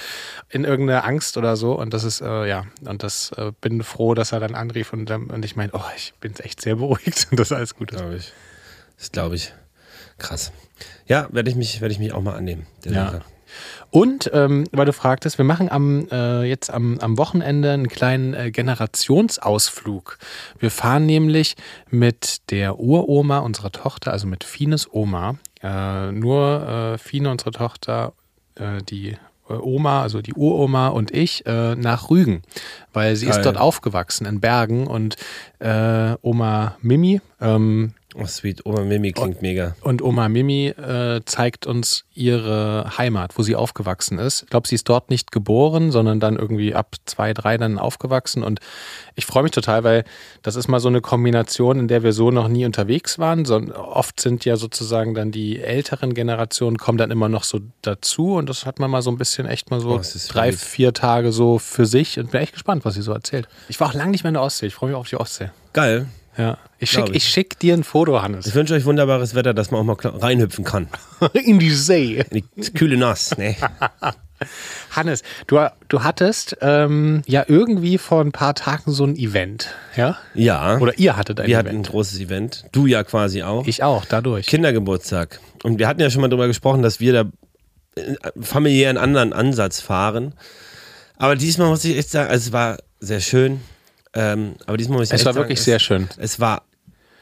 in 0.49 0.63
irgendeine 0.63 1.03
Angst 1.03 1.35
oder 1.35 1.57
so. 1.57 1.77
Und 1.77 1.93
das 1.93 2.05
ist 2.05 2.21
äh, 2.21 2.47
ja 2.47 2.65
und 2.85 3.03
das 3.03 3.33
äh, 3.35 3.51
bin 3.59 3.83
froh, 3.83 4.13
dass 4.13 4.31
er 4.31 4.39
dann 4.39 4.55
anrief 4.55 4.93
und, 4.93 5.11
und 5.11 5.43
ich 5.43 5.57
meine, 5.57 5.73
oh, 5.73 5.81
ich 5.97 6.13
bin 6.21 6.33
echt 6.37 6.61
sehr 6.61 6.77
beruhigt 6.77 7.27
und 7.31 7.39
das 7.39 7.51
alles 7.51 7.75
gut. 7.75 7.89
Glaube 7.89 8.15
ich. 8.15 8.31
Das 8.97 9.11
glaube 9.11 9.35
ich. 9.35 9.53
Krass. 10.17 10.53
Ja, 11.07 11.27
werde 11.31 11.49
ich 11.49 11.57
mich 11.57 11.81
werde 11.81 11.91
ich 11.91 11.99
mich 11.99 12.13
auch 12.13 12.21
mal 12.21 12.35
annehmen. 12.35 12.67
ja. 12.85 13.11
Sache. 13.11 13.21
Und 13.89 14.29
ähm, 14.33 14.65
weil 14.71 14.85
du 14.85 14.93
fragtest, 14.93 15.37
wir 15.37 15.45
machen 15.45 15.71
am, 15.71 16.07
äh, 16.11 16.43
jetzt 16.43 16.69
am, 16.69 16.99
am 16.99 17.17
Wochenende 17.17 17.71
einen 17.71 17.87
kleinen 17.87 18.33
äh, 18.33 18.51
Generationsausflug. 18.51 20.17
Wir 20.59 20.71
fahren 20.71 21.05
nämlich 21.05 21.55
mit 21.89 22.49
der 22.51 22.79
Uroma 22.79 23.39
unserer 23.39 23.71
Tochter, 23.71 24.11
also 24.11 24.27
mit 24.27 24.43
Fines 24.43 24.87
Oma. 24.91 25.35
Äh, 25.61 26.11
nur 26.11 26.95
äh, 26.95 26.97
Fine, 26.97 27.31
unsere 27.31 27.51
Tochter, 27.51 28.13
äh, 28.55 28.81
die 28.83 29.15
äh, 29.49 29.53
Oma, 29.53 30.01
also 30.01 30.21
die 30.21 30.33
Uroma 30.33 30.89
und 30.89 31.11
ich 31.11 31.45
äh, 31.45 31.75
nach 31.75 32.09
Rügen, 32.09 32.41
weil 32.93 33.15
sie 33.15 33.25
Geil. 33.27 33.37
ist 33.37 33.45
dort 33.45 33.57
aufgewachsen 33.57 34.25
in 34.25 34.39
Bergen 34.39 34.87
und 34.87 35.15
äh, 35.59 36.15
Oma 36.21 36.77
Mimi, 36.81 37.21
ähm, 37.41 37.93
Oh, 38.15 38.25
sweet. 38.25 38.65
Oma 38.65 38.81
Mimi 38.81 39.11
klingt 39.11 39.35
und, 39.35 39.41
mega. 39.41 39.75
Und 39.81 40.01
Oma 40.01 40.29
Mimi 40.29 40.67
äh, 40.67 41.21
zeigt 41.25 41.65
uns 41.65 42.05
ihre 42.13 42.97
Heimat, 42.97 43.37
wo 43.37 43.43
sie 43.43 43.55
aufgewachsen 43.55 44.19
ist. 44.19 44.43
Ich 44.43 44.49
glaube, 44.49 44.67
sie 44.67 44.75
ist 44.75 44.87
dort 44.87 45.09
nicht 45.09 45.31
geboren, 45.31 45.91
sondern 45.91 46.19
dann 46.19 46.35
irgendwie 46.35 46.75
ab 46.75 46.95
zwei, 47.05 47.33
drei 47.33 47.57
dann 47.57 47.79
aufgewachsen. 47.79 48.43
Und 48.43 48.59
ich 49.15 49.25
freue 49.25 49.43
mich 49.43 49.51
total, 49.51 49.83
weil 49.83 50.03
das 50.41 50.55
ist 50.55 50.67
mal 50.67 50.79
so 50.79 50.89
eine 50.89 51.01
Kombination, 51.01 51.79
in 51.79 51.87
der 51.87 52.03
wir 52.03 52.13
so 52.13 52.29
noch 52.31 52.47
nie 52.47 52.65
unterwegs 52.65 53.17
waren. 53.17 53.45
So, 53.45 53.55
oft 53.75 54.19
sind 54.19 54.45
ja 54.45 54.57
sozusagen 54.57 55.13
dann 55.13 55.31
die 55.31 55.59
älteren 55.59 56.13
Generationen 56.13 56.77
kommen 56.77 56.97
dann 56.97 57.11
immer 57.11 57.29
noch 57.29 57.43
so 57.43 57.59
dazu. 57.81 58.35
Und 58.35 58.49
das 58.49 58.65
hat 58.65 58.79
man 58.79 58.91
mal 58.91 59.01
so 59.01 59.11
ein 59.11 59.17
bisschen 59.17 59.47
echt 59.47 59.71
mal 59.71 59.79
so 59.79 59.95
oh, 59.95 60.01
drei, 60.29 60.49
wild. 60.49 60.59
vier 60.59 60.93
Tage 60.93 61.31
so 61.31 61.57
für 61.57 61.85
sich. 61.85 62.19
Und 62.19 62.31
bin 62.31 62.41
echt 62.41 62.53
gespannt, 62.53 62.85
was 62.85 62.93
sie 62.93 63.01
so 63.01 63.11
erzählt. 63.11 63.47
Ich 63.69 63.79
war 63.79 63.89
auch 63.89 63.93
lange 63.93 64.11
nicht 64.11 64.23
mehr 64.23 64.29
in 64.29 64.35
der 64.35 64.43
Ostsee. 64.43 64.67
Ich 64.67 64.75
freue 64.75 64.89
mich 64.89 64.97
auf 64.97 65.09
die 65.09 65.17
Ostsee. 65.17 65.49
Geil. 65.73 66.07
Ja. 66.37 66.57
Ich 66.79 66.91
schicke 66.91 67.19
schick 67.19 67.59
dir 67.59 67.73
ein 67.73 67.83
Foto, 67.83 68.21
Hannes. 68.21 68.45
Ich 68.47 68.55
wünsche 68.55 68.73
euch 68.73 68.85
wunderbares 68.85 69.35
Wetter, 69.35 69.53
dass 69.53 69.71
man 69.71 69.81
auch 69.81 70.03
mal 70.03 70.09
reinhüpfen 70.09 70.63
kann. 70.63 70.87
In 71.33 71.59
die 71.59 71.71
See. 71.71 72.25
In 72.29 72.43
die 72.55 72.71
kühle 72.71 72.97
Nass. 72.97 73.37
Nee. 73.37 73.55
Hannes, 74.91 75.23
du, 75.47 75.65
du 75.87 76.03
hattest 76.03 76.57
ähm, 76.61 77.21
ja 77.25 77.45
irgendwie 77.47 77.97
vor 77.97 78.21
ein 78.21 78.31
paar 78.31 78.55
Tagen 78.55 78.91
so 78.91 79.05
ein 79.05 79.15
Event, 79.15 79.69
ja? 79.95 80.17
Ja. 80.33 80.77
Oder 80.79 80.97
ihr 80.99 81.15
hattet 81.15 81.39
ein 81.39 81.47
wir 81.47 81.55
Event. 81.55 81.65
Wir 81.65 81.69
hatten 81.71 81.79
ein 81.79 81.83
großes 81.83 82.19
Event. 82.19 82.65
Du 82.71 82.85
ja 82.85 83.03
quasi 83.03 83.43
auch. 83.43 83.65
Ich 83.65 83.83
auch, 83.83 84.05
dadurch. 84.05 84.47
Kindergeburtstag. 84.47 85.39
Und 85.63 85.79
wir 85.79 85.87
hatten 85.87 86.01
ja 86.01 86.09
schon 86.09 86.21
mal 86.21 86.27
darüber 86.27 86.47
gesprochen, 86.47 86.81
dass 86.81 86.99
wir 86.99 87.13
da 87.13 87.31
familiär 88.41 88.89
einen 88.89 88.97
anderen 88.97 89.33
Ansatz 89.33 89.79
fahren. 89.79 90.33
Aber 91.17 91.35
diesmal 91.35 91.69
muss 91.69 91.85
ich 91.85 91.97
echt 91.97 92.09
sagen, 92.09 92.29
also 92.29 92.47
es 92.47 92.51
war 92.51 92.77
sehr 92.99 93.21
schön. 93.21 93.61
Ähm, 94.13 94.55
aber 94.65 94.77
diesmal 94.77 94.99
muss 94.99 95.09
ich 95.09 95.13
Es 95.13 95.25
war 95.25 95.35
wirklich 95.35 95.59
es, 95.59 95.65
sehr 95.65 95.79
schön. 95.79 96.07
Es 96.17 96.39
war 96.39 96.63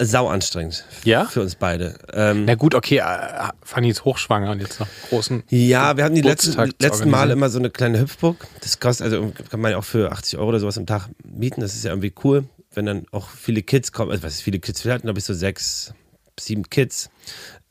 sau 0.03 0.27
anstrengend. 0.27 0.83
Ja? 1.03 1.25
Für 1.25 1.41
uns 1.41 1.55
beide. 1.55 1.95
Ähm, 2.13 2.45
Na 2.45 2.55
gut, 2.55 2.75
okay, 2.75 2.97
äh, 2.97 3.49
Fanny 3.63 3.89
ist 3.89 4.03
hochschwanger 4.03 4.51
und 4.51 4.59
jetzt 4.59 4.79
noch 4.79 4.87
großen. 5.09 5.43
Ja, 5.49 5.95
wir 5.95 6.03
hatten 6.03 6.15
die 6.15 6.21
letzten, 6.21 6.73
letzten 6.79 7.09
Male 7.09 7.33
immer 7.33 7.49
so 7.49 7.59
eine 7.59 7.69
kleine 7.69 7.99
Hüpfburg. 7.99 8.47
Das 8.61 8.79
kostet, 8.79 9.05
also 9.05 9.31
kann 9.49 9.59
man 9.59 9.71
ja 9.71 9.77
auch 9.77 9.83
für 9.83 10.11
80 10.11 10.39
Euro 10.39 10.49
oder 10.49 10.59
sowas 10.59 10.77
am 10.77 10.85
Tag 10.85 11.09
mieten. 11.23 11.61
Das 11.61 11.75
ist 11.75 11.83
ja 11.83 11.91
irgendwie 11.91 12.13
cool, 12.23 12.45
wenn 12.73 12.85
dann 12.85 13.05
auch 13.11 13.29
viele 13.29 13.61
Kids 13.61 13.91
kommen. 13.91 14.11
Also 14.11 14.23
was 14.23 14.33
ist 14.35 14.41
viele 14.41 14.59
Kids? 14.59 14.83
Wir 14.83 14.93
hatten, 14.93 15.03
glaube 15.03 15.19
ich, 15.19 15.25
so 15.25 15.33
sechs, 15.33 15.93
sieben 16.39 16.69
Kids. 16.69 17.09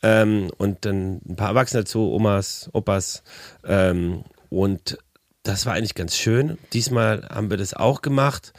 Ähm, 0.03 0.51
und 0.57 0.85
dann 0.85 1.21
ein 1.29 1.37
paar 1.37 1.49
Erwachsene 1.49 1.83
dazu, 1.83 2.13
Omas, 2.13 2.71
Opas. 2.73 3.23
Ähm, 3.65 4.25
und 4.49 4.99
das 5.43 5.67
war 5.67 5.75
eigentlich 5.75 5.95
ganz 5.95 6.17
schön. 6.17 6.59
Diesmal 6.73 7.29
haben 7.29 7.51
wir 7.51 7.57
das 7.57 7.75
auch 7.75 8.03
gemacht 8.03 8.53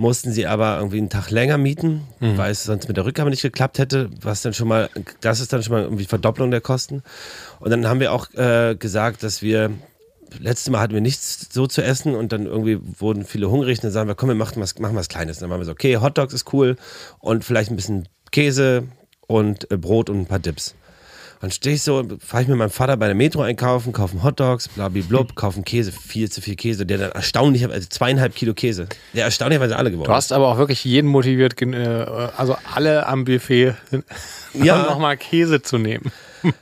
mussten 0.00 0.32
sie 0.32 0.46
aber 0.46 0.78
irgendwie 0.78 0.96
einen 0.96 1.10
Tag 1.10 1.30
länger 1.30 1.58
mieten, 1.58 2.08
mhm. 2.20 2.38
weil 2.38 2.52
es 2.52 2.64
sonst 2.64 2.88
mit 2.88 2.96
der 2.96 3.04
Rückgabe 3.04 3.28
nicht 3.28 3.42
geklappt 3.42 3.78
hätte, 3.78 4.08
was 4.22 4.40
dann 4.40 4.54
schon 4.54 4.66
mal, 4.66 4.88
das 5.20 5.40
ist 5.40 5.52
dann 5.52 5.62
schon 5.62 5.74
mal 5.74 5.82
irgendwie 5.82 6.06
Verdopplung 6.06 6.50
der 6.50 6.62
Kosten. 6.62 7.02
Und 7.58 7.70
dann 7.70 7.86
haben 7.86 8.00
wir 8.00 8.10
auch 8.12 8.32
äh, 8.32 8.76
gesagt, 8.76 9.22
dass 9.22 9.42
wir, 9.42 9.70
letztes 10.38 10.70
Mal 10.70 10.80
hatten 10.80 10.94
wir 10.94 11.02
nichts 11.02 11.48
so 11.52 11.66
zu 11.66 11.82
essen 11.82 12.14
und 12.14 12.32
dann 12.32 12.46
irgendwie 12.46 12.78
wurden 12.98 13.26
viele 13.26 13.50
hungrig 13.50 13.78
und 13.78 13.84
dann 13.84 13.92
sagen 13.92 14.08
wir, 14.08 14.14
komm, 14.14 14.30
wir 14.30 14.34
machen 14.34 14.62
was, 14.62 14.78
machen 14.78 14.96
was 14.96 15.10
Kleines. 15.10 15.36
Und 15.36 15.42
dann 15.42 15.50
waren 15.50 15.60
wir 15.60 15.66
so, 15.66 15.72
okay, 15.72 15.98
Hotdogs 15.98 16.32
ist 16.32 16.50
cool 16.54 16.76
und 17.18 17.44
vielleicht 17.44 17.70
ein 17.70 17.76
bisschen 17.76 18.08
Käse 18.32 18.84
und 19.26 19.70
äh, 19.70 19.76
Brot 19.76 20.08
und 20.08 20.20
ein 20.20 20.26
paar 20.26 20.38
Dips. 20.38 20.74
Dann 21.40 21.50
stehe 21.50 21.74
ich 21.76 21.82
so, 21.82 22.04
fahre 22.24 22.42
ich 22.42 22.48
mit 22.48 22.58
meinem 22.58 22.70
Vater 22.70 22.98
bei 22.98 23.06
der 23.06 23.14
Metro 23.14 23.40
einkaufen, 23.40 23.94
kaufen 23.94 24.22
Hotdogs, 24.22 24.68
blablablub, 24.68 25.34
kaufen 25.36 25.64
Käse, 25.64 25.90
viel 25.90 26.30
zu 26.30 26.42
viel 26.42 26.54
Käse. 26.54 26.84
Der 26.84 26.98
dann 26.98 27.12
erstaunlich, 27.12 27.66
also 27.66 27.88
zweieinhalb 27.88 28.34
Kilo 28.34 28.52
Käse. 28.52 28.88
Der 29.14 29.24
erstaunlicherweise 29.24 29.76
alle 29.76 29.90
geworden. 29.90 30.08
Du 30.08 30.12
hast 30.12 30.32
aber 30.32 30.48
auch 30.48 30.58
wirklich 30.58 30.84
jeden 30.84 31.08
motiviert, 31.08 31.60
äh, 31.62 31.86
also 32.36 32.56
alle 32.74 33.06
am 33.06 33.24
Buffet 33.24 33.74
Ja. 34.52 34.82
nochmal 34.82 35.16
Käse 35.16 35.62
zu 35.62 35.78
nehmen. 35.78 36.12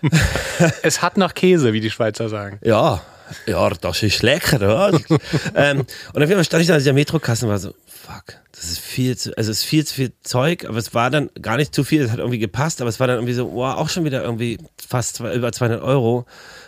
es 0.82 1.02
hat 1.02 1.16
noch 1.16 1.34
Käse, 1.34 1.72
wie 1.72 1.80
die 1.80 1.90
Schweizer 1.90 2.28
sagen. 2.28 2.60
Ja, 2.62 3.02
ja, 3.46 3.68
das 3.70 4.02
ist 4.02 4.22
lecker. 4.22 4.60
Ja. 4.60 4.90
ähm, 5.54 5.78
und 6.12 6.22
auf 6.22 6.28
jeden 6.28 6.34
Fall 6.34 6.44
stand 6.44 6.62
ich 6.62 6.68
da 6.68 6.74
an 6.74 6.80
dieser 6.80 6.92
Metrokasse 6.92 7.46
und 7.46 7.50
war 7.50 7.58
so, 7.58 7.74
fuck, 8.08 8.40
das 8.52 8.64
ist 8.64 8.78
viel 8.78 9.16
zu, 9.16 9.36
also 9.36 9.50
es 9.50 9.58
ist 9.58 9.64
viel 9.64 9.84
zu 9.84 9.94
viel 9.94 10.12
Zeug, 10.22 10.64
aber 10.64 10.78
es 10.78 10.94
war 10.94 11.10
dann 11.10 11.30
gar 11.40 11.56
nicht 11.56 11.74
zu 11.74 11.84
viel, 11.84 12.02
es 12.02 12.10
hat 12.10 12.18
irgendwie 12.18 12.38
gepasst, 12.38 12.80
aber 12.80 12.88
es 12.88 13.00
war 13.00 13.06
dann 13.06 13.16
irgendwie 13.16 13.34
so, 13.34 13.52
wow, 13.52 13.76
auch 13.76 13.88
schon 13.88 14.04
wieder 14.04 14.22
irgendwie 14.22 14.58
fast 14.76 15.16
zwei, 15.16 15.34
über 15.34 15.52
200 15.52 15.82
Euro, 15.82 16.24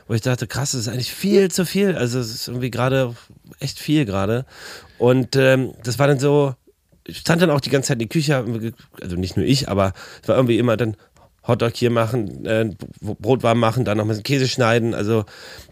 wo 0.07 0.14
ich 0.14 0.20
dachte, 0.20 0.46
krass, 0.46 0.72
das 0.72 0.83
ist 0.83 0.88
eigentlich 0.88 1.12
viel 1.12 1.50
zu 1.50 1.64
viel, 1.64 1.96
also 1.96 2.18
es 2.18 2.35
ist 2.35 2.48
irgendwie 2.48 2.70
gerade 2.70 3.14
echt 3.59 3.79
viel 3.79 4.05
gerade. 4.05 4.44
Und 4.98 5.35
ähm, 5.37 5.72
das 5.83 5.98
war 5.98 6.07
dann 6.07 6.18
so, 6.18 6.55
ich 7.07 7.18
stand 7.18 7.40
dann 7.40 7.50
auch 7.50 7.61
die 7.61 7.70
ganze 7.70 7.88
Zeit 7.88 7.96
in 7.96 8.00
die 8.00 8.09
Küche, 8.09 8.44
also 9.00 9.16
nicht 9.16 9.37
nur 9.37 9.46
ich, 9.46 9.68
aber 9.68 9.94
es 10.22 10.29
war 10.29 10.37
irgendwie 10.37 10.59
immer 10.59 10.76
dann 10.76 10.96
Hotdog 11.46 11.74
hier 11.74 11.90
machen, 11.90 12.44
äh, 12.44 12.70
Brot 13.00 13.42
warm 13.42 13.59
machen, 13.59 13.87
dann 13.87 13.96
noch 13.96 14.05
mal 14.05 14.20
Käse 14.20 14.46
schneiden. 14.46 14.94
Also 14.94 15.24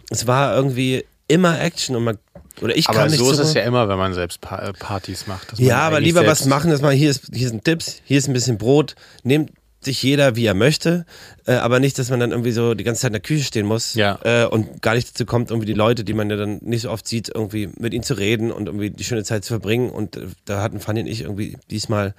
es 0.08 0.26
war 0.26 0.56
irgendwie 0.56 1.04
immer 1.28 1.60
Action 1.60 1.94
und 1.94 2.04
man 2.04 2.18
oder 2.62 2.76
ich 2.76 2.88
Aber 2.88 2.98
kann 2.98 3.10
nicht 3.10 3.18
so 3.18 3.30
ist 3.30 3.38
es 3.38 3.54
ja 3.54 3.62
immer, 3.62 3.88
wenn 3.88 3.98
man 3.98 4.14
selbst 4.14 4.40
pa 4.40 4.58
äh, 4.58 4.72
Partys 4.72 5.26
macht. 5.26 5.58
ja, 5.58 5.78
aber 5.78 6.00
lieber 6.00 6.26
was 6.26 6.44
machen, 6.46 6.70
dass 6.70 6.80
man 6.82 6.94
hier 6.94 7.10
ist, 7.10 7.30
hier 7.32 7.48
sind 7.48 7.64
Tipps, 7.64 8.00
hier 8.04 8.18
ist 8.18 8.28
ein 8.28 8.32
bisschen 8.32 8.58
Brot, 8.58 8.94
nehmt 9.22 9.52
sich 9.80 10.02
jeder 10.02 10.34
wie 10.34 10.44
er 10.44 10.54
möchte, 10.54 11.06
äh, 11.46 11.52
aber 11.52 11.78
nicht, 11.78 11.98
dass 12.00 12.10
man 12.10 12.18
dann 12.18 12.32
irgendwie 12.32 12.50
so 12.50 12.74
die 12.74 12.82
ganze 12.82 13.02
Zeit 13.02 13.10
in 13.10 13.12
der 13.12 13.22
Küche 13.22 13.44
stehen 13.44 13.64
muss 13.64 13.94
Ja. 13.94 14.18
äh, 14.24 14.44
und 14.44 14.82
gar 14.82 14.94
nicht 14.96 15.08
dazu 15.10 15.24
kommt, 15.24 15.50
irgendwie 15.50 15.66
die 15.66 15.72
Leute, 15.74 16.02
die 16.02 16.14
man 16.14 16.28
ja 16.28 16.36
dann 16.36 16.58
nicht 16.62 16.82
so 16.82 16.90
oft 16.90 17.06
sieht, 17.06 17.30
irgendwie 17.32 17.70
mit 17.78 17.94
ihnen 17.94 18.02
zu 18.02 18.14
reden 18.14 18.50
und 18.50 18.66
irgendwie 18.66 18.90
die 18.90 19.04
schöne 19.04 19.22
Zeit 19.22 19.44
zu 19.44 19.52
verbringen. 19.52 19.90
Und 19.90 20.16
äh, 20.16 20.26
da 20.46 20.62
hatten 20.62 20.80
Fanny 20.80 21.02
und 21.02 21.06
ich 21.06 21.20
irgendwie 21.22 21.58
diesmal 21.70 22.14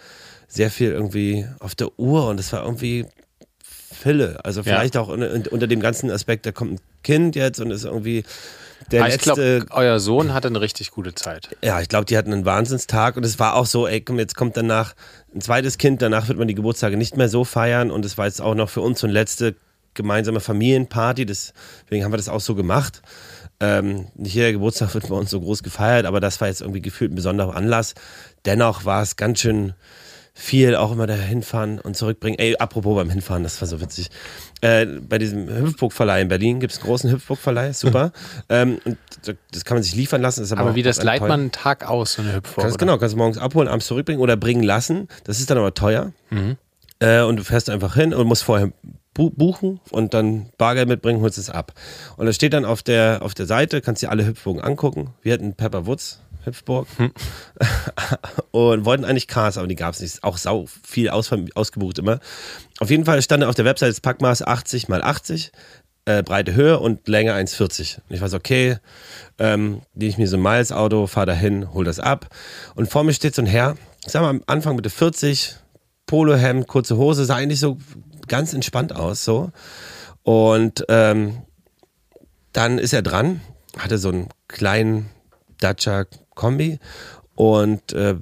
sehr 0.48 0.72
viel 0.72 0.92
irgendwie 0.92 1.46
auf 1.60 1.76
der 1.76 2.00
Uhr 2.00 2.28
und 2.30 2.40
es 2.40 2.54
war 2.54 2.64
irgendwie 2.64 3.06
Fülle. 3.92 4.40
Also 4.46 4.64
vielleicht 4.64 4.96
auch 4.96 5.10
unter, 5.10 5.52
unter 5.52 5.68
dem 5.68 5.82
ganzen 5.82 6.10
Aspekt, 6.12 6.46
da 6.46 6.54
kommt 6.54 6.74
ein 6.74 6.80
Kind 7.04 7.36
jetzt 7.36 7.60
und 7.60 7.72
ist 7.72 7.84
irgendwie 7.84 8.24
der 8.92 9.04
Aber 9.04 9.14
ich 9.14 9.20
glaube, 9.20 9.66
euer 9.70 10.00
Sohn 10.00 10.34
hatte 10.34 10.48
eine 10.48 10.62
richtig 10.62 10.92
gute 10.92 11.14
Zeit. 11.14 11.56
ja, 11.64 11.82
ich 11.82 11.90
glaube, 11.90 12.06
die 12.06 12.18
hatten 12.18 12.34
einen 12.34 12.46
Wahnsinnstag 12.46 13.18
und 13.18 13.26
es 13.26 13.40
war 13.40 13.56
auch 13.56 13.66
so, 13.66 13.88
ey, 13.88 14.02
komm, 14.02 14.20
jetzt 14.20 14.36
kommt 14.36 14.58
danach 14.58 14.96
ein 15.34 15.42
zweites 15.42 15.78
Kind, 15.78 16.02
danach 16.02 16.28
wird 16.28 16.38
man 16.38 16.48
die 16.48 16.56
Geburtstage 16.56 16.98
nicht 16.98 17.18
mehr 17.18 17.30
so 17.30 17.44
feiern 17.44 17.92
und 17.92 18.06
es 18.06 18.18
war 18.18 18.26
jetzt 18.26 18.42
auch 18.42 18.56
noch 18.56 18.70
für 18.70 18.82
uns 18.82 19.00
so 19.00 19.08
eine 19.08 19.14
letzte 19.14 19.56
gemeinsame 19.94 20.40
Familienparty, 20.40 21.26
deswegen 21.26 22.04
haben 22.04 22.14
wir 22.14 22.18
das 22.18 22.30
auch 22.30 22.42
so 22.42 22.56
gemacht. 22.56 23.02
Ähm, 23.60 24.08
nicht 24.16 24.36
jeder 24.36 24.54
Geburtstag 24.54 24.94
wird 24.94 25.10
bei 25.10 25.16
uns 25.16 25.30
so 25.30 25.42
groß 25.42 25.64
gefeiert, 25.64 26.06
aber 26.06 26.22
das 26.22 26.40
war 26.40 26.48
jetzt 26.48 26.62
irgendwie 26.62 26.82
gefühlt 26.82 27.12
ein 27.12 27.16
besonderer 27.16 27.56
Anlass. 27.56 27.94
Dennoch 28.46 28.86
war 28.86 29.02
es 29.02 29.18
ganz 29.18 29.42
schön 29.42 29.74
viel, 30.40 30.76
auch 30.76 30.92
immer 30.92 31.06
da 31.06 31.14
hinfahren 31.14 31.80
und 31.80 31.98
zurückbringen. 31.98 32.40
Ey, 32.40 32.56
apropos 32.58 32.96
beim 32.96 33.10
Hinfahren, 33.10 33.44
das 33.44 33.60
war 33.62 33.68
so 33.68 33.82
witzig. 33.82 34.10
Äh, 34.62 34.86
bei 34.86 35.18
diesem 35.18 35.50
Hüpfburgverleih 35.50 36.22
in 36.22 36.28
Berlin 36.30 36.60
gibt 36.60 36.72
es 36.74 36.80
einen 36.80 36.88
großen 36.88 37.12
Hüpfburgverleih, 37.12 37.74
super. 37.74 38.12
ähm, 38.50 38.80
und 38.86 38.98
das 39.52 39.66
kann 39.66 39.76
man 39.76 39.84
sich 39.84 39.96
liefern 39.96 40.22
lassen. 40.22 40.44
Ist 40.44 40.52
aber, 40.52 40.62
Aber 40.62 40.76
wie 40.76 40.84
das 40.84 41.04
leiht 41.04 41.22
man 41.22 41.32
einen 41.32 41.52
Tag 41.52 41.88
aus, 41.88 42.14
so 42.14 42.22
eine 42.22 42.36
Hüpfburg? 42.36 42.66
Oder? 42.66 42.78
genau, 42.78 42.98
kannst 42.98 43.14
du 43.14 43.18
morgens 43.18 43.38
abholen, 43.38 43.68
abends 43.68 43.86
zurückbringen 43.88 44.22
oder 44.22 44.38
bringen 44.38 44.64
lassen. 44.64 45.08
Das 45.26 45.40
ist 45.40 45.50
dann 45.50 45.58
aber 45.58 45.74
teuer. 45.74 46.14
Äh, 47.00 47.22
und 47.22 47.38
du 47.38 47.44
fährst 47.44 47.70
einfach 47.70 47.96
hin 47.96 48.14
und 48.14 48.28
musst 48.28 48.44
vorher 48.44 48.72
bu 49.14 49.30
buchen 49.32 49.82
und 49.92 50.14
dann 50.14 50.50
Bargeld 50.58 50.88
mitbringen, 50.88 51.22
holst 51.22 51.38
es 51.38 51.50
ab. 51.50 51.74
Und 52.16 52.26
das 52.26 52.36
steht 52.36 52.54
dann 52.54 52.64
auf 52.64 52.82
der, 52.82 53.20
auf 53.22 53.34
der 53.34 53.46
Seite, 53.46 53.82
kannst 53.82 54.02
dir 54.02 54.10
alle 54.10 54.26
Hüpfburgen 54.26 54.62
angucken. 54.62 55.14
Wir 55.22 55.34
hatten 55.34 55.54
Pepper 55.54 55.86
Woods 55.86 56.22
Hüpfburg 56.50 56.88
und 58.52 58.86
wollten 58.86 59.06
eigentlich 59.06 59.28
Cars, 59.28 59.58
aber 59.58 59.68
die 59.68 59.76
gab 59.76 59.94
es 59.94 60.02
nicht. 60.02 60.24
Auch 60.24 60.38
sau 60.38 60.66
viel 60.84 61.10
aus, 61.10 61.32
ausgebucht 61.56 62.00
immer. 62.00 62.20
Auf 62.80 62.90
jeden 62.90 63.06
Fall 63.06 63.22
stand 63.22 63.44
auf 63.44 63.56
der 63.56 63.66
Website 63.66 63.90
das 63.90 64.02
Packmaß 64.02 64.44
80 64.44 64.88
mal 64.88 65.02
80, 65.02 65.52
äh, 66.06 66.24
breite 66.24 66.54
Höhe 66.56 66.80
und 66.80 67.08
Länge 67.08 67.34
1,40. 67.34 67.98
Und 67.98 68.16
ich 68.16 68.22
weiß, 68.22 68.34
okay, 68.34 68.78
ähm, 69.38 69.82
nehme 69.94 70.10
ich 70.10 70.18
mir 70.18 70.28
so 70.28 70.38
ein 70.38 70.44
Miles-Auto, 70.44 71.08
fahre 71.08 71.28
dahin, 71.28 71.74
hol 71.74 71.86
das 71.86 72.00
ab. 72.00 72.28
Und 72.76 72.90
vor 72.90 73.04
mir 73.04 73.14
steht 73.14 73.36
so 73.36 73.42
ein 73.42 73.48
Herr, 73.48 73.76
ich 74.06 74.12
sag 74.12 74.22
mal 74.22 74.30
am 74.30 74.44
Anfang 74.48 74.76
Mitte 74.76 74.90
40, 74.90 75.56
Polohemd, 76.06 76.68
kurze 76.68 76.98
Hose, 76.98 77.26
sah 77.26 77.36
eigentlich 77.36 77.60
so 77.60 77.78
ganz 78.28 78.54
entspannt 78.54 78.96
aus, 78.96 79.24
so. 79.24 79.52
Und 80.24 80.86
ähm, 80.90 81.44
dann 82.54 82.80
ist 82.80 82.94
er 82.94 83.02
dran, 83.02 83.42
hatte 83.78 83.98
so 83.98 84.10
einen 84.10 84.30
kleinen 84.48 85.10
Dacia 85.60 86.06
Kombi 86.40 86.80
und 87.36 87.92
äh, 87.92 88.16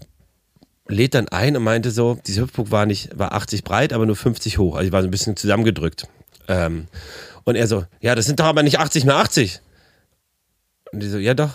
lädt 0.88 1.14
dann 1.14 1.28
ein 1.28 1.56
und 1.56 1.64
meinte 1.64 1.92
so, 1.92 2.18
diese 2.26 2.42
Hüpfburg 2.42 2.72
war 2.72 2.88
nicht, 2.88 3.18
war 3.18 3.34
80 3.34 3.64
breit, 3.64 3.94
aber 3.94 4.08
nur 4.08 4.16
50 4.16 4.58
hoch. 4.58 4.76
Also 4.76 4.88
ich 4.88 4.92
war 4.92 5.04
so 5.04 5.08
ein 5.08 5.12
bisschen 5.12 5.38
zusammengedrückt. 5.38 6.08
Ähm, 6.48 6.88
und 7.44 7.56
er 7.56 7.68
so, 7.68 7.86
ja, 8.02 8.16
das 8.16 8.26
sind 8.26 8.40
doch 8.40 8.46
aber 8.46 8.64
nicht 8.64 8.80
80 8.80 9.06
mal 9.06 9.22
80. 9.22 9.62
Und 10.92 11.04
die 11.04 11.10
so, 11.10 11.20
ja 11.20 11.36
doch. 11.36 11.52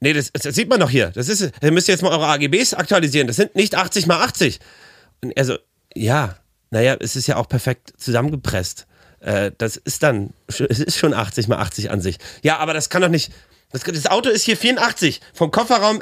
Nee, 0.00 0.12
das, 0.12 0.30
das 0.32 0.54
sieht 0.54 0.68
man 0.68 0.80
doch 0.80 0.90
hier. 0.90 1.12
Das 1.14 1.28
ist, 1.28 1.50
ihr 1.62 1.72
müsst 1.72 1.88
jetzt 1.88 2.02
mal 2.02 2.10
eure 2.10 2.26
AGBs 2.26 2.74
aktualisieren. 2.74 3.26
Das 3.26 3.36
sind 3.36 3.54
nicht 3.54 3.74
80 3.74 4.06
mal 4.06 4.20
80. 4.22 4.60
Und 5.22 5.30
er 5.30 5.44
so, 5.46 5.56
ja, 5.94 6.36
naja, 6.70 6.96
es 7.00 7.16
ist 7.16 7.26
ja 7.26 7.36
auch 7.36 7.48
perfekt 7.48 7.94
zusammengepresst. 7.96 8.86
Äh, 9.20 9.52
das 9.56 9.76
ist 9.76 10.02
dann, 10.02 10.34
es 10.48 10.60
ist 10.60 10.98
schon 10.98 11.14
80 11.14 11.48
mal 11.48 11.58
80 11.58 11.90
an 11.90 12.00
sich. 12.00 12.18
Ja, 12.42 12.58
aber 12.58 12.74
das 12.74 12.90
kann 12.90 13.00
doch 13.00 13.08
nicht. 13.08 13.32
Das, 13.72 13.82
das 13.82 14.06
Auto 14.06 14.28
ist 14.28 14.44
hier 14.44 14.56
84, 14.56 15.20
vom 15.34 15.50
Kofferraum 15.50 16.00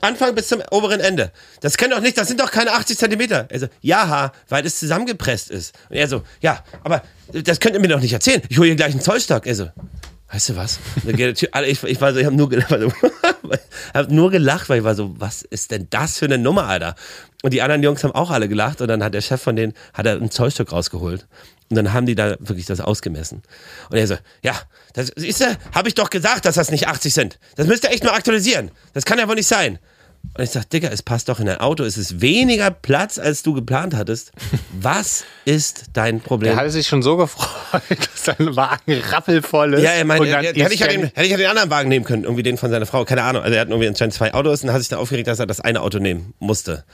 Anfang 0.00 0.34
bis 0.34 0.48
zum 0.48 0.62
oberen 0.70 1.00
Ende. 1.00 1.32
Das 1.60 1.76
können 1.76 1.90
doch 1.90 2.00
nicht, 2.00 2.16
das 2.16 2.28
sind 2.28 2.40
doch 2.40 2.50
keine 2.50 2.72
80 2.72 2.96
Zentimeter. 2.98 3.46
Er 3.50 3.60
so, 3.60 3.66
ja, 3.80 4.32
weil 4.48 4.64
es 4.64 4.78
zusammengepresst 4.78 5.50
ist. 5.50 5.74
Und 5.90 5.96
er 5.96 6.08
so, 6.08 6.22
ja, 6.40 6.62
aber 6.84 7.02
das 7.32 7.60
könnt 7.60 7.74
ihr 7.74 7.80
mir 7.80 7.88
doch 7.88 8.00
nicht 8.00 8.12
erzählen. 8.12 8.42
Ich 8.48 8.58
hole 8.58 8.68
hier 8.68 8.76
gleich 8.76 8.92
einen 8.92 9.00
Zollstock. 9.00 9.46
Er 9.46 9.54
so, 9.54 9.68
weißt 10.30 10.50
du 10.50 10.56
was? 10.56 10.78
Dann 11.04 11.16
geht 11.16 11.40
die 11.40 11.46
Tür- 11.46 11.62
Ich, 11.66 11.82
ich 11.82 12.00
war 12.00 12.12
so, 12.12 12.20
ich 12.20 12.26
habe 12.26 12.36
nur, 12.36 12.50
hab 13.94 14.10
nur 14.10 14.30
gelacht, 14.30 14.68
weil 14.68 14.78
ich 14.78 14.84
war 14.84 14.94
so, 14.94 15.14
was 15.18 15.42
ist 15.42 15.70
denn 15.70 15.88
das 15.90 16.18
für 16.18 16.26
eine 16.26 16.38
Nummer, 16.38 16.66
Alter? 16.66 16.94
Und 17.42 17.52
die 17.52 17.62
anderen 17.62 17.82
Jungs 17.82 18.04
haben 18.04 18.14
auch 18.14 18.30
alle 18.30 18.48
gelacht 18.48 18.80
und 18.80 18.88
dann 18.88 19.02
hat 19.02 19.14
der 19.14 19.20
Chef 19.20 19.42
von 19.42 19.56
denen, 19.56 19.74
hat 19.94 20.06
er 20.06 20.12
einen 20.16 20.30
Zollstock 20.30 20.70
rausgeholt. 20.72 21.26
Und 21.72 21.76
dann 21.76 21.94
haben 21.94 22.04
die 22.04 22.14
da 22.14 22.36
wirklich 22.38 22.66
das 22.66 22.82
ausgemessen. 22.82 23.40
Und 23.88 23.96
er 23.96 24.06
so, 24.06 24.18
ja, 24.42 24.52
das 24.92 25.08
ist 25.08 25.40
ja, 25.40 25.56
habe 25.74 25.88
ich 25.88 25.94
doch 25.94 26.10
gesagt, 26.10 26.44
dass 26.44 26.56
das 26.56 26.70
nicht 26.70 26.86
80 26.86 27.14
sind. 27.14 27.38
Das 27.56 27.66
müsst 27.66 27.84
ihr 27.84 27.90
echt 27.90 28.04
mal 28.04 28.10
aktualisieren. 28.10 28.70
Das 28.92 29.06
kann 29.06 29.18
ja 29.18 29.26
wohl 29.26 29.36
nicht 29.36 29.46
sein. 29.46 29.78
Und 30.36 30.44
ich 30.44 30.50
sag, 30.50 30.68
Digga, 30.68 30.90
es 30.90 31.02
passt 31.02 31.30
doch 31.30 31.40
in 31.40 31.46
dein 31.46 31.60
Auto. 31.60 31.82
Es 31.82 31.96
ist 31.96 32.20
weniger 32.20 32.70
Platz, 32.70 33.18
als 33.18 33.42
du 33.42 33.54
geplant 33.54 33.96
hattest. 33.96 34.32
Was 34.78 35.24
ist 35.46 35.86
dein 35.94 36.20
Problem? 36.20 36.50
Der 36.50 36.60
hatte 36.60 36.70
sich 36.70 36.86
schon 36.86 37.00
so 37.00 37.16
gefreut, 37.16 37.82
dass 37.88 38.24
sein 38.26 38.54
Wagen 38.54 39.00
rappelvoll 39.10 39.72
ist. 39.72 39.82
Ja, 39.82 39.92
er 39.92 40.04
meinte, 40.04 40.28
er, 40.28 40.42
er, 40.42 40.52
hätte, 40.52 40.74
ich 40.74 40.80
ja 40.80 40.88
den, 40.88 41.04
hätte 41.04 41.22
ich 41.22 41.30
ja 41.30 41.38
den 41.38 41.48
anderen 41.48 41.70
Wagen 41.70 41.88
nehmen 41.88 42.04
können, 42.04 42.24
irgendwie 42.24 42.42
den 42.42 42.58
von 42.58 42.70
seiner 42.70 42.84
Frau, 42.84 43.06
keine 43.06 43.22
Ahnung. 43.22 43.42
Also 43.42 43.54
er 43.54 43.62
hat 43.62 43.68
irgendwie 43.68 43.88
anscheinend 43.88 44.12
zwei 44.12 44.34
Autos 44.34 44.62
und 44.62 44.70
hat 44.72 44.80
sich 44.80 44.90
dann 44.90 44.98
aufgeregt, 44.98 45.26
dass 45.26 45.38
er 45.38 45.46
das 45.46 45.60
eine 45.60 45.80
Auto 45.80 45.98
nehmen 45.98 46.34
musste. 46.38 46.84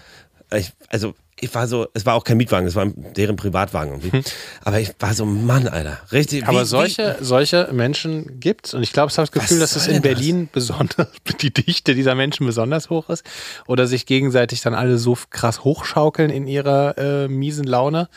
Ich, 0.54 0.72
also 0.88 1.14
ich 1.40 1.54
war 1.54 1.68
so, 1.68 1.86
es 1.94 2.04
war 2.06 2.14
auch 2.14 2.24
kein 2.24 2.36
Mietwagen, 2.36 2.66
es 2.66 2.74
war 2.74 2.86
deren 2.86 3.36
Privatwagen 3.36 3.92
irgendwie. 4.00 4.22
Aber 4.64 4.80
ich 4.80 4.90
war 4.98 5.14
so, 5.14 5.24
Mann, 5.24 5.68
Alter, 5.68 5.98
richtig. 6.10 6.46
Aber 6.48 6.62
wie- 6.62 6.66
solche, 6.66 7.16
solche 7.20 7.68
Menschen 7.72 8.40
gibt's 8.40 8.74
und 8.74 8.82
ich 8.82 8.92
glaube, 8.92 9.10
ich 9.12 9.18
habe 9.18 9.28
das 9.28 9.32
Gefühl, 9.32 9.60
Was 9.60 9.72
dass 9.74 9.82
es 9.82 9.86
in 9.88 9.94
denn 9.94 10.02
das? 10.02 10.12
Berlin 10.14 10.48
besonders, 10.50 11.06
die 11.40 11.52
Dichte 11.52 11.94
dieser 11.94 12.14
Menschen 12.14 12.44
besonders 12.46 12.90
hoch 12.90 13.08
ist 13.10 13.24
oder 13.66 13.86
sich 13.86 14.04
gegenseitig 14.06 14.62
dann 14.62 14.74
alle 14.74 14.98
so 14.98 15.16
krass 15.30 15.62
hochschaukeln 15.64 16.30
in 16.30 16.46
ihrer 16.48 16.96
äh, 16.98 17.28
miesen 17.28 17.64
Laune. 17.66 18.08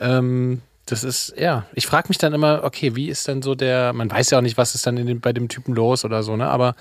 Ähm, 0.00 0.62
das 0.86 1.02
ist, 1.02 1.34
ja, 1.36 1.66
ich 1.74 1.86
frage 1.86 2.08
mich 2.08 2.18
dann 2.18 2.32
immer, 2.32 2.62
okay, 2.62 2.94
wie 2.94 3.08
ist 3.08 3.26
denn 3.26 3.42
so 3.42 3.56
der, 3.56 3.92
man 3.92 4.08
weiß 4.10 4.30
ja 4.30 4.38
auch 4.38 4.42
nicht, 4.42 4.56
was 4.56 4.76
ist 4.76 4.86
dann 4.86 4.94
dem, 4.94 5.20
bei 5.20 5.32
dem 5.32 5.48
Typen 5.48 5.74
los 5.74 6.04
oder 6.04 6.22
so, 6.22 6.36
ne? 6.36 6.48
Aber 6.48 6.76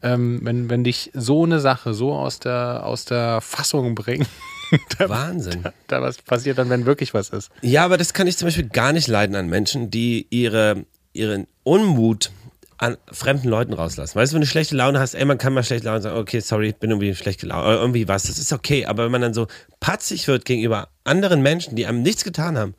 ähm, 0.00 0.38
wenn, 0.44 0.70
wenn 0.70 0.84
dich 0.84 1.10
so 1.12 1.44
eine 1.44 1.58
Sache 1.58 1.92
so 1.92 2.14
aus 2.14 2.38
der, 2.38 2.86
aus 2.86 3.04
der 3.04 3.40
Fassung 3.40 3.96
bringt, 3.96 4.28
da, 4.98 5.08
Wahnsinn. 5.08 5.64
da 5.88 6.00
was 6.00 6.22
passiert 6.22 6.58
dann, 6.58 6.70
wenn 6.70 6.86
wirklich 6.86 7.14
was 7.14 7.30
ist. 7.30 7.50
Ja, 7.60 7.84
aber 7.84 7.98
das 7.98 8.14
kann 8.14 8.28
ich 8.28 8.36
zum 8.36 8.46
Beispiel 8.46 8.68
gar 8.68 8.92
nicht 8.92 9.08
leiden 9.08 9.34
an 9.34 9.48
Menschen, 9.48 9.90
die 9.90 10.28
ihre, 10.30 10.84
ihren 11.12 11.48
Unmut 11.64 12.30
an 12.76 12.96
fremden 13.10 13.48
Leuten 13.48 13.72
rauslassen. 13.72 14.14
Weißt 14.14 14.30
du, 14.30 14.34
wenn 14.34 14.42
du 14.42 14.46
schlechte 14.46 14.76
Laune 14.76 15.00
hast, 15.00 15.14
ey, 15.14 15.24
man 15.24 15.36
kann 15.36 15.52
mal 15.52 15.64
schlechte 15.64 15.88
Laune 15.88 16.00
sagen, 16.00 16.16
okay, 16.16 16.38
sorry, 16.38 16.68
ich 16.68 16.76
bin 16.76 16.90
irgendwie 16.90 17.12
schlecht 17.16 17.40
gelaunt, 17.40 17.66
oder 17.66 17.80
irgendwie 17.80 18.06
was, 18.06 18.22
das 18.24 18.38
ist 18.38 18.52
okay. 18.52 18.86
Aber 18.86 19.04
wenn 19.04 19.10
man 19.10 19.20
dann 19.20 19.34
so 19.34 19.48
patzig 19.80 20.28
wird 20.28 20.44
gegenüber 20.44 20.90
anderen 21.02 21.42
Menschen, 21.42 21.74
die 21.74 21.86
einem 21.86 22.02
nichts 22.02 22.22
getan 22.22 22.56
haben, 22.56 22.76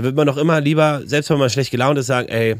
dann 0.00 0.06
wird 0.06 0.16
man 0.16 0.26
doch 0.26 0.38
immer 0.38 0.62
lieber, 0.62 1.02
selbst 1.04 1.28
wenn 1.28 1.36
man 1.36 1.50
schlecht 1.50 1.70
gelaunt 1.70 1.98
ist, 1.98 2.06
sagen, 2.06 2.26
ey, 2.28 2.56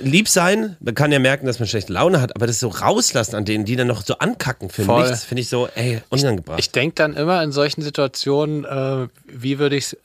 lieb 0.00 0.28
sein, 0.28 0.76
man 0.78 0.94
kann 0.94 1.10
ja 1.10 1.18
merken, 1.18 1.44
dass 1.44 1.58
man 1.58 1.66
schlechte 1.66 1.92
Laune 1.92 2.20
hat, 2.20 2.36
aber 2.36 2.46
das 2.46 2.60
so 2.60 2.68
rauslassen 2.68 3.34
an 3.34 3.44
denen, 3.44 3.64
die 3.64 3.74
dann 3.74 3.88
noch 3.88 4.04
so 4.04 4.16
ankacken 4.18 4.70
für 4.70 4.84
Voll. 4.84 5.02
nichts, 5.02 5.24
finde 5.24 5.40
ich 5.40 5.48
so, 5.48 5.68
ey, 5.74 6.00
unangebracht. 6.08 6.60
Ich 6.60 6.70
denke 6.70 6.94
dann 6.94 7.16
immer 7.16 7.42
in 7.42 7.50
solchen 7.50 7.82
Situationen, 7.82 8.64
äh, 8.64 9.08
wie 9.26 9.58
würde 9.58 9.74
ich 9.74 9.86
es 9.86 9.96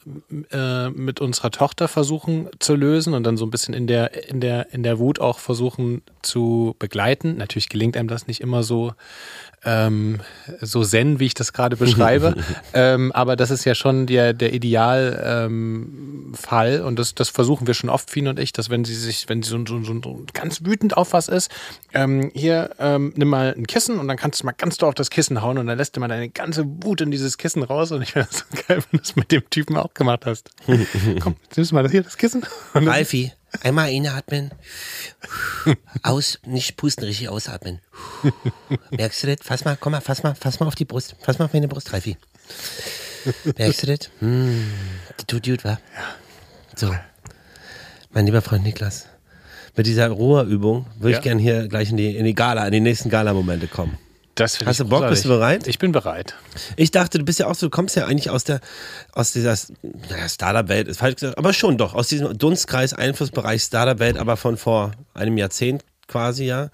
äh, 0.52 0.90
mit 0.90 1.22
unserer 1.22 1.52
Tochter 1.52 1.88
versuchen 1.88 2.50
zu 2.58 2.76
lösen 2.76 3.14
und 3.14 3.24
dann 3.24 3.38
so 3.38 3.46
ein 3.46 3.52
bisschen 3.52 3.76
in 3.76 3.86
der, 3.86 4.28
in 4.28 4.42
der, 4.42 4.74
in 4.74 4.82
der 4.82 4.98
Wut 4.98 5.20
auch 5.20 5.38
versuchen 5.38 6.02
zu 6.24 6.76
begleiten. 6.80 7.38
Natürlich 7.38 7.70
gelingt 7.70 7.98
einem 7.98 8.08
das 8.08 8.26
nicht 8.26 8.42
immer 8.42 8.64
so, 8.64 8.94
ähm, 9.66 10.20
so 10.62 10.84
zen, 10.84 11.20
wie 11.20 11.26
ich 11.26 11.34
das 11.34 11.54
gerade 11.54 11.78
beschreibe. 11.78 12.36
ähm, 12.74 13.12
aber 13.12 13.36
das 13.36 13.52
ist 13.52 13.66
ja 13.66 13.76
schon 13.76 14.06
der, 14.06 14.34
der 14.34 14.54
Idealfall 14.54 15.44
ähm, 16.76 16.86
und 16.86 17.00
das, 17.00 17.16
das 17.16 17.30
versuchen 17.30 17.68
wir 17.68 17.74
schon 17.74 17.90
oft, 17.90 18.10
Fien 18.10 18.28
und 18.28 18.40
ich, 18.40 18.54
dass 18.54 18.70
wenn 18.70 18.86
sie 18.86 18.96
sich, 18.96 19.30
wenn 19.30 19.42
sie 19.42 19.50
so, 19.50 19.64
so, 19.66 19.82
so 19.84 20.26
ganz 20.34 20.66
wütend 20.66 20.98
auf 20.98 21.14
was 21.14 21.28
ist, 21.28 21.52
ähm, 21.94 22.32
hier 22.34 22.72
ähm, 22.80 23.14
nimm 23.16 23.30
mal 23.30 23.54
ein 23.56 23.68
Kissen 23.68 24.00
und 24.00 24.08
dann 24.08 24.18
kannst 24.18 24.42
du 24.42 24.46
mal 24.46 24.54
ganz 24.54 24.78
doll 24.78 24.90
auf 24.90 24.96
das 24.96 25.10
Kissen 25.10 25.42
hauen 25.42 25.58
und 25.58 25.68
dann 25.68 25.78
lässt 25.78 25.96
du 25.96 26.00
mal 26.00 26.08
deine 26.08 26.30
ganze 26.30 26.66
Wut 26.66 27.02
in 27.02 27.12
dieses 27.12 27.38
Kissen 27.38 27.64
raus 27.64 27.92
und 27.92 28.02
ich 28.02 28.14
finde 28.14 28.28
das 28.30 28.40
so 28.40 28.46
geil, 28.68 28.84
wenn 28.90 28.98
du 28.98 29.04
das 29.04 29.16
mit 29.16 29.32
dem 29.32 29.50
Typen 29.50 29.78
auch 29.78 29.94
gemacht 29.94 30.26
hast. 30.26 30.50
Komm, 31.20 31.36
nimmst 31.56 31.72
du 31.72 31.76
mal 31.76 31.84
das 31.84 31.92
hier, 31.92 32.04
das 32.04 32.18
Kissen. 32.18 32.46
Ralfi, 32.74 33.32
einmal 33.62 33.92
inatmen, 33.92 34.52
aus, 36.02 36.40
nicht 36.46 36.76
pusten, 36.78 37.04
richtig 37.06 37.30
ausatmen. 37.30 37.80
Merkst 38.92 39.24
du 39.24 39.28
das? 39.28 39.38
Fass 39.46 39.66
mal, 39.66 39.78
komm 39.80 39.92
mal, 39.92 40.02
fass 40.02 40.24
mal, 40.24 40.36
fass 40.36 40.60
mal 40.60 40.68
auf 40.68 40.76
die 40.76 40.86
Brust, 40.86 41.16
fass 41.22 41.40
mal 41.40 41.46
auf 41.46 41.54
meine 41.54 41.68
Brust, 41.68 41.94
Ralfi. 41.94 42.18
Merkst 43.58 43.84
du 43.84 43.88
das? 43.88 44.10
Hm, 44.20 44.72
die 45.20 45.26
tut 45.26 45.46
gut, 45.46 45.64
wa? 45.64 45.80
So, 46.76 46.94
mein 48.12 48.26
lieber 48.26 48.42
Freund 48.42 48.64
Niklas, 48.64 49.06
mit 49.76 49.88
dieser 49.88 50.10
Ruheübung 50.10 50.86
würde 51.00 51.12
Ja. 51.14 51.18
ich 51.20 51.24
gern 51.24 51.40
hier 51.40 51.68
gleich 51.68 51.90
in 51.92 51.98
die, 51.98 52.16
in 52.16 52.26
die 52.26 52.36
Gala, 52.36 52.66
in 52.66 52.72
die 52.74 52.80
nächsten 52.80 53.10
Gala-Momente 53.10 53.68
kommen. 53.68 53.98
Das 54.36 54.60
Hast 54.66 54.80
du 54.80 54.86
Bock? 54.86 55.00
großartig. 55.00 55.10
Bist 55.10 55.26
du 55.26 55.30
bereit? 55.30 55.68
Ich 55.68 55.80
bin 55.80 55.92
bereit. 55.92 56.36
Ich 56.76 56.92
dachte, 56.92 57.20
du 57.20 57.26
bist 57.26 57.40
ja 57.40 57.48
auch 57.48 57.56
so, 57.56 57.68
du 57.68 57.70
kommst 57.70 57.96
ja 57.96 58.06
eigentlich 58.06 58.30
aus 58.30 58.44
der, 58.44 58.62
aus 59.12 59.32
dieser, 59.32 59.56
naja, 60.10 60.28
Startup-Welt, 60.28 60.88
ist 60.88 61.00
falsch 61.00 61.16
gesagt, 61.16 61.38
aber 61.38 61.54
schon 61.54 61.78
doch, 61.78 61.94
aus 61.94 62.08
diesem 62.08 62.36
Dunstkreis, 62.38 62.94
Einflussbereich 62.94 63.62
Startup-Welt, 63.62 64.18
aber 64.18 64.36
von 64.38 64.58
vor 64.58 64.92
einem 65.14 65.38
Jahrzehnt 65.38 65.84
quasi, 66.08 66.46
ja. 66.46 66.70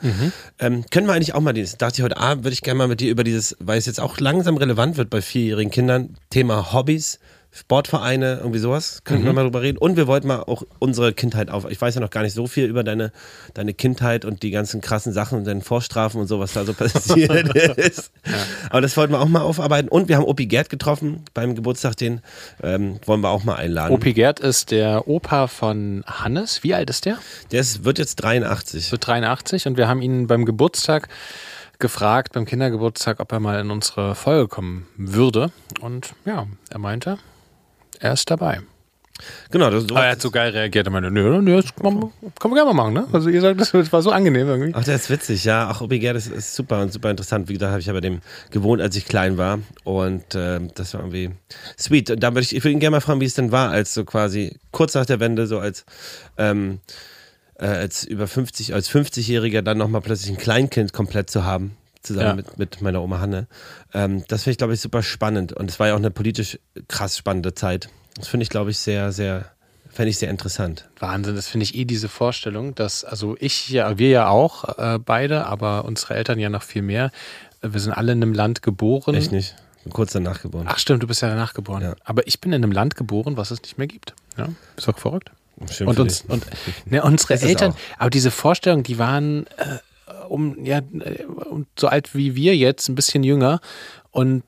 Ähm, 0.58 0.86
können 0.90 1.08
wir 1.08 1.14
eigentlich 1.14 1.36
auch 1.36 1.42
mal, 1.42 1.54
das 1.54 1.78
dachte 1.78 2.00
ich 2.00 2.04
heute 2.04 2.18
Abend, 2.18 2.44
würde 2.46 2.54
ich 2.54 2.62
gerne 2.62 2.78
mal 2.78 2.88
mit 2.88 3.00
dir 3.00 3.12
über 3.12 3.24
dieses, 3.24 3.56
weil 3.60 3.78
es 3.78 3.86
jetzt 3.86 4.00
auch 4.00 4.20
langsam 4.20 4.58
relevant 4.58 4.98
wird 4.98 5.10
bei 5.10 5.22
vierjährigen 5.22 5.72
Kindern, 5.72 6.16
Thema 6.30 6.74
Hobbys, 6.74 7.20
Sportvereine, 7.52 8.38
irgendwie 8.38 8.60
sowas, 8.60 9.02
könnten 9.04 9.26
wir 9.26 9.34
mal 9.34 9.44
drüber 9.44 9.62
reden. 9.62 9.80
Und 9.80 9.98
wir 9.98 10.06
wollten 10.06 10.28
mal 10.28 10.42
auch 10.44 10.64
unsere 10.78 11.14
Kindheit 11.14 11.50
auf. 11.50 11.70
Ich 11.70 11.82
weiß 11.82 11.96
ja 11.96 12.02
noch 12.02 12.12
gar 12.12 12.22
nicht 12.22 12.34
so 12.34 12.46
viel 12.46 12.66
über 12.66 12.84
deine, 12.84 13.12
deine 13.56 13.74
Kindheit 13.74 14.24
und 14.24 14.44
die 14.44 14.52
ganzen 14.52 14.82
krassen 14.82 15.14
Sachen 15.14 15.40
und 15.40 15.46
deine 15.46 15.62
Vorstrafen 15.62 16.22
und 16.22 16.28
so, 16.28 16.40
was 16.40 16.54
da 16.54 16.64
so 16.64 16.74
passiert 16.76 17.56
ist. 17.78 18.12
Aber 18.70 18.82
das 18.82 18.96
wollten 18.98 19.14
wir 19.14 19.20
auch 19.20 19.28
mal 19.28 19.42
aufarbeiten. 19.42 19.90
Und 19.90 20.10
wir 20.10 20.18
haben 20.18 20.26
Opi 20.26 20.46
Gerd 20.46 20.70
getroffen 20.70 21.26
beim 21.34 21.56
Geburtstag, 21.56 21.98
den 21.98 22.22
ähm, 22.62 23.00
wollen 23.06 23.22
wir 23.22 23.30
auch 23.30 23.44
mal 23.44 23.56
einladen. 23.56 23.94
Opi 23.94 24.14
Gerd 24.14 24.40
ist 24.40 24.70
der 24.70 25.08
Opa 25.08 25.48
von 25.48 26.04
Hannes. 26.06 26.64
Wie 26.64 26.76
alt 26.76 26.92
ist 26.92 27.06
der? 27.06 27.18
Der 27.52 27.62
ist, 27.62 27.84
wird 27.84 27.98
jetzt 27.98 28.18
83. 28.18 28.92
Wird 28.92 29.08
83 29.08 29.66
und 29.66 29.78
wir 29.78 29.88
haben 29.88 30.04
ihn 30.04 30.28
beim 30.28 30.46
Geburtstag 30.46 31.10
gefragt, 31.80 32.34
beim 32.34 32.46
Kindergeburtstag, 32.46 33.20
ob 33.20 33.32
er 33.32 33.40
mal 33.40 33.60
in 33.60 33.72
unsere 33.72 34.14
Folge 34.14 34.48
kommen 34.48 34.86
würde. 34.98 35.52
Und 35.80 36.14
ja, 36.26 36.46
er 36.70 36.80
meinte, 36.80 37.18
er 38.00 38.14
ist 38.14 38.30
dabei. 38.30 38.62
Genau, 39.52 39.70
das, 39.70 39.84
Aber 39.90 40.06
er 40.06 40.12
hat 40.12 40.22
so 40.22 40.32
geil 40.32 40.52
reagiert. 40.52 40.88
Er 40.88 40.92
meinte, 40.92 41.12
nö, 41.12 41.42
nö, 41.42 41.62
das 41.62 41.76
kann 41.76 41.94
man, 41.94 42.12
kann 42.40 42.52
man 42.52 42.54
gerne 42.54 42.74
mal 42.74 42.84
machen, 42.84 42.94
ne? 42.94 43.08
Also 43.12 43.30
ihr 43.30 43.42
sagt, 43.42 43.60
das 43.74 43.74
war 43.92 44.02
so 44.02 44.12
angenehm 44.12 44.48
irgendwie. 44.48 44.72
Ach, 44.74 44.84
der 44.84 44.96
ist 44.96 45.10
witzig, 45.10 45.44
ja. 45.44 45.68
Ach, 45.70 45.82
Obi 45.82 46.00
Gerd 46.00 46.16
ist, 46.16 46.56
super 46.56 46.82
und 46.82 46.94
super 46.94 47.12
interessant. 47.12 47.50
Wie 47.50 47.54
gesagt, 47.54 47.72
habe 47.72 47.82
ich 47.82 47.88
ja 47.88 47.94
bei 47.94 48.02
dem 48.02 48.22
gewohnt, 48.52 48.82
als 48.82 48.96
ich 48.96 49.06
klein 49.06 49.38
war. 49.38 49.60
Und 49.84 50.24
ähm, 50.36 50.72
das 50.76 50.94
war 50.94 51.02
irgendwie 51.02 51.32
sweet. 51.78 52.12
Und 52.12 52.24
da 52.24 52.30
würde 52.30 52.42
ich, 52.42 52.56
ich 52.56 52.64
würde 52.64 52.72
ihn 52.72 52.80
gerne 52.80 52.96
mal 52.96 53.02
fragen, 53.02 53.20
wie 53.20 53.26
es 53.26 53.34
denn 53.34 53.52
war, 53.52 53.72
als 53.72 53.94
so 53.94 54.06
quasi 54.06 54.58
kurz 54.72 54.94
nach 54.94 55.06
der 55.06 55.20
Wende, 55.20 55.48
so 55.48 55.60
als, 55.60 55.86
ähm, 56.38 56.80
äh, 57.56 57.66
als 57.66 58.06
über 58.06 58.28
50, 58.28 58.74
als 58.74 58.90
50-Jähriger 58.90 59.62
dann 59.62 59.78
nochmal 59.78 60.02
plötzlich 60.02 60.32
ein 60.32 60.38
Kleinkind 60.38 60.94
komplett 60.94 61.30
zu 61.30 61.44
haben. 61.44 61.76
Zusammen 62.02 62.26
Ja. 62.28 62.34
mit, 62.36 62.58
mit 62.58 62.82
meiner 62.82 63.02
Oma 63.02 63.20
Hanne. 63.20 63.48
Ähm, 63.94 64.24
das 64.28 64.44
finde 64.44 64.52
ich, 64.54 64.58
glaube 64.58 64.74
ich, 64.74 64.82
super 64.82 65.04
spannend. 65.04 65.54
Und 65.54 65.70
es 65.70 65.80
war 65.80 65.88
ja 65.88 65.94
auch 65.94 65.98
eine 66.00 66.12
politisch 66.12 66.58
krass 66.88 67.18
spannende 67.18 67.54
Zeit. 67.54 67.90
Das 68.16 68.28
finde 68.28 68.44
ich, 68.44 68.50
glaube 68.50 68.72
ich, 68.72 68.80
sehr, 68.80 69.12
sehr, 69.12 69.46
fände 69.90 70.10
ich 70.10 70.18
sehr 70.18 70.30
interessant. 70.30 70.90
Wahnsinn, 71.00 71.36
das 71.36 71.48
finde 71.48 71.66
ich 71.66 71.76
eh 71.76 71.86
diese 71.86 72.08
Vorstellung, 72.10 72.74
dass, 72.76 73.04
also 73.04 73.36
ich 73.40 73.70
ja, 73.70 73.98
wir 73.98 74.10
ja 74.10 74.28
auch 74.30 74.78
äh, 74.78 74.98
beide, 75.00 75.46
aber 75.46 75.86
unsere 75.86 76.16
Eltern 76.16 76.40
ja 76.40 76.50
noch 76.50 76.64
viel 76.64 76.82
mehr. 76.82 77.12
Äh, 77.62 77.70
Wir 77.74 77.80
sind 77.82 77.92
alle 77.94 78.14
in 78.14 78.24
einem 78.24 78.34
Land 78.34 78.62
geboren. 78.62 79.16
Echt 79.16 79.32
nicht? 79.32 79.56
Kurz 79.92 80.12
danach 80.14 80.42
geboren. 80.42 80.68
Ach 80.70 80.78
stimmt, 80.78 81.02
du 81.04 81.08
bist 81.08 81.22
ja 81.22 81.30
danach 81.30 81.54
geboren. 81.54 81.82
Ja. 81.82 81.96
Aber 82.04 82.28
ich 82.28 82.40
bin 82.42 82.52
in 82.54 82.64
einem 82.64 82.72
Land 82.72 82.96
geboren, 82.96 83.38
was 83.38 83.50
es 83.52 83.62
nicht 83.62 83.78
mehr 83.78 83.88
gibt. 83.88 84.14
Ja, 84.38 84.50
ist 84.78 84.88
doch 84.88 84.98
verrückt. 84.98 85.32
Schön 85.72 85.88
Und 85.88 86.00
uns 86.00 86.24
und 86.28 86.46
ne, 86.86 87.04
unsere 87.04 87.34
Eltern, 87.42 87.74
aber 87.98 88.10
diese 88.10 88.32
Vorstellung, 88.32 88.84
die 88.84 88.98
waren 89.00 89.46
äh, 89.58 89.80
um 90.30 90.64
ja 90.64 90.80
äh, 90.80 91.24
um, 91.26 91.66
so 91.78 91.88
alt 91.88 92.16
wie 92.16 92.36
wir 92.36 92.56
jetzt, 92.56 92.90
ein 92.90 92.96
bisschen 92.96 93.24
jünger 93.24 93.60
und 94.12 94.44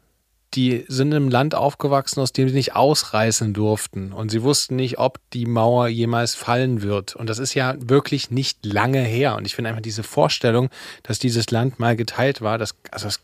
die 0.54 0.86
sind 0.88 1.12
in 1.12 1.16
einem 1.16 1.30
Land 1.30 1.56
aufgewachsen, 1.56 2.20
aus 2.20 2.34
dem 2.34 2.50
sie 2.50 2.56
nicht 2.56 2.76
ausreißen 2.76 3.54
durften. 3.54 4.12
Und 4.12 4.32
sie 4.32 4.44
wussten 4.44 4.76
nicht, 4.76 5.00
ob 5.00 5.20
die 5.32 5.46
Mauer 5.46 5.88
jemals 5.88 6.36
fallen 6.36 6.82
wird. 6.82 7.16
Und 7.16 7.30
das 7.30 7.40
ist 7.40 7.54
ja 7.54 7.76
wirklich 7.78 8.32
nicht 8.32 8.66
lange 8.66 9.00
her. 9.00 9.36
Und 9.38 9.46
ich 9.46 9.56
finde 9.56 9.70
einfach 9.70 9.82
diese 9.82 10.04
Vorstellung, 10.04 10.70
dass 11.04 11.20
dieses 11.20 11.52
Land 11.52 11.80
mal 11.80 11.96
geteilt 11.96 12.42
war, 12.42 12.58
das, 12.58 12.76
also, 12.92 13.08
das, 13.08 13.22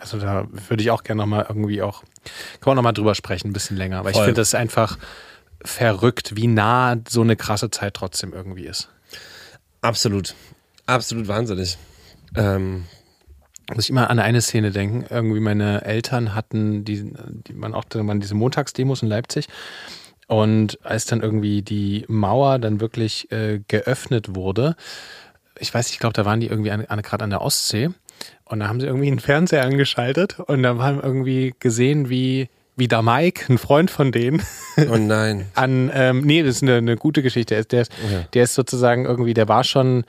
also 0.00 0.18
da 0.18 0.46
würde 0.68 0.82
ich 0.82 0.90
auch 0.92 1.02
gerne 1.02 1.20
nochmal 1.20 1.46
irgendwie 1.48 1.82
auch, 1.82 2.02
kann 2.60 2.66
man 2.70 2.76
nochmal 2.76 2.92
drüber 2.92 3.16
sprechen, 3.16 3.48
ein 3.48 3.52
bisschen 3.52 3.76
länger. 3.76 3.98
Aber 3.98 4.10
ich 4.10 4.16
finde 4.16 4.34
das 4.34 4.54
einfach 4.54 4.98
verrückt, 5.64 6.36
wie 6.36 6.46
nah 6.46 6.96
so 7.08 7.22
eine 7.22 7.34
krasse 7.34 7.70
Zeit 7.70 7.94
trotzdem 7.94 8.32
irgendwie 8.32 8.66
ist. 8.66 8.88
Absolut. 9.80 10.34
Absolut 10.86 11.26
wahnsinnig. 11.26 11.76
Ähm, 12.36 12.84
Muss 13.74 13.84
ich 13.84 13.90
immer 13.90 14.10
an 14.10 14.18
eine 14.18 14.40
Szene 14.40 14.70
denken. 14.70 15.04
Irgendwie 15.10 15.40
meine 15.40 15.84
Eltern 15.84 16.34
hatten 16.34 16.84
die, 16.84 17.12
die 17.46 17.52
man 17.52 17.74
auch 17.74 17.84
waren 17.92 18.20
diese 18.20 18.34
Montagsdemos 18.34 19.02
in 19.02 19.08
Leipzig. 19.08 19.48
Und 20.26 20.78
als 20.84 21.06
dann 21.06 21.22
irgendwie 21.22 21.62
die 21.62 22.04
Mauer 22.08 22.58
dann 22.58 22.80
wirklich 22.80 23.32
äh, 23.32 23.60
geöffnet 23.66 24.34
wurde, 24.34 24.76
ich 25.58 25.72
weiß 25.72 25.86
nicht, 25.86 25.94
ich 25.94 26.00
glaube, 26.00 26.12
da 26.12 26.24
waren 26.24 26.40
die 26.40 26.46
irgendwie 26.46 26.70
an, 26.70 26.84
an, 26.86 27.02
gerade 27.02 27.24
an 27.24 27.30
der 27.30 27.40
Ostsee. 27.40 27.90
Und 28.44 28.60
da 28.60 28.68
haben 28.68 28.80
sie 28.80 28.86
irgendwie 28.86 29.08
einen 29.08 29.20
Fernseher 29.20 29.64
angeschaltet 29.64 30.40
und 30.40 30.62
da 30.62 30.76
haben 30.78 31.00
irgendwie 31.00 31.54
gesehen, 31.58 32.08
wie, 32.08 32.48
wie 32.78 32.88
da 32.88 33.02
Mike, 33.02 33.52
ein 33.52 33.58
Freund 33.58 33.90
von 33.90 34.12
denen, 34.12 34.42
oh 34.90 34.96
nein. 34.96 35.46
an, 35.54 35.90
ähm, 35.92 36.20
nee, 36.22 36.42
das 36.42 36.56
ist 36.56 36.62
eine, 36.62 36.76
eine 36.76 36.96
gute 36.96 37.22
Geschichte. 37.22 37.54
Der 37.54 37.60
ist, 37.60 37.72
der, 37.72 37.82
ist, 37.82 37.92
Okay. 38.04 38.26
der 38.34 38.44
ist 38.44 38.54
sozusagen 38.54 39.04
irgendwie, 39.04 39.34
der 39.34 39.48
war 39.48 39.64
schon 39.64 40.04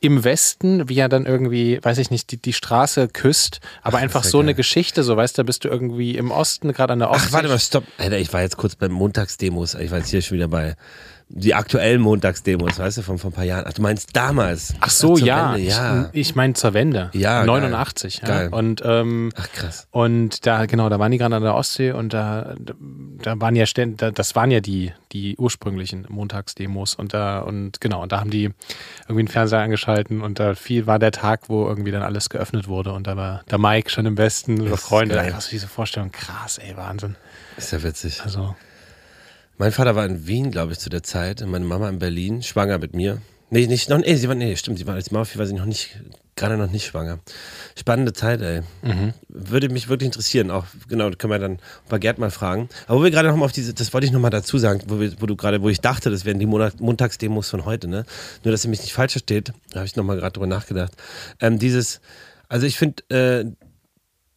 im 0.00 0.24
Westen, 0.24 0.88
wie 0.88 0.98
er 0.98 1.08
dann 1.08 1.26
irgendwie, 1.26 1.78
weiß 1.82 1.98
ich 1.98 2.10
nicht, 2.10 2.30
die, 2.30 2.36
die 2.36 2.52
Straße 2.52 3.08
küsst, 3.08 3.60
aber 3.82 3.98
einfach 3.98 4.20
ist 4.20 4.26
ja 4.26 4.30
so 4.32 4.38
geil. 4.38 4.46
eine 4.46 4.54
Geschichte, 4.54 5.02
so 5.02 5.16
weißt 5.16 5.36
du, 5.38 5.42
da 5.42 5.46
bist 5.46 5.64
du 5.64 5.68
irgendwie 5.68 6.16
im 6.16 6.30
Osten, 6.30 6.72
gerade 6.72 6.92
an 6.94 6.98
der 6.98 7.10
Ostsee. 7.10 7.26
Ach, 7.28 7.32
warte 7.34 7.48
mal, 7.48 7.58
stopp. 7.58 7.84
Alter, 7.98 8.18
ich 8.18 8.32
war 8.32 8.40
jetzt 8.42 8.56
kurz 8.56 8.74
beim 8.76 8.92
Montagsdemos. 8.92 9.74
Ich 9.74 9.90
war 9.90 9.98
jetzt 9.98 10.10
hier 10.10 10.22
schon 10.22 10.36
wieder 10.36 10.48
bei 10.48 10.76
die 11.36 11.52
aktuellen 11.52 12.00
Montagsdemos, 12.00 12.78
weißt 12.78 12.98
du, 12.98 13.02
von 13.02 13.18
vor 13.18 13.30
ein 13.30 13.34
paar 13.34 13.42
Jahren. 13.44 13.64
Ach, 13.66 13.72
du 13.72 13.82
meinst 13.82 14.10
damals? 14.14 14.72
Ach 14.80 14.88
so, 14.90 15.16
zur 15.16 15.26
ja. 15.26 15.54
Wende, 15.54 15.68
ja. 15.68 16.08
Ich, 16.12 16.28
ich 16.30 16.34
meine 16.36 16.54
zur 16.54 16.74
Wende. 16.74 17.10
Ja, 17.12 17.38
geil. 17.38 17.46
89. 17.46 18.20
Ja. 18.22 18.28
Geil. 18.28 18.48
Und, 18.52 18.82
ähm, 18.84 19.32
Ach, 19.34 19.48
krass. 19.52 19.88
und 19.90 20.46
da, 20.46 20.66
genau, 20.66 20.88
da 20.88 21.00
waren 21.00 21.10
die 21.10 21.18
gerade 21.18 21.34
an 21.34 21.42
der 21.42 21.56
Ostsee 21.56 21.90
und 21.90 22.12
da, 22.14 22.54
da 23.22 23.40
waren 23.40 23.56
ja 23.56 23.66
ständig, 23.66 23.98
da- 23.98 24.12
das 24.12 24.36
waren 24.36 24.52
ja 24.52 24.60
die, 24.60 24.92
die 25.10 25.36
ursprünglichen 25.36 26.06
Montagsdemos 26.08 26.94
und 26.94 27.12
da, 27.14 27.40
und 27.40 27.80
genau, 27.80 28.02
und 28.02 28.12
da 28.12 28.20
haben 28.20 28.30
die 28.30 28.50
irgendwie 29.04 29.20
einen 29.20 29.28
Fernseher 29.28 29.60
angeschalten 29.62 30.20
und 30.22 30.38
da 30.38 30.54
viel 30.54 30.86
war 30.86 31.00
der 31.00 31.10
Tag, 31.10 31.48
wo 31.48 31.66
irgendwie 31.66 31.90
dann 31.90 32.02
alles 32.04 32.30
geöffnet 32.30 32.68
wurde 32.68 32.92
und 32.92 33.08
da 33.08 33.16
war 33.16 33.42
der 33.50 33.58
Mike 33.58 33.90
schon 33.90 34.06
im 34.06 34.16
Westen, 34.18 34.64
ist 34.64 34.80
Freunde. 34.82 35.16
geil. 35.16 35.26
Einfach 35.26 35.40
so 35.40 35.50
diese 35.50 35.66
Vorstellung, 35.66 36.12
krass, 36.12 36.58
ey, 36.58 36.76
Wahnsinn. 36.76 37.16
Ist 37.56 37.72
ja 37.72 37.82
witzig. 37.82 38.22
Also, 38.24 38.54
Mein 39.56 39.72
Vater 39.72 39.94
war 39.94 40.04
in 40.04 40.26
Wien, 40.26 40.50
glaube 40.50 40.72
ich, 40.72 40.78
zu 40.78 40.90
der 40.90 41.02
Zeit. 41.02 41.42
Und 41.42 41.50
meine 41.50 41.64
Mama 41.64 41.88
in 41.88 41.98
Berlin, 41.98 42.42
schwanger 42.42 42.78
mit 42.78 42.94
mir. 42.94 43.20
Nee, 43.50 43.66
nicht, 43.66 43.88
noch, 43.88 43.98
nee, 43.98 44.16
sie 44.16 44.26
war, 44.26 44.34
nee, 44.34 44.56
stimmt, 44.56 44.78
sie 44.78 44.86
war, 44.86 44.94
als 44.94 45.10
Mauervieh 45.12 45.38
war 45.38 45.46
sie 45.46 45.54
noch 45.54 45.64
nicht, 45.66 45.96
gerade 46.34 46.56
noch 46.56 46.70
nicht 46.70 46.86
schwanger. 46.86 47.20
Spannende 47.78 48.12
Zeit, 48.12 48.40
ey. 48.40 48.62
Würde 49.28 49.68
mich 49.68 49.88
wirklich 49.88 50.06
interessieren, 50.06 50.50
auch, 50.50 50.64
genau, 50.88 51.08
können 51.10 51.32
wir 51.32 51.38
dann 51.38 51.60
bei 51.88 51.98
Gerd 51.98 52.18
mal 52.18 52.32
fragen. 52.32 52.68
Aber 52.86 52.98
wo 52.98 53.04
wir 53.04 53.12
gerade 53.12 53.28
nochmal 53.28 53.44
auf 53.44 53.52
diese, 53.52 53.72
das 53.72 53.92
wollte 53.92 54.06
ich 54.06 54.12
nochmal 54.12 54.32
dazu 54.32 54.58
sagen, 54.58 54.82
wo, 54.88 54.98
wir, 54.98 55.20
wo 55.20 55.26
du 55.26 55.36
gerade, 55.36 55.62
wo 55.62 55.68
ich 55.68 55.80
dachte, 55.80 56.10
das 56.10 56.24
wären 56.24 56.40
die 56.40 56.46
Monat, 56.46 56.80
Montagsdemos 56.80 57.48
von 57.48 57.64
heute, 57.64 57.86
ne? 57.86 58.06
Nur, 58.42 58.50
dass 58.50 58.64
ihr 58.64 58.70
mich 58.70 58.80
nicht 58.80 58.92
falsch 58.92 59.12
versteht, 59.12 59.52
da 59.70 59.80
habe 59.80 59.86
ich 59.86 59.94
nochmal 59.94 60.16
gerade 60.16 60.32
drüber 60.32 60.48
nachgedacht. 60.48 60.92
Ähm, 61.38 61.60
dieses, 61.60 62.00
also 62.48 62.66
ich 62.66 62.76
finde, 62.76 63.04
äh, 63.10 63.44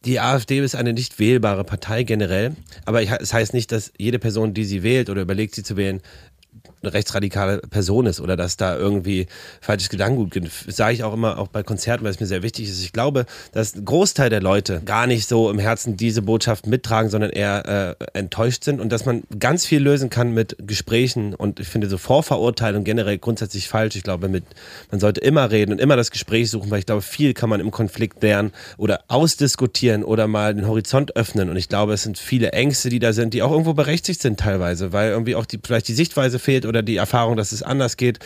die 0.04 0.20
AfD 0.20 0.60
ist 0.60 0.74
eine 0.74 0.92
nicht 0.92 1.18
wählbare 1.18 1.64
Partei 1.64 2.04
generell, 2.04 2.54
aber 2.84 3.02
es 3.02 3.32
heißt 3.32 3.52
nicht, 3.52 3.72
dass 3.72 3.92
jede 3.98 4.18
Person, 4.18 4.54
die 4.54 4.64
sie 4.64 4.82
wählt 4.82 5.10
oder 5.10 5.22
überlegt, 5.22 5.54
sie 5.54 5.64
zu 5.64 5.76
wählen, 5.76 6.00
eine 6.82 6.92
rechtsradikale 6.92 7.58
Person 7.58 8.06
ist 8.06 8.20
oder 8.20 8.36
dass 8.36 8.56
da 8.56 8.76
irgendwie 8.76 9.26
falsches 9.60 9.88
Gedankengut 9.88 10.30
gibt. 10.30 10.50
Sage 10.68 10.94
ich 10.94 11.04
auch 11.04 11.12
immer, 11.12 11.38
auch 11.38 11.48
bei 11.48 11.62
Konzerten, 11.62 12.04
weil 12.04 12.12
es 12.12 12.20
mir 12.20 12.26
sehr 12.26 12.42
wichtig 12.42 12.68
ist. 12.68 12.82
Ich 12.82 12.92
glaube, 12.92 13.26
dass 13.52 13.74
ein 13.74 13.84
Großteil 13.84 14.30
der 14.30 14.40
Leute 14.40 14.80
gar 14.84 15.06
nicht 15.06 15.28
so 15.28 15.50
im 15.50 15.58
Herzen 15.58 15.96
diese 15.96 16.22
Botschaft 16.22 16.66
mittragen, 16.66 17.10
sondern 17.10 17.30
eher 17.30 17.96
äh, 18.00 18.18
enttäuscht 18.18 18.64
sind 18.64 18.80
und 18.80 18.90
dass 18.90 19.04
man 19.04 19.24
ganz 19.38 19.66
viel 19.66 19.80
lösen 19.80 20.08
kann 20.08 20.32
mit 20.32 20.56
Gesprächen 20.64 21.34
und 21.34 21.58
ich 21.58 21.68
finde 21.68 21.88
so 21.88 21.98
Vorverurteilung 21.98 22.84
generell 22.84 23.18
grundsätzlich 23.18 23.68
falsch. 23.68 23.96
Ich 23.96 24.02
glaube, 24.02 24.28
mit, 24.28 24.44
man 24.90 25.00
sollte 25.00 25.20
immer 25.20 25.50
reden 25.50 25.72
und 25.72 25.80
immer 25.80 25.96
das 25.96 26.10
Gespräch 26.10 26.50
suchen, 26.50 26.70
weil 26.70 26.78
ich 26.78 26.86
glaube, 26.86 27.02
viel 27.02 27.34
kann 27.34 27.50
man 27.50 27.60
im 27.60 27.70
Konflikt 27.70 28.22
lernen 28.22 28.52
oder 28.76 29.00
ausdiskutieren 29.08 30.04
oder 30.04 30.28
mal 30.28 30.54
den 30.54 30.68
Horizont 30.68 31.16
öffnen 31.16 31.50
und 31.50 31.56
ich 31.56 31.68
glaube, 31.68 31.94
es 31.94 32.02
sind 32.04 32.18
viele 32.18 32.52
Ängste, 32.52 32.88
die 32.88 33.00
da 33.00 33.12
sind, 33.12 33.34
die 33.34 33.42
auch 33.42 33.50
irgendwo 33.50 33.74
berechtigt 33.74 34.22
sind 34.22 34.38
teilweise, 34.38 34.92
weil 34.92 35.10
irgendwie 35.10 35.34
auch 35.34 35.46
die, 35.46 35.58
vielleicht 35.62 35.88
die 35.88 35.94
Sichtweise 35.94 36.37
fehlt 36.38 36.66
oder 36.66 36.82
die 36.82 36.96
Erfahrung, 36.96 37.36
dass 37.36 37.52
es 37.52 37.62
anders 37.62 37.96
geht. 37.96 38.18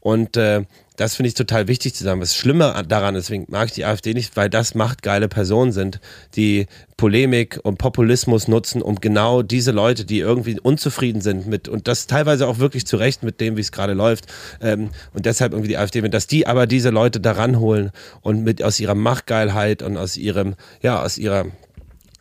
Und 0.00 0.36
äh, 0.36 0.64
das 0.96 1.16
finde 1.16 1.28
ich 1.28 1.34
total 1.34 1.66
wichtig 1.66 1.94
zu 1.94 2.04
sagen. 2.04 2.20
Was 2.20 2.36
Schlimme 2.36 2.84
daran, 2.86 3.14
deswegen 3.14 3.46
mag 3.48 3.66
ich 3.68 3.72
die 3.72 3.84
AfD 3.84 4.14
nicht, 4.14 4.36
weil 4.36 4.48
das 4.48 4.74
macht 4.74 5.02
geile 5.02 5.28
Personen 5.28 5.72
sind, 5.72 5.98
die 6.36 6.66
Polemik 6.96 7.58
und 7.62 7.78
Populismus 7.78 8.46
nutzen, 8.46 8.80
um 8.80 8.96
genau 8.96 9.42
diese 9.42 9.72
Leute, 9.72 10.04
die 10.04 10.20
irgendwie 10.20 10.60
unzufrieden 10.60 11.20
sind 11.20 11.46
mit, 11.46 11.68
und 11.68 11.88
das 11.88 12.06
teilweise 12.06 12.46
auch 12.46 12.58
wirklich 12.58 12.86
zu 12.86 12.96
Recht 12.96 13.22
mit 13.22 13.40
dem, 13.40 13.56
wie 13.56 13.62
es 13.62 13.72
gerade 13.72 13.94
läuft, 13.94 14.26
ähm, 14.60 14.90
und 15.14 15.26
deshalb 15.26 15.52
irgendwie 15.52 15.68
die 15.68 15.78
AfD, 15.78 16.00
dass 16.02 16.26
die 16.26 16.46
aber 16.46 16.66
diese 16.66 16.90
Leute 16.90 17.18
daran 17.18 17.58
holen 17.58 17.90
und 18.20 18.44
mit 18.44 18.62
aus 18.62 18.78
ihrer 18.78 18.94
Machtgeilheit 18.94 19.82
und 19.82 19.96
aus 19.96 20.16
ihrem, 20.16 20.54
ja, 20.80 21.02
aus 21.02 21.18
ihrer 21.18 21.46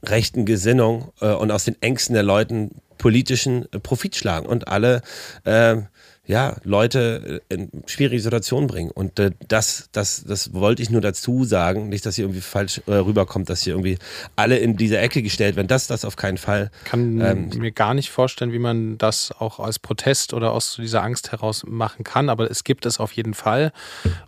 rechten 0.04 0.46
Gesinnung 0.46 1.12
äh, 1.22 1.32
und 1.32 1.52
aus 1.52 1.66
den 1.66 1.82
Ängsten 1.82 2.14
der 2.14 2.24
Leuten 2.24 2.82
politischen 2.98 3.72
äh, 3.72 3.80
Profit 3.80 4.16
schlagen 4.16 4.46
und 4.46 4.68
alle 4.68 5.02
äh, 5.44 5.78
ja, 6.26 6.56
Leute 6.64 7.42
äh, 7.50 7.54
in 7.54 7.70
schwierige 7.86 8.22
Situationen 8.22 8.68
bringen. 8.68 8.92
Und 8.92 9.20
äh, 9.20 9.32
das, 9.50 9.90
das, 9.92 10.24
das 10.24 10.54
wollte 10.54 10.82
ich 10.82 10.90
nur 10.90 11.02
dazu 11.02 11.44
sagen. 11.44 11.90
Nicht, 11.90 12.06
dass 12.06 12.16
hier 12.16 12.24
irgendwie 12.24 12.40
falsch 12.40 12.82
äh, 12.88 12.94
rüberkommt, 12.94 13.50
dass 13.50 13.64
hier 13.64 13.74
irgendwie 13.74 13.98
alle 14.38 14.58
in 14.58 14.78
diese 14.78 15.00
Ecke 15.00 15.22
gestellt 15.22 15.58
werden. 15.58 15.68
Das, 15.68 15.88
das 15.88 16.06
auf 16.06 16.16
keinen 16.16 16.38
Fall. 16.38 16.72
Kann 16.86 17.20
ähm, 17.20 17.50
mir 17.58 17.72
gar 17.72 17.94
nicht 17.94 18.10
vorstellen, 18.10 18.54
wie 18.54 18.60
man 18.60 18.98
das 18.98 19.34
auch 19.38 19.60
als 19.60 19.80
Protest 19.80 20.34
oder 20.34 20.54
aus 20.54 20.78
dieser 20.80 21.04
Angst 21.04 21.34
heraus 21.34 21.66
machen 21.68 22.06
kann. 22.06 22.30
Aber 22.30 22.50
es 22.50 22.64
gibt 22.64 22.86
es 22.86 23.02
auf 23.02 23.12
jeden 23.12 23.34
Fall. 23.34 23.74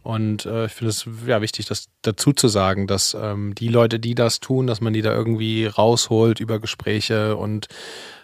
Und 0.03 0.45
äh, 0.45 0.65
ich 0.65 0.73
finde 0.73 0.89
es 0.89 1.07
ja 1.25 1.41
wichtig, 1.41 1.65
das 1.67 1.87
dazu 2.01 2.33
zu 2.33 2.49
sagen, 2.49 2.87
dass 2.87 3.15
ähm, 3.19 3.55
die 3.55 3.69
Leute, 3.69 4.01
die 4.01 4.15
das 4.15 4.41
tun, 4.41 4.67
dass 4.67 4.81
man 4.81 4.91
die 4.91 5.01
da 5.01 5.13
irgendwie 5.13 5.65
rausholt 5.65 6.41
über 6.41 6.59
Gespräche 6.59 7.37
und 7.37 7.69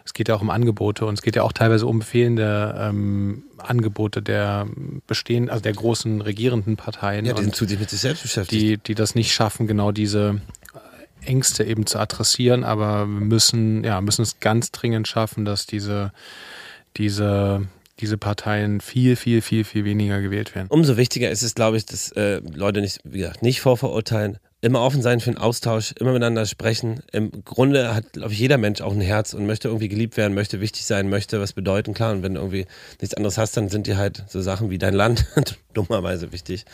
es 0.06 0.14
geht 0.14 0.28
ja 0.28 0.36
auch 0.36 0.42
um 0.42 0.50
Angebote 0.50 1.06
und 1.06 1.16
es 1.16 1.22
geht 1.22 1.36
ja 1.36 1.44
auch 1.44 1.54
teilweise 1.54 1.88
um 1.88 2.02
fehlende 2.02 2.76
ähm, 2.78 3.44
Angebote 3.58 4.22
der 4.22 4.68
bestehenden, 5.08 5.50
also 5.50 5.62
der 5.62 5.74
großen 5.74 6.22
regierenden 6.22 6.78
Parteien. 6.78 7.26
Ja, 7.26 7.34
die 7.34 7.44
sind 7.44 7.56
zu 7.56 7.66
sich 7.66 7.80
mit 7.80 7.90
sich 7.90 8.00
selbst 8.00 8.24
beschäftigt. 8.24 8.62
Die, 8.62 8.78
die 8.78 8.96
das 8.96 9.16
nicht 9.16 9.34
schaffen, 9.34 9.68
genau 9.68 9.92
diese 9.92 10.42
Ängste 11.24 11.64
eben 11.64 11.86
zu 11.86 12.00
adressieren, 12.00 12.64
aber 12.64 13.06
wir 13.06 13.22
müssen, 13.22 13.84
ja, 13.84 14.02
müssen 14.02 14.24
es 14.24 14.40
ganz 14.40 14.72
dringend 14.72 15.08
schaffen, 15.08 15.46
dass 15.46 15.66
diese, 15.68 16.12
diese 16.98 17.68
diese 18.00 18.18
Parteien 18.18 18.82
viel, 18.82 19.16
viel, 19.16 19.42
viel, 19.42 19.64
viel 19.64 19.86
weniger 19.86 20.22
gewählt 20.22 20.56
werden. 20.56 20.68
Umso 20.70 20.98
wichtiger 20.98 21.30
ist 21.30 21.44
es, 21.44 21.54
glaube 21.54 21.78
ich, 21.78 21.86
dass 21.86 22.12
äh, 22.14 22.42
Leute 22.54 22.82
nicht, 22.82 23.00
wie 23.04 23.20
gesagt, 23.20 23.44
nicht 23.44 23.62
vorverurteilen, 23.62 24.40
immer 24.62 24.82
offen 24.82 25.02
sein 25.02 25.20
für 25.20 25.32
den 25.32 25.40
Austausch, 25.40 25.94
immer 26.00 26.12
miteinander 26.12 26.46
sprechen. 26.46 27.02
Im 27.12 27.32
Grunde 27.44 27.96
hat, 27.96 28.14
glaube 28.14 28.32
ich, 28.32 28.40
jeder 28.40 28.60
Mensch 28.60 28.82
auch 28.82 28.94
ein 28.94 29.02
Herz 29.02 29.34
und 29.34 29.48
möchte 29.48 29.68
irgendwie 29.68 29.90
geliebt 29.90 30.18
werden, 30.18 30.36
möchte 30.36 30.62
wichtig 30.62 30.86
sein, 30.86 31.10
möchte 31.10 31.42
was 31.42 31.54
bedeuten. 31.54 31.96
Klar, 31.96 32.12
und 32.14 32.22
wenn 32.22 32.36
du 32.36 32.42
irgendwie 32.42 32.68
nichts 33.02 33.16
anderes 33.16 33.40
hast, 33.40 33.58
dann 33.58 33.70
sind 33.70 33.88
dir 33.88 33.98
halt 33.98 34.24
so 34.28 34.40
Sachen 34.40 34.70
wie 34.70 34.78
dein 34.78 34.94
Land 34.94 35.26
dummerweise 35.74 36.32
wichtig. 36.32 36.66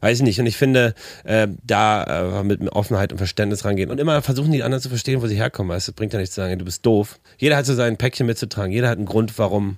Weiß 0.00 0.18
ich 0.18 0.24
nicht. 0.24 0.40
Und 0.40 0.46
ich 0.46 0.56
finde, 0.56 0.94
äh, 1.22 1.46
da 1.62 2.40
äh, 2.40 2.42
mit 2.42 2.60
Offenheit 2.72 3.12
und 3.12 3.18
Verständnis 3.18 3.64
rangehen 3.64 3.90
und 3.90 4.00
immer 4.00 4.20
versuchen, 4.22 4.50
die 4.50 4.64
anderen 4.64 4.82
zu 4.82 4.88
verstehen, 4.88 5.22
wo 5.22 5.28
sie 5.28 5.36
herkommen. 5.36 5.70
Weißt 5.70 5.86
du, 5.86 5.92
bringt 5.92 6.12
ja 6.12 6.18
nichts 6.18 6.34
zu 6.34 6.40
sagen, 6.40 6.58
du 6.58 6.64
bist 6.64 6.84
doof. 6.84 7.20
Jeder 7.38 7.56
hat 7.56 7.66
so 7.66 7.74
sein 7.74 7.96
Päckchen 7.96 8.26
mitzutragen. 8.26 8.72
Jeder 8.72 8.88
hat 8.88 8.98
einen 8.98 9.06
Grund, 9.06 9.38
warum 9.38 9.76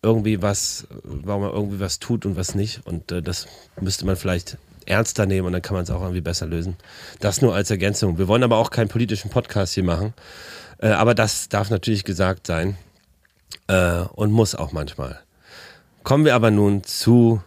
irgendwie 0.00 0.42
was, 0.42 0.86
warum 1.02 1.42
man 1.42 1.52
irgendwie 1.52 1.80
was 1.80 1.98
tut 1.98 2.24
und 2.24 2.36
was 2.36 2.54
nicht. 2.54 2.82
Und 2.86 3.10
äh, 3.10 3.20
das 3.20 3.48
müsste 3.80 4.06
man 4.06 4.14
vielleicht 4.14 4.58
ernster 4.86 5.26
nehmen 5.26 5.46
und 5.46 5.52
dann 5.52 5.62
kann 5.62 5.74
man 5.74 5.84
es 5.84 5.90
auch 5.90 6.00
irgendwie 6.00 6.20
besser 6.20 6.46
lösen. 6.46 6.76
Das 7.20 7.42
nur 7.42 7.54
als 7.54 7.70
Ergänzung. 7.70 8.18
Wir 8.18 8.28
wollen 8.28 8.42
aber 8.42 8.56
auch 8.56 8.70
keinen 8.70 8.88
politischen 8.88 9.30
Podcast 9.30 9.74
hier 9.74 9.84
machen. 9.84 10.14
Äh, 10.78 10.88
aber 10.88 11.14
das 11.14 11.48
darf 11.48 11.70
natürlich 11.70 12.04
gesagt 12.04 12.46
sein 12.46 12.76
äh, 13.68 14.00
und 14.14 14.32
muss 14.32 14.54
auch 14.54 14.72
manchmal. 14.72 15.20
Kommen 16.02 16.24
wir 16.24 16.34
aber 16.34 16.50
nun 16.50 16.84
zu 16.84 17.42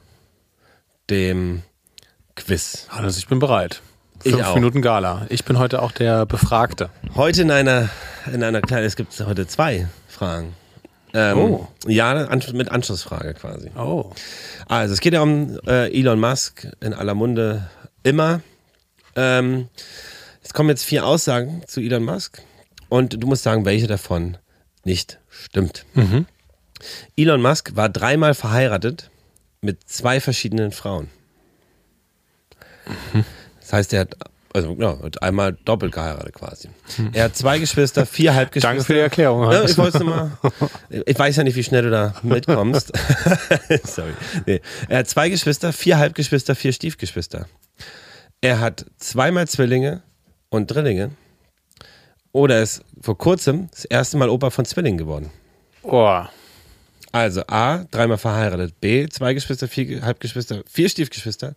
dem 1.10 1.62
Quiz. 2.36 2.88
Also 2.90 3.18
ich 3.20 3.28
bin 3.28 3.40
bereit. 3.40 3.82
Fünf 4.22 4.56
Minuten 4.56 4.82
Gala. 4.82 5.28
Ich 5.30 5.46
bin 5.46 5.60
heute 5.60 5.82
auch 5.82 5.92
der 5.92 6.26
Befragte. 6.26 6.90
Heute 7.16 7.44
in 7.44 7.52
einer, 7.52 7.90
in 8.32 8.44
einer 8.44 8.62
kleinen, 8.62 8.86
es 8.86 8.96
gibt 8.96 9.20
heute 9.20 9.46
zwei 9.46 9.88
Fragen. 10.08 10.56
Ähm, 11.18 11.38
oh. 11.38 11.68
Ja, 11.88 12.30
mit 12.52 12.70
Anschlussfrage 12.70 13.36
quasi. 13.36 13.72
Oh. 13.78 14.12
Also 14.68 14.94
es 14.94 15.00
geht 15.00 15.14
ja 15.14 15.22
um 15.22 15.58
äh, 15.66 15.98
Elon 15.98 16.20
Musk 16.20 16.68
in 16.82 16.94
aller 16.94 17.14
Munde 17.14 17.70
immer. 18.04 18.42
Ähm, 19.16 19.70
es 20.44 20.54
kommen 20.54 20.68
jetzt 20.68 20.84
vier 20.84 21.06
Aussagen 21.06 21.64
zu 21.68 21.80
Elon 21.80 22.04
Musk 22.04 22.42
und 22.90 23.24
du 23.24 23.28
musst 23.28 23.44
sagen, 23.44 23.64
welche 23.64 23.88
davon 23.88 24.38
nicht 24.84 25.20
stimmt. 25.30 25.86
Mhm. 25.94 26.26
Elon 27.16 27.42
Musk 27.42 27.78
war 27.78 27.88
dreimal 27.88 28.34
verheiratet 28.34 29.10
mit 29.62 29.88
zwei 29.88 30.20
verschiedenen 30.20 30.74
Frauen. 30.74 31.10
Mhm. 33.14 33.24
Das 33.62 33.72
heißt, 33.72 33.94
er 33.94 34.02
hat 34.02 34.18
also 34.56 34.76
ja, 34.80 34.98
einmal 35.20 35.54
doppelt 35.66 35.92
geheiratet 35.92 36.34
quasi. 36.34 36.70
Er 37.12 37.26
hat 37.26 37.36
zwei 37.36 37.60
Geschwister, 37.60 38.06
vier 38.06 38.34
Halbgeschwister. 38.34 38.70
Danke 38.70 38.84
für 38.86 38.94
die 38.94 39.00
Erklärung. 39.00 39.52
Ja, 39.52 39.66
ich, 39.66 39.76
mal, 39.76 40.32
ich 41.06 41.20
weiß 41.20 41.36
ja 41.36 41.44
nicht, 41.44 41.58
wie 41.58 41.64
schnell 41.64 41.82
du 41.82 41.90
da 41.92 42.14
mitkommst. 42.24 42.94
Sorry. 43.84 44.14
Nee. 44.46 44.62
Er 44.88 45.00
hat 45.00 45.10
zwei 45.10 45.28
Geschwister, 45.28 45.74
vier 45.74 45.98
Halbgeschwister, 45.98 46.56
vier 46.56 46.72
Stiefgeschwister. 46.72 47.48
Er 48.40 48.62
hat 48.62 48.86
zweimal 48.98 49.46
Zwillinge 49.48 50.04
und 50.50 50.68
Drillinge. 50.68 51.12
Oder 52.32 52.62
ist 52.62 52.82
vor 53.02 53.18
kurzem 53.18 53.68
das 53.72 53.84
erste 53.84 54.16
Mal 54.16 54.30
Opa 54.30 54.52
von 54.52 54.64
Zwillingen 54.64 54.98
geworden. 54.98 55.32
Oh. 55.84 56.22
Also 57.12 57.44
A, 57.48 57.86
dreimal 57.92 58.18
verheiratet. 58.18 58.80
B, 58.82 59.08
zwei 59.08 59.34
Geschwister, 59.34 59.68
vier 59.68 60.02
Halbgeschwister, 60.02 60.64
vier 60.66 60.90
Stiefgeschwister. 60.90 61.56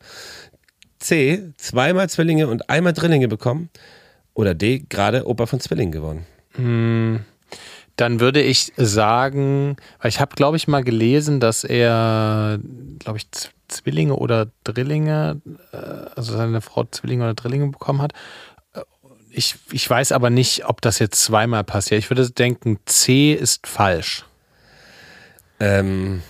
C, 0.99 1.53
zweimal 1.57 2.09
Zwillinge 2.09 2.49
und 2.49 2.69
einmal 2.71 2.93
Drillinge 2.93 3.29
bekommen. 3.29 3.71
Oder 4.35 4.55
D, 4.55 4.85
gerade 4.89 5.27
Opa 5.27 5.47
von 5.47 5.61
Zwillingen 5.61 5.93
geworden. 5.93 6.27
Hm, 6.55 7.25
dann 7.97 8.21
würde 8.21 8.41
ich 8.41 8.73
sagen, 8.77 9.77
weil 10.01 10.09
ich 10.11 10.21
habe, 10.21 10.37
glaube 10.37 10.57
ich, 10.57 10.69
mal 10.69 10.85
gelesen, 10.85 11.41
dass 11.41 11.65
er, 11.65 12.61
glaube 13.01 13.19
ich, 13.19 13.27
Zwillinge 13.67 14.15
oder 14.15 14.49
Drillinge, 14.65 15.41
äh, 15.73 15.77
also 16.17 16.37
seine 16.37 16.61
Frau 16.61 16.85
Zwillinge 16.85 17.25
oder 17.25 17.35
Drillinge 17.35 17.69
bekommen 17.69 18.01
hat. 18.01 18.13
Ich, 19.31 19.57
ich 19.73 19.89
weiß 19.89 20.13
aber 20.13 20.31
nicht, 20.31 20.67
ob 20.67 20.81
das 20.81 20.99
jetzt 20.99 21.23
zweimal 21.23 21.65
passiert. 21.65 21.99
Ich 21.99 22.11
würde 22.11 22.31
denken, 22.31 22.79
C 22.87 23.35
ist 23.35 23.67
falsch. 23.67 24.25
Ähm, 25.61 26.23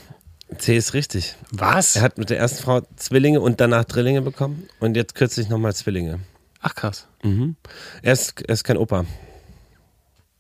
C 0.57 0.77
ist 0.77 0.95
richtig. 0.95 1.35
Was? 1.51 1.97
Er 1.97 2.03
hat 2.03 2.17
mit 2.17 2.31
der 2.31 2.39
ersten 2.39 2.63
Frau 2.63 2.81
Zwillinge 2.97 3.41
und 3.41 3.61
danach 3.61 3.85
Drillinge 3.85 4.23
bekommen 4.23 4.69
und 4.81 4.97
jetzt 4.97 5.15
kürzlich 5.15 5.49
nochmal 5.49 5.75
Zwillinge. 5.75 6.21
Ach 6.61 6.75
krass. 6.75 7.07
Mhm. 7.23 7.57
Er, 8.03 8.15
ist, 8.15 8.41
er 8.41 8.55
ist 8.55 8.65
kein 8.65 8.79
Opa. 8.79 9.05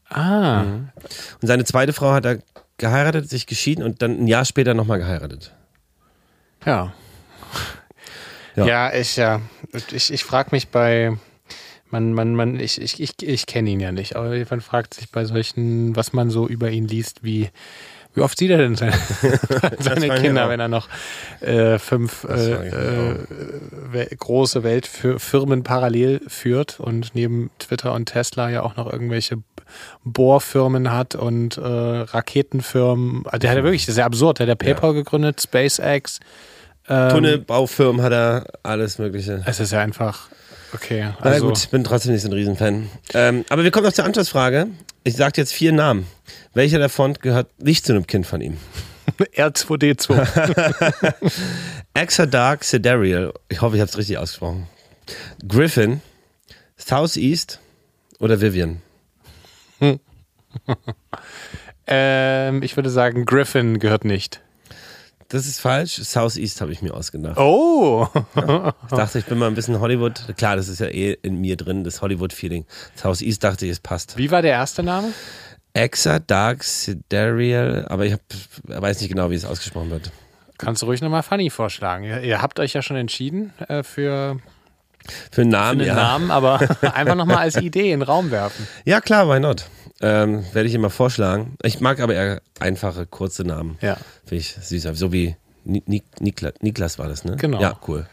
Ah. 0.08 0.62
Mhm. 0.62 0.88
Und 1.40 1.48
seine 1.48 1.64
zweite 1.64 1.92
Frau 1.92 2.12
hat 2.12 2.24
er 2.24 2.38
geheiratet, 2.78 3.28
sich 3.28 3.46
geschieden 3.46 3.84
und 3.84 4.00
dann 4.02 4.18
ein 4.22 4.26
Jahr 4.26 4.44
später 4.44 4.72
nochmal 4.72 4.98
geheiratet. 4.98 5.52
Ja. 6.64 6.94
Ja, 8.56 8.66
ja 8.66 8.94
ich, 8.94 9.16
ja, 9.16 9.40
ich, 9.92 10.12
ich 10.12 10.24
frage 10.24 10.50
mich 10.52 10.68
bei, 10.68 11.16
man, 11.90 12.12
man, 12.12 12.34
man, 12.34 12.58
ich, 12.58 12.80
ich, 12.80 13.00
ich, 13.00 13.22
ich 13.22 13.46
kenne 13.46 13.70
ihn 13.70 13.80
ja 13.80 13.92
nicht, 13.92 14.16
aber 14.16 14.36
man 14.50 14.60
fragt 14.60 14.94
sich 14.94 15.10
bei 15.10 15.24
solchen, 15.24 15.94
was 15.96 16.12
man 16.12 16.30
so 16.30 16.48
über 16.48 16.70
ihn 16.70 16.86
liest, 16.86 17.22
wie 17.22 17.50
wie 18.18 18.22
oft 18.22 18.38
sieht 18.38 18.50
er 18.50 18.58
denn 18.58 18.74
seine, 18.74 18.92
seine 19.78 20.08
Kinder, 20.20 20.48
wenn 20.48 20.60
er 20.60 20.68
noch 20.68 20.88
äh, 21.40 21.78
fünf 21.78 22.24
äh, 22.24 23.14
äh, 23.94 24.16
große 24.16 24.64
Weltfirmen 24.64 25.62
parallel 25.62 26.20
führt 26.26 26.80
und 26.80 27.14
neben 27.14 27.50
Twitter 27.58 27.94
und 27.94 28.06
Tesla 28.06 28.50
ja 28.50 28.62
auch 28.62 28.76
noch 28.76 28.92
irgendwelche 28.92 29.38
Bohrfirmen 30.04 30.92
hat 30.92 31.14
und 31.14 31.58
äh, 31.58 31.62
Raketenfirmen. 31.62 33.24
Also 33.26 33.38
der 33.38 33.50
hat 33.50 33.58
ja 33.58 33.64
wirklich, 33.64 33.86
das 33.86 33.94
ist 33.94 33.98
ja 33.98 34.06
absurd. 34.06 34.40
Der 34.40 34.48
hat 34.48 34.48
ja 34.48 34.54
PayPal 34.54 34.90
ja. 34.90 34.96
gegründet, 34.96 35.40
SpaceX. 35.40 36.18
Ähm, 36.88 37.10
Tunnelbaufirmen 37.10 38.02
hat 38.02 38.12
er, 38.12 38.46
alles 38.62 38.98
Mögliche. 38.98 39.42
Es 39.46 39.60
ist 39.60 39.72
ja 39.72 39.80
einfach 39.80 40.28
Okay. 40.74 41.08
Also. 41.20 41.44
Na 41.44 41.48
gut, 41.48 41.58
ich 41.58 41.70
bin 41.70 41.84
trotzdem 41.84 42.12
nicht 42.12 42.22
so 42.22 42.28
ein 42.28 42.32
Riesenfan. 42.32 42.90
Ähm, 43.14 43.44
aber 43.48 43.64
wir 43.64 43.70
kommen 43.70 43.86
noch 43.86 43.92
zur 43.92 44.04
Anschlussfrage. 44.04 44.68
Ich 45.08 45.16
sage 45.16 45.40
jetzt 45.40 45.54
vier 45.54 45.72
Namen. 45.72 46.06
Welcher 46.52 46.78
davon 46.78 47.14
gehört 47.14 47.62
nicht 47.62 47.86
zu 47.86 47.94
einem 47.94 48.06
Kind 48.06 48.26
von 48.26 48.42
ihm? 48.42 48.58
R2D2. 49.18 51.14
Exadark 51.94 52.62
Sidereal. 52.62 53.32
Ich 53.48 53.62
hoffe, 53.62 53.76
ich 53.76 53.80
habe 53.80 53.88
es 53.88 53.96
richtig 53.96 54.18
ausgesprochen. 54.18 54.66
Griffin, 55.48 56.02
Southeast 56.76 57.58
oder 58.18 58.42
Vivian? 58.42 58.82
ähm, 61.86 62.62
ich 62.62 62.76
würde 62.76 62.90
sagen, 62.90 63.24
Griffin 63.24 63.78
gehört 63.78 64.04
nicht. 64.04 64.42
Das 65.28 65.46
ist 65.46 65.60
falsch. 65.60 65.96
Southeast 65.96 66.62
habe 66.62 66.72
ich 66.72 66.80
mir 66.80 66.94
ausgedacht. 66.94 67.36
Oh! 67.36 68.08
Ich 68.34 68.96
dachte, 68.96 69.18
ich 69.18 69.26
bin 69.26 69.36
mal 69.36 69.46
ein 69.46 69.54
bisschen 69.54 69.78
Hollywood. 69.78 70.34
Klar, 70.38 70.56
das 70.56 70.68
ist 70.68 70.80
ja 70.80 70.86
eh 70.86 71.18
in 71.20 71.38
mir 71.38 71.56
drin, 71.56 71.84
das 71.84 72.00
Hollywood-Feeling. 72.00 72.64
Southeast 72.94 73.44
dachte 73.44 73.66
ich, 73.66 73.72
es 73.72 73.80
passt. 73.80 74.16
Wie 74.16 74.30
war 74.30 74.40
der 74.40 74.52
erste 74.52 74.82
Name? 74.82 75.12
Exa 75.74 76.18
Dark 76.18 76.64
Sidereal, 76.64 77.86
aber 77.88 78.06
ich 78.06 78.14
hab, 78.14 78.20
weiß 78.64 79.00
nicht 79.00 79.10
genau, 79.10 79.30
wie 79.30 79.34
es 79.34 79.44
ausgesprochen 79.44 79.90
wird. 79.90 80.10
Kannst 80.56 80.80
du 80.80 80.86
ruhig 80.86 81.02
nochmal 81.02 81.22
Funny 81.22 81.50
vorschlagen. 81.50 82.04
Ihr, 82.04 82.22
ihr, 82.22 82.40
habt 82.40 82.58
euch 82.58 82.72
ja 82.72 82.80
schon 82.80 82.96
entschieden 82.96 83.52
äh, 83.68 83.82
für, 83.82 84.38
für 85.30 85.42
einen 85.42 85.50
Namen, 85.50 85.80
für 85.80 85.90
einen 85.90 85.96
ja. 85.96 86.02
Namen 86.02 86.30
aber 86.30 86.60
einfach 86.94 87.14
nochmal 87.14 87.38
als 87.38 87.56
Idee 87.56 87.92
in 87.92 88.00
den 88.00 88.02
Raum 88.02 88.30
werfen. 88.30 88.66
Ja, 88.86 89.00
klar, 89.02 89.28
why 89.28 89.38
not? 89.38 89.66
Ähm, 90.00 90.44
Werde 90.52 90.68
ich 90.68 90.74
immer 90.74 90.90
vorschlagen. 90.90 91.56
Ich 91.62 91.80
mag 91.80 92.00
aber 92.00 92.14
eher 92.14 92.40
einfache, 92.60 93.06
kurze 93.06 93.44
Namen. 93.44 93.78
Ja. 93.80 93.96
Finde 94.24 94.40
ich 94.40 94.54
süß. 94.54 94.84
So 94.94 95.12
wie 95.12 95.36
Nik 95.64 96.04
Niklas, 96.20 96.54
Niklas 96.62 96.98
war 96.98 97.08
das, 97.08 97.24
ne? 97.24 97.36
Genau. 97.36 97.60
Ja, 97.60 97.78
cool. 97.86 98.06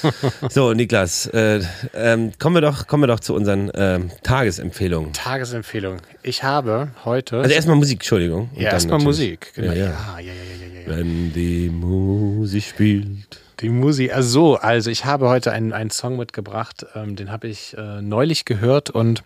so, 0.50 0.72
Niklas, 0.74 1.26
äh, 1.26 1.60
ähm, 1.92 2.32
kommen, 2.38 2.56
wir 2.56 2.60
doch, 2.60 2.86
kommen 2.86 3.02
wir 3.02 3.08
doch 3.08 3.18
zu 3.18 3.34
unseren 3.34 3.70
ähm, 3.74 4.10
Tagesempfehlungen. 4.22 5.12
Tagesempfehlung. 5.12 5.96
Ich 6.22 6.44
habe 6.44 6.92
heute. 7.04 7.38
Also 7.38 7.50
erstmal 7.52 7.76
Musik, 7.76 8.00
Entschuldigung. 8.00 8.50
ja, 8.54 8.70
erstmal 8.70 9.00
Musik. 9.00 9.52
Genau. 9.54 9.72
Ja, 9.72 9.78
ja. 9.78 9.84
Ja, 9.86 10.18
ja, 10.20 10.32
ja, 10.32 10.32
ja, 10.32 10.66
ja, 10.66 10.80
ja. 10.82 10.96
Wenn 10.98 11.32
die 11.32 11.68
Musik 11.68 12.64
spielt. 12.64 13.40
Die 13.60 13.68
Musik, 13.70 14.14
also 14.14 14.28
so, 14.28 14.56
also 14.56 14.88
ich 14.90 15.04
habe 15.04 15.28
heute 15.28 15.50
einen, 15.50 15.72
einen 15.72 15.90
Song 15.90 16.16
mitgebracht, 16.16 16.86
ähm, 16.94 17.16
den 17.16 17.32
habe 17.32 17.48
ich 17.48 17.76
äh, 17.76 18.00
neulich 18.00 18.44
gehört 18.44 18.88
und 18.88 19.22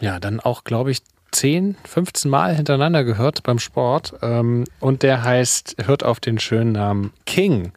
ja, 0.00 0.20
dann 0.20 0.40
auch, 0.40 0.64
glaube 0.64 0.90
ich, 0.90 1.02
10, 1.32 1.76
15 1.84 2.30
Mal 2.30 2.54
hintereinander 2.54 3.04
gehört 3.04 3.42
beim 3.42 3.58
Sport. 3.58 4.14
Ähm, 4.22 4.64
und 4.80 5.02
der 5.02 5.22
heißt, 5.22 5.76
hört 5.84 6.04
auf 6.04 6.20
den 6.20 6.38
schönen 6.38 6.72
Namen 6.72 7.12
King. 7.26 7.72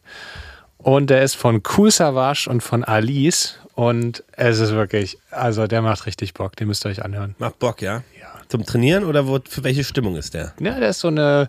Und 0.78 1.10
der 1.10 1.22
ist 1.22 1.36
von 1.36 1.62
Cool 1.76 1.90
Savage 1.90 2.48
und 2.48 2.62
von 2.62 2.84
Alice. 2.84 3.58
Und 3.74 4.24
es 4.32 4.60
ist 4.60 4.72
wirklich, 4.72 5.18
also 5.30 5.66
der 5.66 5.82
macht 5.82 6.06
richtig 6.06 6.34
Bock, 6.34 6.56
den 6.56 6.68
müsst 6.68 6.84
ihr 6.86 6.90
euch 6.90 7.04
anhören. 7.04 7.34
Macht 7.38 7.58
Bock, 7.58 7.82
ja? 7.82 8.02
Ja. 8.18 8.28
Zum 8.48 8.64
Trainieren 8.64 9.04
oder 9.04 9.26
wo, 9.26 9.38
für 9.46 9.62
welche 9.62 9.84
Stimmung 9.84 10.16
ist 10.16 10.34
der? 10.34 10.54
Ja, 10.58 10.78
der 10.78 10.90
ist 10.90 11.00
so 11.00 11.08
eine 11.08 11.48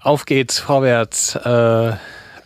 Auf 0.00 0.24
geht's, 0.24 0.58
vorwärts, 0.58 1.36
äh, 1.36 1.92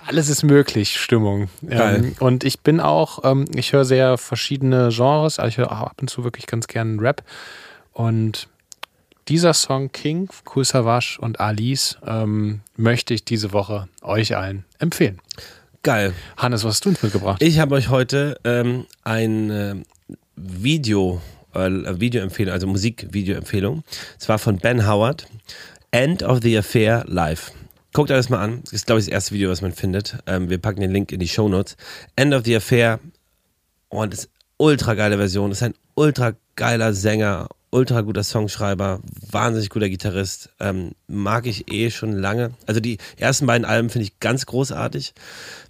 alles 0.07 0.29
ist 0.29 0.43
möglich 0.43 1.01
Stimmung. 1.01 1.49
Ähm, 1.69 2.15
und 2.21 2.45
ich 2.45 2.61
bin 2.61 2.81
auch, 2.81 3.25
ähm, 3.25 3.47
ich 3.55 3.73
höre 3.73 3.85
sehr 3.85 4.19
verschiedene 4.19 4.91
Genres, 4.91 5.39
also 5.39 5.49
ich 5.49 5.59
höre 5.59 5.73
auch 5.73 5.81
ab 5.81 5.97
und 6.01 6.09
zu 6.09 6.25
wirklich 6.25 6.47
ganz 6.47 6.67
gern 6.67 6.99
Rap. 7.01 7.23
Und 7.93 8.49
dieser 9.29 9.55
Song 9.55 9.91
King, 9.93 10.29
Cool 10.55 10.65
Savage 10.65 11.19
und 11.21 11.41
Alice 11.41 11.99
ähm, 12.07 12.61
möchte 12.77 13.15
ich 13.15 13.25
diese 13.25 13.53
Woche 13.53 13.89
euch 14.03 14.37
allen 14.37 14.65
empfehlen. 14.79 15.21
Geil. 15.83 16.15
Hannes, 16.37 16.65
was 16.65 16.75
hast 16.75 16.85
du 16.85 16.91
uns 16.91 17.03
mitgebracht? 17.03 17.43
Ich 17.43 17.59
habe 17.59 17.75
euch 17.75 17.89
heute 17.89 18.39
ähm, 18.45 18.87
ein 19.03 19.51
äh, 19.51 19.75
Video, 20.37 21.21
äh, 21.55 21.69
Videoempfehlung, 21.69 22.53
also 22.53 22.67
Musikvideoempfehlung. 22.67 23.85
Zwar 24.19 24.39
von 24.39 24.59
Ben 24.59 24.87
Howard. 24.87 25.27
End 25.91 26.23
of 26.23 26.41
the 26.43 26.59
Affair 26.59 27.05
Live. 27.07 27.53
Guckt 27.95 28.11
euch 28.11 28.17
das 28.17 28.29
mal 28.29 28.41
an. 28.41 28.61
Das 28.65 28.73
ist, 28.73 28.87
glaube 28.87 28.99
ich, 28.99 29.07
das 29.07 29.13
erste 29.13 29.35
Video, 29.37 29.51
was 29.51 29.63
man 29.63 29.71
findet. 29.71 30.19
Ähm, 30.27 30.51
wir 30.51 30.59
packen 30.59 30.81
den 30.81 30.91
Link 30.91 31.13
in 31.13 31.21
die 31.21 31.29
Show 31.29 31.49
Notes. 31.49 31.77
End 32.17 32.35
of 32.35 32.43
the 32.45 32.57
Affair. 32.57 32.99
Und 33.89 34.13
das 34.13 34.25
ist 34.25 34.31
ultra 34.57 34.95
geile 34.95 35.17
Version. 35.17 35.51
Das 35.51 35.59
ist 35.59 35.63
ein 35.63 35.75
ultra 35.95 36.33
geiler 36.57 36.93
Sänger, 36.93 37.47
ultra 37.71 38.01
guter 38.01 38.25
Songschreiber, 38.25 38.99
wahnsinnig 39.31 39.71
guter 39.71 39.89
Gitarrist. 39.89 40.51
Ähm, 40.59 40.97
mag 41.07 41.47
ich 41.47 41.73
eh 41.73 41.93
schon 41.93 42.11
lange. 42.11 42.51
Also 42.67 42.81
die 42.81 42.99
ersten 43.17 43.47
beiden 43.47 43.65
Alben 43.65 43.91
finde 43.91 44.07
ich 44.07 44.19
ganz 44.19 44.45
großartig. 44.45 45.15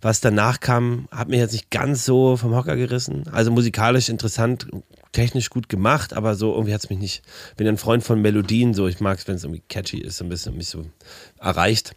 Was 0.00 0.22
danach 0.22 0.60
kam, 0.60 1.08
hat 1.10 1.28
mich 1.28 1.40
jetzt 1.40 1.52
nicht 1.52 1.70
ganz 1.70 2.06
so 2.06 2.38
vom 2.38 2.54
Hocker 2.54 2.76
gerissen. 2.76 3.24
Also 3.32 3.50
musikalisch 3.50 4.08
interessant, 4.08 4.66
technisch 5.14 5.48
gut 5.48 5.68
gemacht, 5.68 6.12
aber 6.12 6.34
so 6.34 6.52
irgendwie 6.52 6.74
hat 6.74 6.82
es 6.82 6.90
mich 6.90 6.98
nicht. 6.98 7.22
Bin 7.56 7.66
ein 7.66 7.78
Freund 7.78 8.04
von 8.04 8.20
Melodien, 8.20 8.74
so 8.74 8.86
ich 8.86 9.00
mag 9.00 9.18
es, 9.18 9.26
wenn 9.26 9.36
es 9.36 9.44
irgendwie 9.44 9.62
catchy 9.68 9.98
ist, 9.98 10.18
so 10.18 10.24
ein 10.24 10.28
bisschen 10.28 10.56
mich 10.56 10.68
so 10.68 10.84
erreicht. 11.40 11.94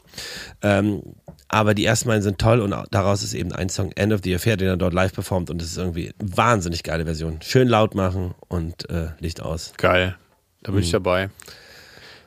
Ähm, 0.61 1.01
aber 1.49 1.73
die 1.73 1.85
ersten 1.85 2.07
beiden 2.07 2.21
sind 2.21 2.39
toll 2.39 2.61
und 2.61 2.73
daraus 2.91 3.23
ist 3.23 3.33
eben 3.33 3.51
ein 3.51 3.69
Song 3.69 3.91
End 3.93 4.13
of 4.13 4.21
the 4.23 4.35
Affair, 4.35 4.55
den 4.55 4.67
er 4.67 4.77
dort 4.77 4.93
live 4.93 5.13
performt 5.13 5.49
und 5.49 5.61
das 5.61 5.69
ist 5.69 5.77
irgendwie 5.77 6.13
eine 6.19 6.37
wahnsinnig 6.37 6.83
geile 6.83 7.05
Version. 7.05 7.41
Schön 7.41 7.67
laut 7.67 7.95
machen 7.95 8.35
und 8.47 8.89
äh, 8.89 9.09
Licht 9.19 9.41
aus. 9.41 9.73
Geil, 9.77 10.15
da 10.63 10.71
bin 10.71 10.81
ich 10.81 10.91
dabei. 10.91 11.29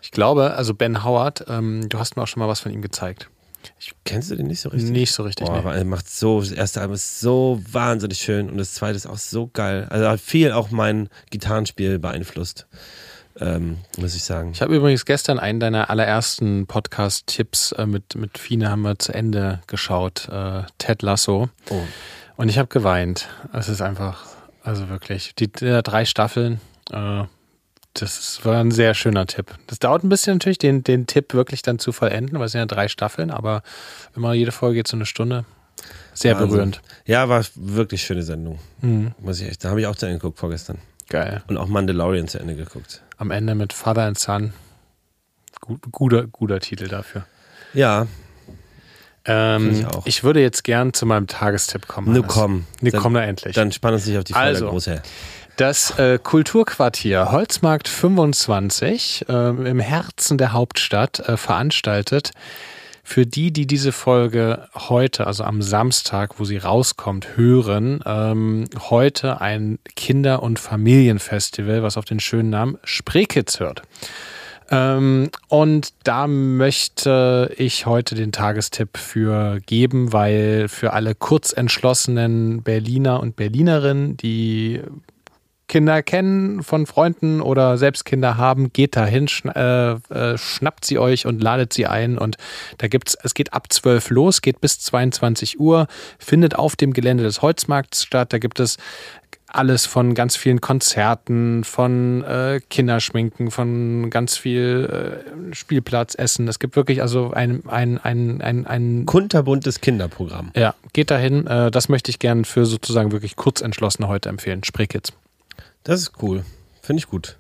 Ich 0.03 0.11
glaube, 0.11 0.55
also 0.55 0.75
Ben 0.75 1.05
Howard, 1.05 1.45
ähm, 1.49 1.89
du 1.89 1.99
hast 1.99 2.17
mir 2.17 2.23
auch 2.23 2.29
schon 2.29 2.41
mal 2.41 2.49
was 2.49 2.61
von 2.61 2.73
ihm 2.73 2.83
gezeigt. 2.83 3.31
Kennst 4.05 4.31
du 4.31 4.37
den 4.37 4.47
nicht 4.47 4.61
so 4.61 4.69
richtig? 4.69 4.91
Nicht 4.91 5.13
so 5.13 5.23
richtig. 5.23 5.47
Boah, 5.47 5.53
nee. 5.53 5.59
aber 5.59 5.75
er 5.75 5.85
macht 5.85 6.09
so, 6.09 6.41
das 6.41 6.53
erste 6.53 6.81
Album 6.81 6.95
ist 6.95 7.21
so 7.21 7.61
wahnsinnig 7.71 8.19
schön 8.19 8.51
und 8.51 8.59
das 8.59 8.75
zweite 8.75 8.97
ist 8.97 9.07
auch 9.07 9.19
so 9.19 9.49
geil. 9.53 9.87
Also 9.91 10.09
hat 10.09 10.21
viel 10.21 10.53
auch 10.53 10.71
mein 10.71 11.09
Gitarrenspiel 11.31 11.99
beeinflusst, 11.99 12.67
ähm, 13.39 13.79
muss 13.99 14.15
ich 14.15 14.25
sagen. 14.25 14.51
Ich 14.53 14.63
habe 14.63 14.75
übrigens 14.75 15.05
gestern 15.05 15.39
einen 15.39 15.61
deiner 15.61 15.91
allerersten 15.91 16.67
Podcast-Tipps 16.67 17.73
äh, 17.73 17.87
mit, 17.87 18.15
mit 18.15 18.39
Fine 18.39 18.71
haben 18.71 18.83
wir 18.83 18.99
zu 18.99 19.13
Ende 19.13 19.61
geschaut, 19.67 20.29
äh, 20.29 20.63
Ted 20.79 21.03
Lasso. 21.03 21.49
Oh. 21.71 21.83
Und 22.37 22.49
ich 22.49 22.59
habe 22.59 22.69
geweint. 22.69 23.29
Es 23.53 23.69
ist 23.69 23.83
einfach, 23.83 24.27
also 24.63 24.89
wirklich, 24.89 25.35
die, 25.35 25.49
die 25.53 25.83
drei 25.83 26.05
Staffeln, 26.05 26.61
äh, 26.91 27.25
das 28.01 28.41
war 28.45 28.59
ein 28.59 28.71
sehr 28.71 28.95
schöner 28.95 29.27
Tipp. 29.27 29.55
Das 29.67 29.79
dauert 29.79 30.03
ein 30.05 30.09
bisschen 30.09 30.35
natürlich, 30.35 30.59
den, 30.59 30.83
den 30.85 31.07
Tipp 31.07 31.33
wirklich 31.35 31.63
dann 31.63 31.79
zu 31.79 31.93
vollenden, 31.93 32.39
weil 32.39 32.47
es 32.47 32.53
sind 32.53 32.61
ja 32.61 32.67
drei 32.67 32.89
Staffeln, 32.89 33.31
aber 33.31 33.63
immer 34.17 34.33
jede 34.33 34.53
Folge 34.53 34.77
geht 34.77 34.89
so 34.89 34.97
eine 34.97 35.07
Stunde. 35.07 35.45
Sehr 36.13 36.35
Wahnsinn. 36.35 36.49
berührend. 36.51 36.83
Ja, 37.07 37.29
war 37.29 37.45
wirklich 37.55 38.03
schöne 38.03 38.23
Sendung. 38.23 38.59
Mhm. 38.83 39.13
Muss 39.21 39.41
ich 39.41 39.49
echt, 39.49 39.65
da 39.65 39.71
habe 39.71 39.81
ich 39.81 39.87
auch 39.87 39.97
zu 39.97 40.07
Ende 40.07 40.19
geguckt 40.19 40.39
vorgestern. 40.39 40.79
Geil. 41.09 41.43
Und 41.49 41.57
auch 41.57 41.67
Mandalorian 41.69 42.29
zu 42.29 42.39
Ende 42.39 42.55
geguckt. 42.57 43.03
Am 43.17 43.31
Ende 43.31 43.55
mit 43.55 43.73
Father 43.73 44.03
and 44.05 44.19
Son. 44.19 44.53
Gut, 45.61 45.81
guter, 45.91 46.27
guter 46.27 46.61
Titel 46.61 46.89
dafür. 46.89 47.25
Ja, 47.75 48.07
Ähm, 49.27 49.71
ich, 49.71 49.81
ich 50.07 50.21
auch. 50.21 50.23
würde 50.25 50.41
jetzt 50.41 50.65
gern 50.65 50.95
zu 50.95 51.05
meinem 51.05 51.27
Tagestipp 51.27 51.87
kommen. 51.87 52.09
nu 52.13 52.23
Hannes. 52.23 52.35
komm. 52.35 52.67
Nu 52.81 52.91
Dann- 52.91 53.01
komm 53.03 53.15
da 53.15 53.23
endlich. 53.23 53.55
Dann 53.55 53.71
spannen 53.71 53.97
uns 53.97 54.07
nicht 54.07 54.17
auf 54.19 54.25
die 54.25 54.33
Folge 54.33 54.49
Also. 54.49 54.69
große. 54.71 55.03
Das 55.61 55.99
äh, 55.99 56.19
Kulturquartier 56.19 57.33
Holzmarkt 57.33 57.87
25 57.87 59.27
ähm, 59.29 59.67
im 59.67 59.79
Herzen 59.79 60.39
der 60.39 60.55
Hauptstadt 60.55 61.21
äh, 61.21 61.37
veranstaltet 61.37 62.31
für 63.05 63.27
die, 63.27 63.53
die 63.53 63.67
diese 63.67 63.93
Folge 63.93 64.69
heute, 64.75 65.27
also 65.27 65.45
am 65.45 65.61
Samstag, 65.61 66.41
wo 66.41 66.47
sie 66.47 66.57
rauskommt, 66.57 67.37
hören, 67.37 68.01
ähm, 68.07 68.71
heute 68.89 69.43
ein 69.43 69.79
Kinder- 69.97 70.43
und 70.43 70.59
Familienfestival, 70.59 71.83
was 71.83 71.99
auf 71.99 72.07
den 72.07 72.21
schönen 72.21 72.49
Namen 72.49 72.79
Spreekids 72.83 73.61
hört. 73.61 73.83
Ähm, 74.71 75.29
und 75.49 75.93
da 76.05 76.27
möchte 76.27 77.53
ich 77.59 77.85
heute 77.85 78.15
den 78.15 78.33
Tagestipp 78.33 78.97
für 78.97 79.61
geben, 79.67 80.15
weil 80.15 80.69
für 80.69 80.95
alle 80.95 81.15
kurzentschlossenen 81.15 82.63
Berliner 82.63 83.21
und 83.21 83.37
Berlinerinnen, 83.37 84.17
die 84.17 84.81
Kinder 85.71 86.03
kennen 86.03 86.65
von 86.65 86.85
Freunden 86.85 87.41
oder 87.41 87.79
selbst 87.79 88.05
Kinder 88.05 88.37
haben, 88.37 88.73
geht 88.73 88.97
dahin, 88.97 89.29
schn 89.29 89.51
äh, 89.51 89.93
äh, 89.93 90.37
schnappt 90.37 90.85
sie 90.85 90.99
euch 90.99 91.27
und 91.27 91.41
ladet 91.41 91.73
sie 91.73 91.87
ein. 91.87 92.19
Und 92.19 92.39
da 92.79 92.89
gibt's, 92.89 93.17
es 93.23 93.35
geht 93.35 93.53
ab 93.53 93.73
12 93.73 94.11
los, 94.11 94.43
geht 94.43 94.61
bis 94.61 94.81
22 94.81 95.61
Uhr, 95.61 95.87
findet 96.19 96.57
auf 96.57 96.75
dem 96.75 96.93
Gelände 96.93 97.23
des 97.23 97.41
Holzmarkts 97.41 98.03
statt. 98.03 98.33
Da 98.33 98.39
gibt 98.39 98.59
es 98.59 98.79
alles 99.47 99.87
von 99.87 100.15
ganz 100.15 100.35
vielen 100.35 100.61
Konzerten, 100.61 101.63
von 101.63 102.25
äh, 102.25 102.61
Kinderschminken, 102.69 103.53
von 103.53 104.11
ganz 104.11 104.37
viel 104.37 105.23
äh, 105.53 105.55
Spielplatzessen. 105.55 106.49
Es 106.49 106.59
gibt 106.59 106.75
wirklich 106.75 107.01
also 107.01 107.31
ein, 107.31 107.63
ein, 107.69 107.99
ein, 107.99 108.41
ein, 108.41 108.67
ein 108.67 109.07
Kunterbuntes 109.07 109.81
Kinderprogramm. 109.81 110.51
ja, 110.57 110.75
geht 110.93 111.13
dahin. 111.13 111.47
Äh, 111.47 111.71
das 111.71 111.89
möchte 111.89 112.11
ich 112.11 112.19
gern 112.19 112.45
für 112.45 112.67
sozusagen 112.67 113.13
wirklich 113.13 113.37
Kurzentschlossene 113.37 114.09
heute 114.09 114.29
empfehlen. 114.31 114.65
Spreekids. 114.65 115.13
Das 115.85 116.01
ist 116.01 116.13
cool. 116.23 116.45
Finde 116.83 117.01
ich 117.01 117.07
gut. 117.07 117.39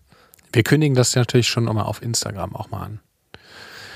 Wir 0.53 0.63
kündigen 0.63 0.97
das 0.97 1.15
natürlich 1.15 1.49
schon 1.49 1.65
mal 1.65 1.83
auf 1.83 2.03
Instagram 2.03 2.57
auch 2.57 2.71
mal 2.71 2.83
an. 2.83 3.01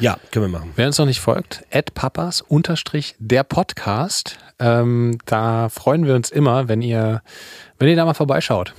Ja, 0.01 0.19
können 0.31 0.47
wir 0.47 0.59
machen. 0.59 0.73
Wer 0.77 0.89
uns 0.89 0.99
noch 0.99 1.07
nicht 1.07 1.21
folgt, 1.21 1.65
papas 1.95 2.41
unterstrich 2.41 3.15
der 3.19 3.45
Podcast. 3.45 4.39
Ähm, 4.59 5.19
da 5.27 5.69
freuen 5.69 6.05
wir 6.07 6.15
uns 6.15 6.31
immer, 6.31 6.69
wenn 6.69 6.83
ihr, 6.83 7.23
wenn 7.79 7.89
ihr 7.89 7.97
da 7.97 8.05
mal 8.05 8.15
vorbeischaut. 8.15 8.75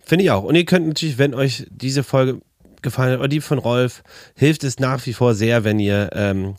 Finde 0.00 0.24
ich 0.24 0.30
auch. 0.30 0.42
Und 0.42 0.54
ihr 0.54 0.64
könnt 0.64 0.88
natürlich, 0.88 1.18
wenn 1.18 1.34
euch 1.34 1.66
diese 1.70 2.02
Folge 2.02 2.40
gefallen 2.80 3.12
hat 3.12 3.18
oder 3.18 3.28
die 3.28 3.40
von 3.40 3.58
Rolf, 3.58 4.02
hilft 4.34 4.64
es 4.64 4.78
nach 4.78 5.04
wie 5.06 5.12
vor 5.12 5.34
sehr, 5.34 5.64
wenn 5.64 5.78
ihr 5.78 6.10
ähm, 6.12 6.56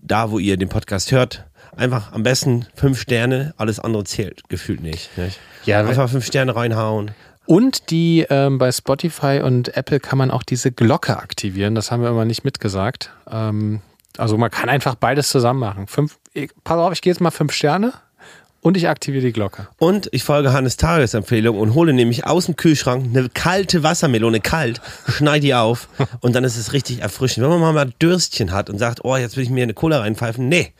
da, 0.00 0.30
wo 0.30 0.38
ihr 0.38 0.56
den 0.56 0.68
Podcast 0.68 1.10
hört, 1.10 1.46
einfach 1.76 2.12
am 2.12 2.22
besten 2.22 2.66
fünf 2.74 3.00
Sterne, 3.00 3.54
alles 3.56 3.80
andere 3.80 4.04
zählt 4.04 4.48
gefühlt 4.48 4.82
nicht. 4.82 5.16
nicht? 5.18 5.38
Ja, 5.64 5.80
einfach 5.80 6.08
fünf 6.08 6.24
Sterne 6.24 6.54
reinhauen. 6.54 7.10
Und 7.46 7.90
die 7.90 8.26
ähm, 8.30 8.58
bei 8.58 8.70
Spotify 8.70 9.40
und 9.42 9.76
Apple 9.76 9.98
kann 9.98 10.18
man 10.18 10.30
auch 10.30 10.42
diese 10.42 10.70
Glocke 10.70 11.16
aktivieren. 11.16 11.74
Das 11.74 11.90
haben 11.90 12.02
wir 12.02 12.10
immer 12.10 12.24
nicht 12.24 12.44
mitgesagt. 12.44 13.10
Ähm, 13.30 13.80
also 14.16 14.36
man 14.36 14.50
kann 14.50 14.68
einfach 14.68 14.94
beides 14.94 15.28
zusammen 15.28 15.60
machen. 15.60 15.86
Fünf, 15.86 16.18
ich, 16.32 16.50
pass 16.64 16.78
auf, 16.78 16.92
ich 16.92 17.02
gehe 17.02 17.12
jetzt 17.12 17.20
mal 17.20 17.30
fünf 17.30 17.52
Sterne 17.52 17.92
und 18.60 18.76
ich 18.76 18.88
aktiviere 18.88 19.24
die 19.24 19.32
Glocke. 19.32 19.68
Und 19.78 20.08
ich 20.12 20.22
folge 20.22 20.52
Hannes 20.52 20.76
Tagesempfehlung 20.76 21.58
und 21.58 21.74
hole 21.74 21.92
nämlich 21.92 22.26
aus 22.26 22.46
dem 22.46 22.56
Kühlschrank 22.56 23.06
eine 23.06 23.28
kalte 23.30 23.82
Wassermelone, 23.82 24.40
kalt, 24.40 24.80
schneide 25.08 25.40
die 25.40 25.54
auf 25.54 25.88
und 26.20 26.34
dann 26.34 26.44
ist 26.44 26.56
es 26.56 26.72
richtig 26.72 27.00
erfrischend. 27.00 27.48
Wenn 27.48 27.58
man 27.58 27.74
mal 27.74 27.92
Dürstchen 28.02 28.52
hat 28.52 28.68
und 28.68 28.78
sagt, 28.78 29.04
oh, 29.04 29.16
jetzt 29.16 29.36
will 29.36 29.44
ich 29.44 29.50
mir 29.50 29.62
eine 29.62 29.74
Cola 29.74 30.00
reinpfeifen, 30.00 30.48
nee. 30.48 30.72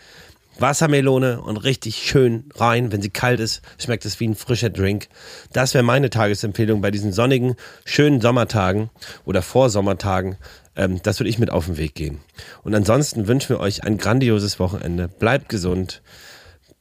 Wassermelone 0.61 1.40
und 1.40 1.56
richtig 1.58 1.96
schön 1.96 2.44
rein. 2.54 2.92
Wenn 2.92 3.02
sie 3.02 3.11
kalt 3.11 3.40
ist, 3.40 3.62
schmeckt 3.78 4.04
es 4.04 4.20
wie 4.20 4.28
ein 4.28 4.34
frischer 4.34 4.70
Drink. 4.70 5.08
Das 5.52 5.74
wäre 5.74 5.84
meine 5.84 6.11
Tagesempfehlung 6.11 6.80
bei 6.80 6.90
diesen 6.90 7.12
sonnigen, 7.12 7.54
schönen 7.84 8.20
Sommertagen 8.20 8.90
oder 9.24 9.42
Vorsommertagen. 9.42 10.36
Ähm, 10.76 11.00
das 11.02 11.18
würde 11.20 11.30
ich 11.30 11.38
mit 11.38 11.50
auf 11.50 11.66
den 11.66 11.76
Weg 11.76 11.94
gehen. 11.94 12.20
Und 12.62 12.74
ansonsten 12.74 13.26
wünschen 13.28 13.50
wir 13.50 13.61
euch 13.61 13.84
ein 13.84 13.98
grandioses 13.98 14.58
Wochenende. 14.58 15.08
Bleibt 15.08 15.48
gesund, 15.48 16.02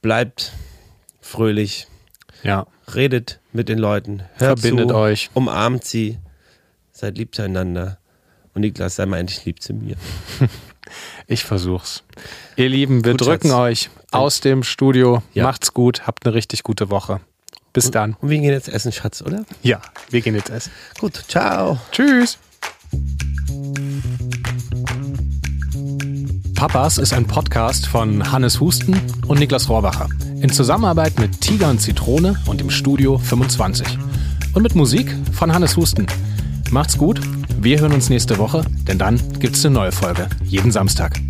bleibt 0.02 0.52
fröhlich, 1.20 1.86
Ja. 2.42 2.66
redet 2.94 3.40
mit 3.52 3.68
den 3.68 3.78
Leuten, 3.78 4.22
hört 4.36 4.60
Verbindet 4.60 4.90
zu, 4.90 4.94
euch. 4.96 5.30
umarmt 5.34 5.84
sie, 5.84 6.18
seid 6.92 7.18
lieb 7.18 7.34
zueinander. 7.34 7.98
Und 8.54 8.62
Niklas, 8.62 8.96
sei 8.96 9.06
mal 9.06 9.18
endlich 9.18 9.44
lieb 9.44 9.62
zu 9.62 9.72
mir. 9.74 9.96
Ich 11.26 11.44
versuch's. 11.44 12.02
Ihr 12.56 12.68
Lieben, 12.68 13.04
wir 13.04 13.12
Gut, 13.12 13.26
drücken 13.26 13.48
Schatz. 13.48 13.58
euch 13.58 13.90
aus 14.10 14.40
dem 14.40 14.62
Studio. 14.62 15.22
Ja. 15.34 15.44
Macht's 15.44 15.72
gut, 15.74 16.06
habt 16.06 16.26
eine 16.26 16.34
richtig 16.34 16.62
gute 16.62 16.90
Woche. 16.90 17.20
Bis 17.72 17.90
dann. 17.90 18.16
Und 18.20 18.30
wir 18.30 18.38
gehen 18.38 18.50
jetzt 18.50 18.68
essen, 18.68 18.90
Schatz, 18.92 19.22
oder? 19.22 19.44
Ja, 19.62 19.80
wir 20.10 20.20
gehen 20.20 20.34
jetzt 20.34 20.50
essen. 20.50 20.72
Gut, 20.98 21.22
ciao. 21.28 21.78
Tschüss. 21.92 22.38
Papas 26.54 26.98
ist 26.98 27.12
ein 27.12 27.26
Podcast 27.26 27.86
von 27.86 28.32
Hannes 28.32 28.60
Husten 28.60 29.00
und 29.26 29.38
Niklas 29.38 29.68
Rohrbacher. 29.68 30.08
In 30.42 30.50
Zusammenarbeit 30.50 31.18
mit 31.18 31.40
Tiger 31.40 31.70
und 31.70 31.80
Zitrone 31.80 32.38
und 32.46 32.60
im 32.60 32.70
Studio 32.70 33.18
25. 33.18 33.86
Und 34.52 34.62
mit 34.62 34.74
Musik 34.74 35.14
von 35.32 35.54
Hannes 35.54 35.76
Husten. 35.76 36.06
Macht's 36.70 36.98
gut, 36.98 37.20
wir 37.62 37.78
hören 37.78 37.92
uns 37.92 38.08
nächste 38.08 38.38
Woche, 38.38 38.64
denn 38.88 38.98
dann 38.98 39.20
gibt's 39.38 39.64
eine 39.66 39.74
neue 39.74 39.92
Folge. 39.92 40.28
Jeden 40.44 40.72
Samstag. 40.72 41.20